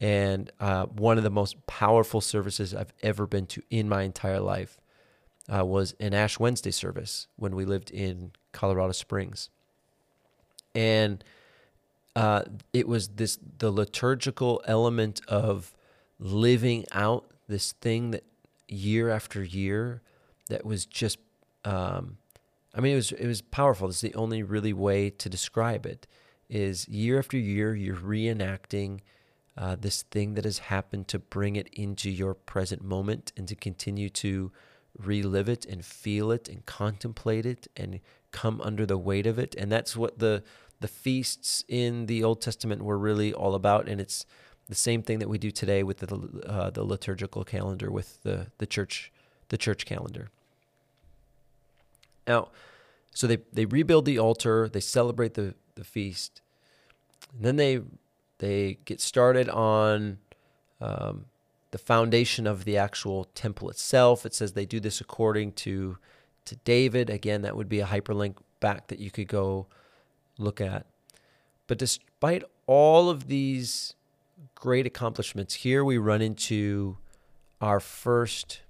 And 0.01 0.51
uh, 0.59 0.85
one 0.87 1.17
of 1.17 1.23
the 1.23 1.29
most 1.29 1.65
powerful 1.65 2.19
services 2.19 2.75
I've 2.75 2.91
ever 3.01 3.25
been 3.25 3.47
to 3.47 3.63
in 3.69 3.87
my 3.87 4.01
entire 4.01 4.41
life 4.41 4.81
uh, 5.47 5.65
was 5.65 5.95
an 6.01 6.13
Ash 6.13 6.37
Wednesday 6.37 6.71
service 6.71 7.27
when 7.37 7.55
we 7.55 7.63
lived 7.63 7.89
in 7.89 8.33
Colorado 8.51 8.91
Springs. 8.91 9.49
And 10.75 11.23
uh, 12.17 12.43
it 12.73 12.85
was 12.85 13.07
this 13.07 13.39
the 13.57 13.71
liturgical 13.71 14.61
element 14.67 15.21
of 15.29 15.73
living 16.19 16.83
out 16.91 17.31
this 17.47 17.71
thing 17.71 18.11
that 18.11 18.25
year 18.67 19.09
after 19.09 19.41
year 19.41 20.01
that 20.49 20.65
was 20.65 20.85
just 20.85 21.17
um, 21.63 22.17
I 22.73 22.81
mean 22.81 22.91
it 22.91 22.97
was 22.97 23.11
it 23.13 23.25
was 23.25 23.41
powerful. 23.41 23.87
It's 23.87 24.01
the 24.01 24.15
only 24.15 24.43
really 24.43 24.73
way 24.73 25.09
to 25.11 25.29
describe 25.29 25.85
it 25.85 26.07
is 26.49 26.87
year 26.87 27.17
after 27.19 27.37
year 27.37 27.75
you're 27.75 27.95
reenacting 27.95 28.99
uh, 29.57 29.75
this 29.79 30.03
thing 30.03 30.33
that 30.33 30.45
has 30.45 30.59
happened 30.59 31.07
to 31.07 31.19
bring 31.19 31.55
it 31.55 31.67
into 31.73 32.09
your 32.09 32.33
present 32.33 32.83
moment 32.83 33.31
and 33.37 33.47
to 33.47 33.55
continue 33.55 34.09
to 34.09 34.51
relive 34.97 35.49
it 35.49 35.65
and 35.65 35.83
feel 35.83 36.31
it 36.31 36.47
and 36.47 36.65
contemplate 36.65 37.45
it 37.45 37.67
and 37.75 37.99
come 38.31 38.59
under 38.61 38.85
the 38.85 38.97
weight 38.97 39.25
of 39.25 39.39
it 39.39 39.55
and 39.57 39.71
that's 39.71 39.95
what 39.95 40.19
the 40.19 40.43
the 40.79 40.87
feasts 40.87 41.63
in 41.67 42.05
the 42.05 42.23
Old 42.23 42.41
Testament 42.41 42.83
were 42.83 42.97
really 42.97 43.33
all 43.33 43.55
about, 43.55 43.87
and 43.87 44.01
it's 44.01 44.25
the 44.67 44.75
same 44.75 45.01
thing 45.01 45.19
that 45.19 45.29
we 45.29 45.37
do 45.37 45.51
today 45.51 45.83
with 45.83 45.99
the 45.99 46.43
uh, 46.45 46.69
the 46.69 46.83
liturgical 46.83 47.43
calendar, 47.43 47.91
with 47.91 48.21
the 48.23 48.47
the 48.57 48.65
church 48.65 49.11
the 49.49 49.57
church 49.57 49.85
calendar. 49.85 50.29
Now, 52.27 52.49
so 53.13 53.27
they 53.27 53.37
they 53.53 53.65
rebuild 53.65 54.05
the 54.05 54.19
altar, 54.19 54.69
they 54.69 54.79
celebrate 54.79 55.35
the 55.35 55.55
the 55.75 55.83
feast, 55.83 56.41
and 57.35 57.45
then 57.45 57.55
they 57.55 57.81
they 58.39 58.77
get 58.85 58.99
started 58.99 59.49
on 59.49 60.17
um, 60.81 61.25
the 61.71 61.77
foundation 61.77 62.47
of 62.47 62.65
the 62.65 62.77
actual 62.77 63.25
temple 63.35 63.69
itself. 63.69 64.25
It 64.25 64.33
says 64.33 64.53
they 64.53 64.65
do 64.65 64.79
this 64.79 65.01
according 65.01 65.53
to 65.53 65.97
to 66.45 66.55
David. 66.57 67.09
Again, 67.09 67.41
that 67.41 67.55
would 67.55 67.69
be 67.69 67.79
a 67.79 67.85
hyperlink 67.85 68.35
back 68.59 68.87
that 68.87 68.99
you 68.99 69.11
could 69.11 69.27
go 69.27 69.67
look 70.37 70.61
at. 70.61 70.85
But 71.67 71.77
despite 71.77 72.43
all 72.67 73.09
of 73.09 73.27
these 73.27 73.95
great 74.53 74.85
accomplishments, 74.85 75.55
here 75.55 75.83
we 75.83 75.97
run 75.97 76.21
into 76.21 76.97
our 77.61 77.79
first 77.79 78.61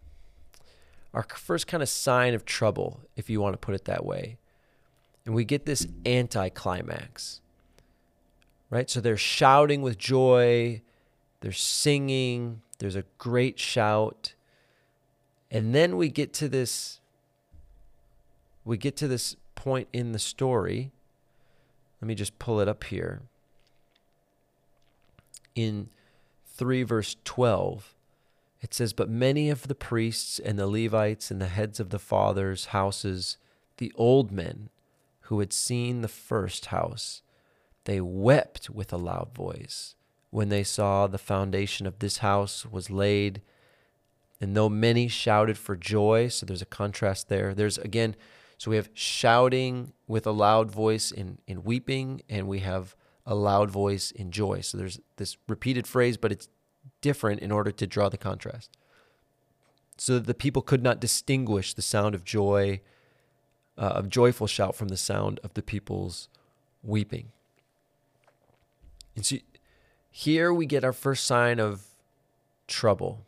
our 1.13 1.23
first 1.23 1.65
kind 1.65 1.81
of 1.81 1.87
sign 1.87 2.33
of 2.33 2.43
trouble, 2.43 2.99
if 3.15 3.29
you 3.29 3.39
want 3.39 3.53
to 3.53 3.57
put 3.57 3.73
it 3.73 3.85
that 3.85 4.05
way. 4.05 4.37
And 5.25 5.33
we 5.33 5.43
get 5.43 5.65
this 5.65 5.87
anticlimax. 6.05 7.41
Right? 8.69 8.89
So 8.89 9.01
they're 9.01 9.17
shouting 9.17 9.81
with 9.81 9.97
joy, 9.97 10.81
they're 11.41 11.51
singing, 11.51 12.61
there's 12.79 12.95
a 12.95 13.05
great 13.17 13.59
shout. 13.59 14.33
And 15.49 15.73
then 15.73 15.97
we 15.97 16.09
get 16.09 16.33
to 16.33 16.49
this 16.49 16.99
we 18.63 18.77
get 18.77 18.95
to 18.97 19.07
this 19.07 19.35
point 19.53 19.87
in 19.93 20.11
the 20.11 20.19
story 20.19 20.91
let 22.05 22.07
me 22.07 22.15
just 22.15 22.37
pull 22.37 22.59
it 22.59 22.67
up 22.67 22.83
here. 22.83 23.23
In 25.55 25.89
3 26.55 26.83
verse 26.83 27.15
12, 27.23 27.95
it 28.61 28.75
says, 28.75 28.93
But 28.93 29.09
many 29.09 29.49
of 29.49 29.67
the 29.67 29.73
priests 29.73 30.37
and 30.37 30.59
the 30.59 30.67
Levites 30.67 31.31
and 31.31 31.41
the 31.41 31.47
heads 31.47 31.79
of 31.79 31.89
the 31.89 31.97
fathers' 31.97 32.65
houses, 32.65 33.37
the 33.77 33.91
old 33.95 34.31
men 34.31 34.69
who 35.25 35.39
had 35.39 35.53
seen 35.53 36.01
the 36.01 36.07
first 36.07 36.67
house, 36.67 37.21
they 37.85 38.01
wept 38.01 38.69
with 38.69 38.91
a 38.91 38.97
loud 38.97 39.33
voice 39.33 39.95
when 40.29 40.49
they 40.49 40.63
saw 40.63 41.07
the 41.07 41.17
foundation 41.17 41.87
of 41.87 41.99
this 41.99 42.17
house 42.17 42.65
was 42.65 42.89
laid. 42.89 43.41
And 44.41 44.55
though 44.55 44.69
many 44.69 45.07
shouted 45.07 45.57
for 45.57 45.75
joy, 45.75 46.27
so 46.27 46.45
there's 46.45 46.61
a 46.61 46.65
contrast 46.65 47.29
there. 47.29 47.53
There's 47.53 47.77
again, 47.77 48.15
so 48.57 48.69
we 48.69 48.75
have 48.75 48.89
shouting 48.93 49.93
with 50.07 50.27
a 50.27 50.31
loud 50.31 50.71
voice 50.71 51.11
in, 51.11 51.39
in 51.47 51.63
weeping, 51.63 52.21
and 52.29 52.47
we 52.47 52.59
have 52.59 52.95
a 53.25 53.33
loud 53.33 53.71
voice 53.71 54.11
in 54.11 54.31
joy. 54.31 54.61
So 54.61 54.77
there's 54.77 54.99
this 55.15 55.37
repeated 55.47 55.87
phrase, 55.87 56.17
but 56.17 56.31
it's 56.31 56.49
different 57.01 57.39
in 57.39 57.51
order 57.51 57.71
to 57.71 57.87
draw 57.87 58.09
the 58.09 58.17
contrast. 58.17 58.77
So 59.97 60.15
that 60.15 60.27
the 60.27 60.33
people 60.33 60.61
could 60.61 60.83
not 60.83 60.99
distinguish 60.99 61.73
the 61.73 61.81
sound 61.81 62.13
of 62.13 62.23
joy, 62.25 62.81
uh, 63.77 63.81
of 63.81 64.09
joyful 64.09 64.47
shout 64.47 64.75
from 64.75 64.89
the 64.89 64.97
sound 64.97 65.39
of 65.43 65.53
the 65.53 65.61
people's 65.61 66.29
weeping. 66.83 67.31
And 69.15 69.25
so 69.25 69.37
here 70.11 70.53
we 70.53 70.65
get 70.65 70.83
our 70.83 70.93
first 70.93 71.25
sign 71.25 71.59
of 71.59 71.83
trouble. 72.67 73.25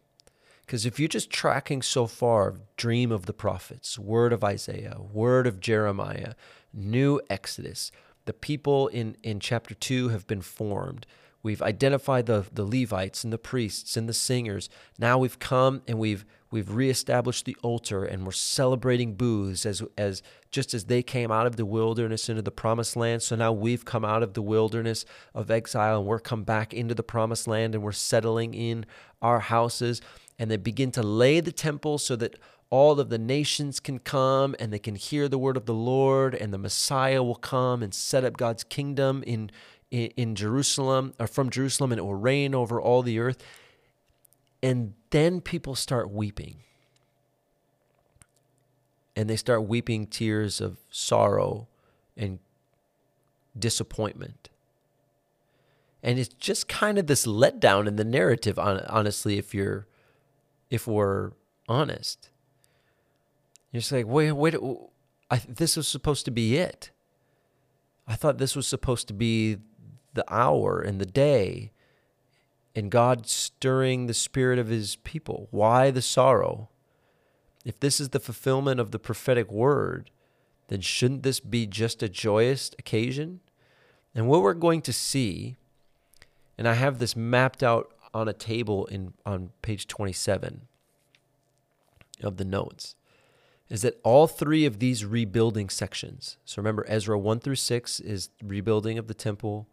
Because 0.65 0.85
if 0.85 0.99
you're 0.99 1.07
just 1.07 1.29
tracking 1.29 1.81
so 1.81 2.07
far, 2.07 2.55
dream 2.75 3.11
of 3.11 3.25
the 3.25 3.33
prophets, 3.33 3.97
word 3.97 4.33
of 4.33 4.43
Isaiah, 4.43 4.97
word 5.13 5.47
of 5.47 5.61
Jeremiah, 5.61 6.33
new 6.73 7.21
Exodus, 7.29 7.91
the 8.25 8.33
people 8.33 8.89
in, 8.89 9.15
in 9.23 9.39
chapter 9.39 9.73
2 9.73 10.09
have 10.09 10.27
been 10.27 10.41
formed. 10.41 11.07
We've 11.41 11.61
identified 11.61 12.25
the, 12.25 12.45
the 12.51 12.65
Levites 12.65 13.23
and 13.23 13.31
the 13.31 13.37
priests 13.37 13.95
and 13.95 14.09
the 14.09 14.13
singers. 14.13 14.69
Now 14.99 15.17
we've 15.17 15.39
come 15.39 15.81
and 15.87 15.97
we've 15.97 16.25
we've 16.51 16.71
reestablished 16.71 17.45
the 17.45 17.57
altar 17.61 18.03
and 18.05 18.25
we're 18.25 18.31
celebrating 18.31 19.15
booths 19.15 19.65
as 19.65 19.81
as 19.97 20.21
just 20.51 20.73
as 20.73 20.85
they 20.85 21.03
came 21.03 21.31
out 21.31 21.45
of 21.45 21.55
the 21.55 21.65
wilderness 21.65 22.29
into 22.29 22.41
the 22.41 22.51
promised 22.51 22.95
land. 22.95 23.21
So 23.21 23.35
now 23.35 23.51
we've 23.51 23.85
come 23.85 24.05
out 24.05 24.23
of 24.23 24.33
the 24.33 24.41
wilderness 24.41 25.05
of 25.33 25.51
exile 25.51 25.99
and 25.99 26.07
we're 26.07 26.19
come 26.19 26.43
back 26.43 26.73
into 26.73 26.95
the 26.95 27.03
promised 27.03 27.47
land 27.47 27.75
and 27.75 27.83
we're 27.83 27.91
settling 27.91 28.53
in 28.53 28.85
our 29.21 29.39
houses 29.39 30.01
and 30.39 30.49
they 30.49 30.57
begin 30.57 30.91
to 30.91 31.03
lay 31.03 31.39
the 31.39 31.51
temple 31.51 31.97
so 31.97 32.15
that 32.15 32.37
all 32.69 32.99
of 32.99 33.09
the 33.09 33.17
nations 33.17 33.79
can 33.79 33.99
come 33.99 34.55
and 34.59 34.71
they 34.73 34.79
can 34.79 34.95
hear 34.95 35.27
the 35.27 35.37
word 35.37 35.57
of 35.57 35.65
the 35.65 35.73
Lord, 35.73 36.35
and 36.35 36.53
the 36.53 36.57
Messiah 36.57 37.23
will 37.23 37.35
come 37.35 37.81
and 37.81 37.93
set 37.93 38.25
up 38.25 38.35
God's 38.35 38.63
kingdom 38.63 39.23
in, 39.25 39.49
in, 39.89 40.07
in 40.17 40.35
Jerusalem 40.35 41.13
or 41.19 41.27
from 41.27 41.49
Jerusalem, 41.49 41.91
and 41.91 41.99
it 41.99 42.03
will 42.03 42.15
reign 42.15 42.53
over 42.53 42.81
all 42.81 43.03
the 43.03 43.19
earth. 43.19 43.41
And 44.61 44.95
then 45.09 45.41
people 45.41 45.75
start 45.75 46.11
weeping. 46.11 46.57
And 49.15 49.29
they 49.29 49.35
start 49.35 49.67
weeping 49.67 50.07
tears 50.07 50.61
of 50.61 50.77
sorrow 50.91 51.67
and 52.15 52.39
disappointment. 53.57 54.49
And 56.03 56.19
it's 56.19 56.29
just 56.29 56.67
kind 56.67 56.97
of 56.99 57.07
this 57.07 57.25
letdown 57.25 57.87
in 57.87 57.95
the 57.95 58.05
narrative, 58.05 58.59
honestly, 58.59 59.37
if 59.37 59.53
you're, 59.53 59.87
if 60.69 60.87
we're 60.87 61.31
honest. 61.67 62.29
You're 63.71 63.81
just 63.81 63.91
like, 63.91 64.05
wait, 64.05 64.31
wait, 64.31 64.55
I, 65.31 65.41
this 65.47 65.75
was 65.75 65.87
supposed 65.87 66.25
to 66.25 66.31
be 66.31 66.57
it. 66.57 66.91
I 68.07 68.15
thought 68.15 68.37
this 68.37 68.55
was 68.55 68.67
supposed 68.67 69.07
to 69.07 69.13
be 69.13 69.57
the 70.13 70.25
hour 70.33 70.79
and 70.79 71.01
the 71.01 71.05
day 71.05 71.71
and 72.77 72.91
God 72.91 73.25
stirring 73.25 74.05
the 74.05 74.13
spirit 74.13 74.59
of 74.59 74.67
his 74.67 74.97
people. 74.97 75.47
Why 75.49 75.89
the 75.89 76.01
sorrow? 76.01 76.69
If 77.65 77.79
this 77.79 77.99
is 77.99 78.09
the 78.09 78.19
fulfillment 78.19 78.79
of 78.79 78.91
the 78.91 78.99
prophetic 78.99 79.51
word, 79.51 80.11
then 80.67 80.81
shouldn't 80.81 81.23
this 81.23 81.39
be 81.39 81.65
just 81.65 82.03
a 82.03 82.07
joyous 82.07 82.69
occasion? 82.77 83.39
And 84.13 84.27
what 84.27 84.43
we're 84.43 84.53
going 84.53 84.83
to 84.83 84.93
see, 84.93 85.55
and 86.55 86.67
I 86.67 86.75
have 86.75 86.99
this 86.99 87.15
mapped 87.15 87.63
out 87.63 87.95
on 88.13 88.27
a 88.27 88.33
table 88.33 88.85
in 88.85 89.13
on 89.25 89.49
page 89.63 89.87
27 89.87 90.67
of 92.21 92.37
the 92.37 92.45
notes 92.45 92.95
is 93.71 93.81
that 93.81 93.99
all 94.03 94.27
three 94.27 94.67
of 94.67 94.77
these 94.77 95.03
rebuilding 95.03 95.69
sections, 95.69 96.37
so 96.45 96.61
remember 96.61 96.85
Ezra 96.87 97.17
1 97.17 97.39
through 97.39 97.55
6 97.55 97.99
is 98.01 98.29
rebuilding 98.43 98.99
of 98.99 99.07
the 99.07 99.15
temple, 99.15 99.67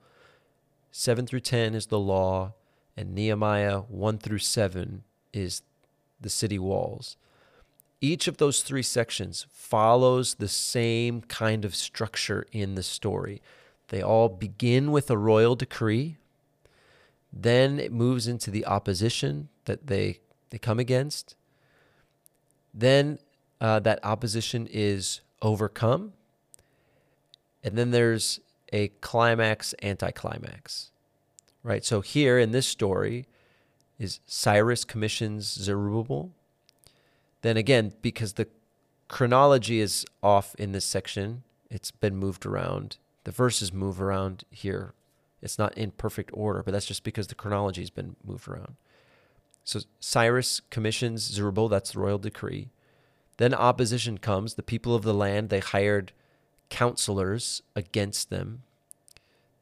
7 0.90 1.26
through 1.26 1.40
10 1.40 1.74
is 1.74 1.86
the 1.86 1.98
law, 2.00 2.54
and 2.96 3.14
Nehemiah 3.14 3.80
1 3.80 4.18
through 4.18 4.38
7 4.38 5.02
is 5.32 5.62
the 6.20 6.30
city 6.30 6.58
walls. 6.58 7.16
Each 8.00 8.28
of 8.28 8.36
those 8.36 8.62
three 8.62 8.82
sections 8.82 9.46
follows 9.50 10.34
the 10.34 10.48
same 10.48 11.22
kind 11.22 11.64
of 11.64 11.74
structure 11.74 12.46
in 12.52 12.74
the 12.74 12.82
story. 12.82 13.40
They 13.88 14.02
all 14.02 14.28
begin 14.28 14.92
with 14.92 15.10
a 15.10 15.18
royal 15.18 15.54
decree, 15.54 16.18
then 17.32 17.80
it 17.80 17.92
moves 17.92 18.28
into 18.28 18.50
the 18.50 18.64
opposition 18.64 19.48
that 19.64 19.88
they, 19.88 20.20
they 20.50 20.58
come 20.58 20.78
against. 20.78 21.34
Then 22.72 23.18
uh, 23.60 23.80
that 23.80 24.04
opposition 24.04 24.68
is 24.70 25.20
overcome. 25.42 26.12
And 27.62 27.76
then 27.76 27.90
there's 27.90 28.40
a 28.72 28.88
climax, 29.00 29.74
anticlimax, 29.82 30.90
right? 31.64 31.84
So 31.84 32.00
here 32.00 32.38
in 32.38 32.52
this 32.52 32.68
story 32.68 33.26
is 33.98 34.20
Cyrus 34.26 34.84
commissions 34.84 35.46
Zerubbabel. 35.46 36.30
Then 37.42 37.56
again, 37.56 37.92
because 38.02 38.34
the 38.34 38.46
chronology 39.08 39.80
is 39.80 40.06
off 40.22 40.54
in 40.56 40.70
this 40.72 40.84
section, 40.84 41.42
it's 41.70 41.90
been 41.90 42.16
moved 42.16 42.46
around. 42.46 42.98
The 43.24 43.32
verses 43.32 43.72
move 43.72 44.00
around 44.00 44.44
here. 44.50 44.94
It's 45.42 45.58
not 45.58 45.76
in 45.76 45.90
perfect 45.90 46.30
order, 46.32 46.62
but 46.62 46.72
that's 46.72 46.86
just 46.86 47.04
because 47.04 47.26
the 47.26 47.34
chronology 47.34 47.82
has 47.82 47.90
been 47.90 48.16
moved 48.24 48.46
around. 48.46 48.76
So 49.64 49.80
Cyrus 49.98 50.60
commissions 50.70 51.22
Zerubbabel, 51.22 51.68
that's 51.68 51.92
the 51.92 52.00
royal 52.00 52.18
decree. 52.18 52.70
Then 53.38 53.54
opposition 53.54 54.18
comes. 54.18 54.54
The 54.54 54.62
people 54.62 54.94
of 54.94 55.02
the 55.02 55.14
land, 55.14 55.48
they 55.48 55.60
hired 55.60 56.12
counselors 56.70 57.62
against 57.74 58.30
them. 58.30 58.62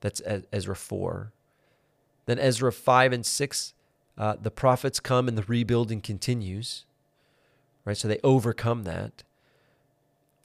That's 0.01 0.21
Ezra 0.53 0.77
4. 0.77 1.33
Then 2.27 2.39
Ezra 2.39 2.73
5 2.73 3.13
and 3.13 3.27
6, 3.27 3.75
uh, 4.17 4.37
the 4.41 4.51
prophets 4.51 5.01
come 5.01 5.29
and 5.29 5.37
the 5.37 5.43
rebuilding 5.43 6.01
continues. 6.01 6.85
Right? 7.85 7.97
So 7.97 8.09
they 8.09 8.21
overcome 8.23 8.85
that. 8.85 9.23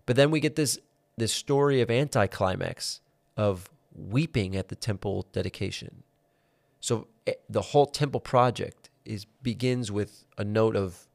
But 0.06 0.16
then 0.16 0.32
we 0.32 0.40
get 0.40 0.56
this, 0.56 0.80
this 1.18 1.34
story 1.34 1.82
of 1.82 1.92
anticlimax, 1.92 3.02
of 3.36 3.70
weeping 3.94 4.56
at 4.56 4.70
the 4.70 4.76
temple 4.76 5.28
dedication. 5.32 6.04
So 6.80 7.08
eh, 7.26 7.34
the 7.50 7.62
whole 7.62 7.86
temple 7.86 8.20
project 8.20 8.90
is 9.06 9.26
begins 9.42 9.92
with 9.92 10.26
a 10.38 10.44
note 10.44 10.76
of 10.76 11.08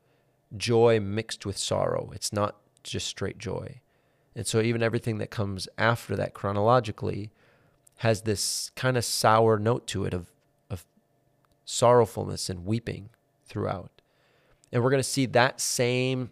joy 0.57 1.01
mixed 1.01 1.47
with 1.47 1.57
sorrow. 1.57 2.11
It's 2.15 2.33
not 2.33 2.57
just 2.83 3.07
straight 3.07 3.39
joy. 3.39 3.81
And 4.35 4.47
so 4.47 4.61
even 4.61 4.83
everything 4.83 5.19
that 5.19 5.31
comes 5.31 5.69
after 5.77 6.17
that 6.17 6.35
chronologically 6.35 7.31
has 7.99 8.23
this 8.23 8.71
kind 8.75 8.97
of 8.97 9.05
sour 9.05 9.59
note 9.59 9.87
to 9.89 10.05
it 10.05 10.15
of, 10.15 10.23
of 10.23 10.31
sorrowfulness 11.65 12.51
and 12.51 12.65
weeping 12.65 13.11
throughout. 13.47 13.91
And 14.73 14.83
we're 14.83 14.91
going 14.91 15.03
to 15.03 15.09
see 15.09 15.27
that 15.27 15.61
same 15.61 16.31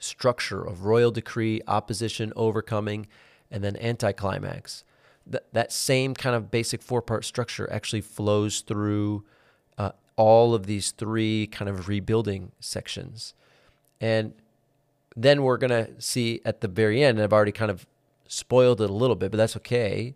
structure 0.00 0.62
of 0.62 0.84
royal 0.84 1.10
decree, 1.10 1.60
opposition, 1.66 2.32
overcoming, 2.36 3.06
and 3.50 3.62
then 3.62 3.76
anticlimax. 3.76 4.84
That, 5.26 5.52
that 5.52 5.72
same 5.72 6.14
kind 6.14 6.34
of 6.34 6.50
basic 6.50 6.82
four 6.82 7.02
part 7.02 7.24
structure 7.24 7.70
actually 7.70 8.00
flows 8.00 8.60
through 8.60 9.24
uh, 9.76 9.92
all 10.16 10.54
of 10.54 10.66
these 10.66 10.92
three 10.92 11.46
kind 11.46 11.68
of 11.68 11.88
rebuilding 11.88 12.52
sections. 12.60 13.34
And 14.00 14.32
then 15.16 15.42
we're 15.42 15.58
going 15.58 15.70
to 15.70 16.00
see 16.00 16.40
at 16.44 16.60
the 16.60 16.68
very 16.68 17.02
end, 17.02 17.18
and 17.18 17.24
I've 17.24 17.32
already 17.32 17.52
kind 17.52 17.70
of 17.70 17.86
spoiled 18.26 18.80
it 18.80 18.88
a 18.88 18.94
little 18.94 19.16
bit, 19.16 19.30
but 19.30 19.36
that's 19.36 19.56
okay, 19.56 20.14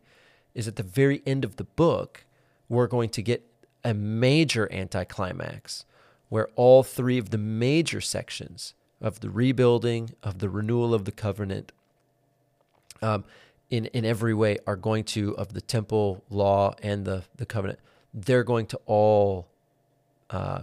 is 0.54 0.68
at 0.68 0.76
the 0.76 0.82
very 0.82 1.22
end 1.26 1.44
of 1.44 1.56
the 1.56 1.64
book, 1.64 2.24
we're 2.68 2.86
going 2.86 3.10
to 3.10 3.22
get 3.22 3.44
a 3.84 3.94
major 3.94 4.70
anticlimax 4.72 5.84
where 6.28 6.48
all 6.56 6.82
three 6.82 7.18
of 7.18 7.30
the 7.30 7.38
major 7.38 8.00
sections 8.00 8.74
of 9.00 9.20
the 9.20 9.30
rebuilding, 9.30 10.10
of 10.22 10.38
the 10.38 10.48
renewal 10.48 10.94
of 10.94 11.04
the 11.04 11.12
covenant, 11.12 11.72
um, 13.02 13.24
in, 13.70 13.86
in 13.86 14.04
every 14.04 14.34
way 14.34 14.58
are 14.66 14.76
going 14.76 15.04
to, 15.04 15.36
of 15.36 15.52
the 15.52 15.60
temple 15.60 16.24
law 16.30 16.74
and 16.82 17.04
the, 17.04 17.24
the 17.36 17.46
covenant, 17.46 17.78
they're 18.12 18.44
going 18.44 18.66
to 18.66 18.80
all 18.86 19.48
uh, 20.30 20.62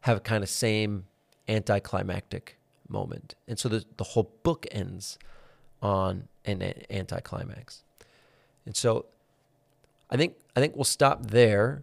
have 0.00 0.16
a 0.18 0.20
kind 0.20 0.42
of 0.42 0.48
same 0.48 1.04
anticlimactic 1.48 2.58
moment. 2.88 3.34
And 3.46 3.58
so 3.58 3.68
the, 3.68 3.84
the 3.96 4.04
whole 4.04 4.30
book 4.42 4.66
ends 4.70 5.18
on 5.82 6.28
an 6.44 6.62
anticlimax. 6.90 7.82
And 8.66 8.74
so 8.76 9.06
I 10.10 10.16
think 10.16 10.36
I 10.56 10.60
think 10.60 10.74
we'll 10.76 10.84
stop 10.84 11.26
there. 11.26 11.82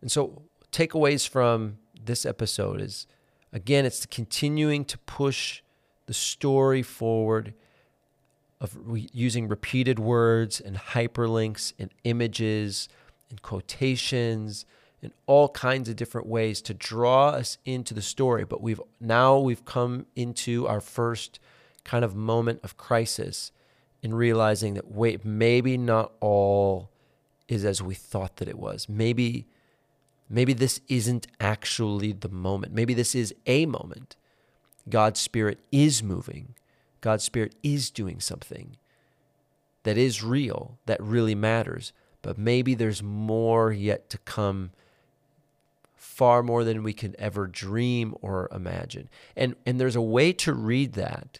And 0.00 0.10
so 0.10 0.42
takeaways 0.72 1.28
from 1.28 1.78
this 2.04 2.24
episode 2.24 2.80
is 2.80 3.06
again 3.52 3.84
it's 3.84 4.06
continuing 4.06 4.84
to 4.84 4.98
push 4.98 5.62
the 6.06 6.14
story 6.14 6.82
forward 6.82 7.54
of 8.60 8.76
re- 8.82 9.08
using 9.12 9.48
repeated 9.48 9.98
words 9.98 10.60
and 10.60 10.76
hyperlinks 10.76 11.72
and 11.78 11.90
images 12.04 12.88
and 13.30 13.40
quotations 13.42 14.64
and 15.02 15.12
all 15.26 15.48
kinds 15.50 15.88
of 15.88 15.96
different 15.96 16.26
ways 16.26 16.60
to 16.62 16.74
draw 16.74 17.28
us 17.30 17.58
into 17.64 17.94
the 17.94 18.02
story. 18.02 18.44
But 18.44 18.60
we've 18.60 18.80
now 19.00 19.38
we've 19.38 19.64
come 19.64 20.06
into 20.16 20.66
our 20.66 20.80
first 20.80 21.38
kind 21.84 22.04
of 22.04 22.14
moment 22.14 22.60
of 22.64 22.76
crisis 22.76 23.52
in 24.02 24.14
realizing 24.14 24.74
that 24.74 24.90
wait 24.90 25.24
maybe 25.24 25.76
not 25.76 26.12
all 26.20 26.90
is 27.46 27.64
as 27.64 27.82
we 27.82 27.94
thought 27.94 28.36
that 28.36 28.48
it 28.48 28.58
was. 28.58 28.88
Maybe 28.88 29.46
maybe 30.28 30.52
this 30.52 30.80
isn't 30.88 31.26
actually 31.40 32.12
the 32.12 32.28
moment 32.28 32.72
maybe 32.72 32.94
this 32.94 33.14
is 33.14 33.34
a 33.46 33.66
moment 33.66 34.16
god's 34.88 35.20
spirit 35.20 35.58
is 35.72 36.02
moving 36.02 36.54
god's 37.00 37.24
spirit 37.24 37.54
is 37.62 37.90
doing 37.90 38.20
something 38.20 38.76
that 39.84 39.96
is 39.96 40.22
real 40.22 40.78
that 40.86 41.02
really 41.02 41.34
matters 41.34 41.92
but 42.22 42.36
maybe 42.36 42.74
there's 42.74 43.02
more 43.02 43.72
yet 43.72 44.10
to 44.10 44.18
come 44.18 44.70
far 46.18 46.42
more 46.42 46.64
than 46.64 46.82
we 46.82 46.92
can 46.92 47.14
ever 47.18 47.46
dream 47.46 48.14
or 48.22 48.48
imagine. 48.52 49.08
And 49.36 49.54
and 49.64 49.80
there's 49.80 49.96
a 49.96 50.00
way 50.00 50.32
to 50.34 50.52
read 50.52 50.94
that. 50.94 51.38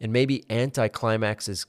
And 0.00 0.12
maybe 0.12 0.44
anticlimax 0.48 1.48
is 1.48 1.66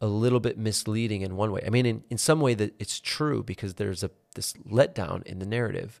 a 0.00 0.06
little 0.06 0.40
bit 0.40 0.58
misleading 0.58 1.22
in 1.22 1.36
one 1.36 1.52
way. 1.52 1.62
I 1.66 1.70
mean, 1.70 1.86
in, 1.86 2.04
in 2.08 2.18
some 2.18 2.40
way 2.40 2.54
that 2.54 2.74
it's 2.80 2.98
true 2.98 3.42
because 3.42 3.74
there's 3.74 4.02
a 4.02 4.10
this 4.38 4.54
letdown 4.68 5.22
in 5.24 5.40
the 5.40 5.46
narrative. 5.46 6.00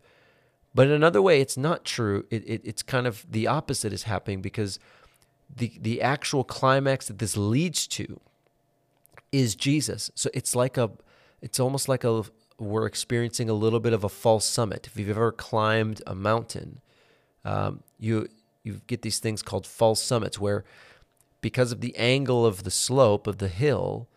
But 0.74 0.86
in 0.86 0.92
another 0.92 1.20
way, 1.20 1.40
it's 1.40 1.56
not 1.56 1.84
true. 1.84 2.24
It, 2.30 2.42
it, 2.46 2.60
it's 2.64 2.82
kind 2.82 3.06
of 3.06 3.26
the 3.28 3.46
opposite 3.46 3.92
is 3.92 4.04
happening 4.04 4.40
because 4.40 4.78
the 5.54 5.72
the 5.80 6.00
actual 6.00 6.44
climax 6.44 7.08
that 7.08 7.18
this 7.18 7.36
leads 7.36 7.86
to 7.88 8.20
is 9.32 9.54
Jesus. 9.54 10.10
So 10.14 10.30
it's 10.32 10.54
like 10.54 10.76
a 10.76 10.90
it's 11.42 11.58
almost 11.58 11.88
like 11.88 12.04
a 12.04 12.22
we're 12.58 12.86
experiencing 12.86 13.48
a 13.48 13.54
little 13.54 13.80
bit 13.80 13.92
of 13.92 14.04
a 14.04 14.08
false 14.08 14.44
summit. 14.44 14.86
If 14.86 14.96
you've 14.96 15.10
ever 15.10 15.32
climbed 15.32 16.02
a 16.06 16.14
mountain, 16.14 16.80
um, 17.44 17.82
you 17.98 18.28
you 18.62 18.80
get 18.86 19.02
these 19.02 19.18
things 19.18 19.42
called 19.42 19.66
false 19.66 20.02
summits 20.02 20.38
where 20.38 20.64
because 21.40 21.72
of 21.72 21.80
the 21.80 21.96
angle 21.96 22.44
of 22.44 22.64
the 22.64 22.70
slope 22.70 23.26
of 23.26 23.38
the 23.38 23.48
hill, 23.48 24.08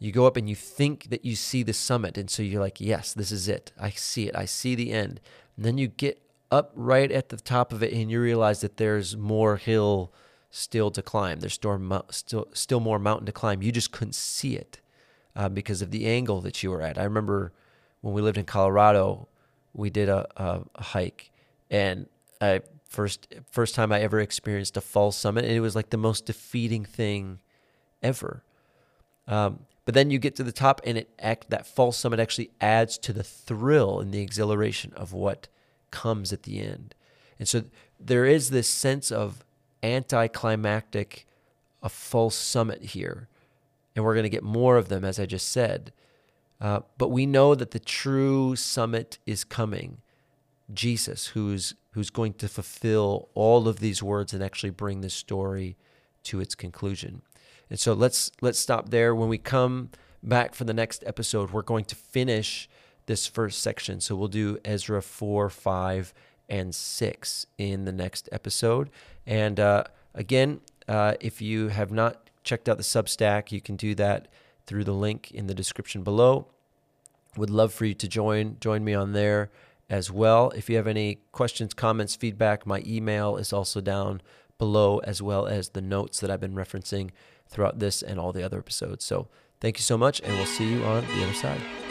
you 0.00 0.12
go 0.12 0.26
up 0.26 0.36
and 0.36 0.48
you 0.48 0.56
think 0.56 1.10
that 1.10 1.24
you 1.24 1.36
see 1.36 1.62
the 1.62 1.74
summit. 1.74 2.16
And 2.16 2.28
so 2.28 2.42
you're 2.42 2.60
like, 2.60 2.80
yes, 2.80 3.12
this 3.12 3.30
is 3.30 3.46
it. 3.48 3.70
I 3.78 3.90
see 3.90 4.26
it. 4.26 4.34
I 4.34 4.46
see 4.46 4.74
the 4.74 4.92
end. 4.92 5.20
And 5.56 5.64
then 5.64 5.78
you 5.78 5.88
get 5.88 6.20
up 6.50 6.72
right 6.74 7.12
at 7.12 7.28
the 7.28 7.36
top 7.36 7.72
of 7.72 7.82
it 7.82 7.92
and 7.92 8.10
you 8.10 8.20
realize 8.20 8.62
that 8.62 8.78
there's 8.78 9.16
more 9.16 9.56
hill 9.56 10.10
still 10.50 10.90
to 10.90 11.02
climb. 11.02 11.40
There's 11.40 11.52
still, 11.52 12.04
still, 12.10 12.48
still 12.54 12.80
more 12.80 12.98
mountain 12.98 13.26
to 13.26 13.32
climb. 13.32 13.62
You 13.62 13.70
just 13.70 13.92
couldn't 13.92 14.14
see 14.14 14.56
it 14.56 14.80
uh, 15.36 15.50
because 15.50 15.82
of 15.82 15.90
the 15.90 16.06
angle 16.06 16.40
that 16.40 16.62
you 16.62 16.70
were 16.70 16.80
at. 16.80 16.98
I 16.98 17.04
remember 17.04 17.52
when 18.00 18.14
we 18.14 18.22
lived 18.22 18.38
in 18.38 18.46
Colorado, 18.46 19.28
we 19.74 19.90
did 19.90 20.08
a, 20.08 20.26
a, 20.36 20.82
hike, 20.82 21.30
and 21.70 22.06
I 22.40 22.62
first 22.88 23.32
first 23.50 23.74
time 23.74 23.92
I 23.92 24.00
ever 24.00 24.18
experienced 24.18 24.76
a 24.76 24.80
false 24.80 25.16
summit, 25.16 25.44
and 25.44 25.52
it 25.54 25.60
was 25.60 25.76
like 25.76 25.90
the 25.90 25.96
most 25.96 26.26
defeating 26.26 26.84
thing 26.84 27.38
ever. 28.02 28.42
Um, 29.28 29.60
but 29.90 29.94
then 29.94 30.10
you 30.12 30.20
get 30.20 30.36
to 30.36 30.44
the 30.44 30.52
top, 30.52 30.80
and 30.84 30.96
it 30.96 31.10
act 31.18 31.50
that 31.50 31.66
false 31.66 31.96
summit 31.96 32.20
actually 32.20 32.52
adds 32.60 32.96
to 32.98 33.12
the 33.12 33.24
thrill 33.24 33.98
and 33.98 34.14
the 34.14 34.22
exhilaration 34.22 34.92
of 34.94 35.12
what 35.12 35.48
comes 35.90 36.32
at 36.32 36.44
the 36.44 36.60
end. 36.60 36.94
And 37.40 37.48
so 37.48 37.64
there 37.98 38.24
is 38.24 38.50
this 38.50 38.68
sense 38.68 39.10
of 39.10 39.44
anticlimactic, 39.82 41.26
a 41.82 41.88
false 41.88 42.36
summit 42.36 42.84
here, 42.84 43.26
and 43.96 44.04
we're 44.04 44.14
going 44.14 44.22
to 44.22 44.28
get 44.30 44.44
more 44.44 44.76
of 44.76 44.90
them, 44.90 45.04
as 45.04 45.18
I 45.18 45.26
just 45.26 45.48
said. 45.48 45.92
Uh, 46.60 46.82
but 46.96 47.08
we 47.08 47.26
know 47.26 47.56
that 47.56 47.72
the 47.72 47.80
true 47.80 48.54
summit 48.54 49.18
is 49.26 49.42
coming. 49.42 50.02
Jesus, 50.72 51.26
who's 51.26 51.74
who's 51.94 52.10
going 52.10 52.34
to 52.34 52.46
fulfill 52.46 53.28
all 53.34 53.66
of 53.66 53.80
these 53.80 54.04
words 54.04 54.32
and 54.32 54.40
actually 54.40 54.70
bring 54.70 55.00
this 55.00 55.14
story 55.14 55.76
to 56.22 56.38
its 56.38 56.54
conclusion. 56.54 57.22
And 57.70 57.78
so 57.78 57.92
let's 57.92 58.32
let's 58.40 58.58
stop 58.58 58.90
there. 58.90 59.14
When 59.14 59.28
we 59.28 59.38
come 59.38 59.90
back 60.22 60.54
for 60.54 60.64
the 60.64 60.74
next 60.74 61.04
episode, 61.06 61.52
we're 61.52 61.62
going 61.62 61.84
to 61.86 61.94
finish 61.94 62.68
this 63.06 63.26
first 63.26 63.62
section. 63.62 64.00
So 64.00 64.14
we'll 64.16 64.28
do 64.28 64.58
Ezra 64.64 65.00
four, 65.00 65.48
five, 65.48 66.12
and 66.48 66.74
six 66.74 67.46
in 67.56 67.84
the 67.84 67.92
next 67.92 68.28
episode. 68.32 68.90
And 69.26 69.58
uh, 69.58 69.84
again, 70.14 70.60
uh, 70.88 71.14
if 71.20 71.40
you 71.40 71.68
have 71.68 71.92
not 71.92 72.28
checked 72.42 72.68
out 72.68 72.76
the 72.76 72.82
Substack, 72.82 73.52
you 73.52 73.60
can 73.60 73.76
do 73.76 73.94
that 73.94 74.28
through 74.66 74.84
the 74.84 74.92
link 74.92 75.30
in 75.30 75.46
the 75.46 75.54
description 75.54 76.02
below. 76.02 76.46
Would 77.36 77.50
love 77.50 77.72
for 77.72 77.84
you 77.84 77.94
to 77.94 78.08
join 78.08 78.56
join 78.60 78.84
me 78.84 78.94
on 78.94 79.12
there 79.12 79.50
as 79.88 80.10
well. 80.10 80.50
If 80.50 80.68
you 80.68 80.76
have 80.76 80.86
any 80.86 81.18
questions, 81.32 81.74
comments, 81.74 82.16
feedback, 82.16 82.66
my 82.66 82.82
email 82.86 83.36
is 83.36 83.52
also 83.52 83.80
down 83.80 84.20
below 84.58 84.98
as 84.98 85.22
well 85.22 85.46
as 85.46 85.70
the 85.70 85.80
notes 85.80 86.20
that 86.20 86.30
I've 86.30 86.40
been 86.40 86.54
referencing 86.54 87.10
throughout 87.50 87.78
this 87.78 88.02
and 88.02 88.18
all 88.18 88.32
the 88.32 88.42
other 88.42 88.58
episodes. 88.58 89.04
So, 89.04 89.28
thank 89.60 89.76
you 89.78 89.82
so 89.82 89.98
much 89.98 90.20
and 90.20 90.32
we'll 90.34 90.46
see 90.46 90.72
you 90.72 90.84
on 90.84 91.04
the 91.06 91.24
other 91.24 91.34
side. 91.34 91.89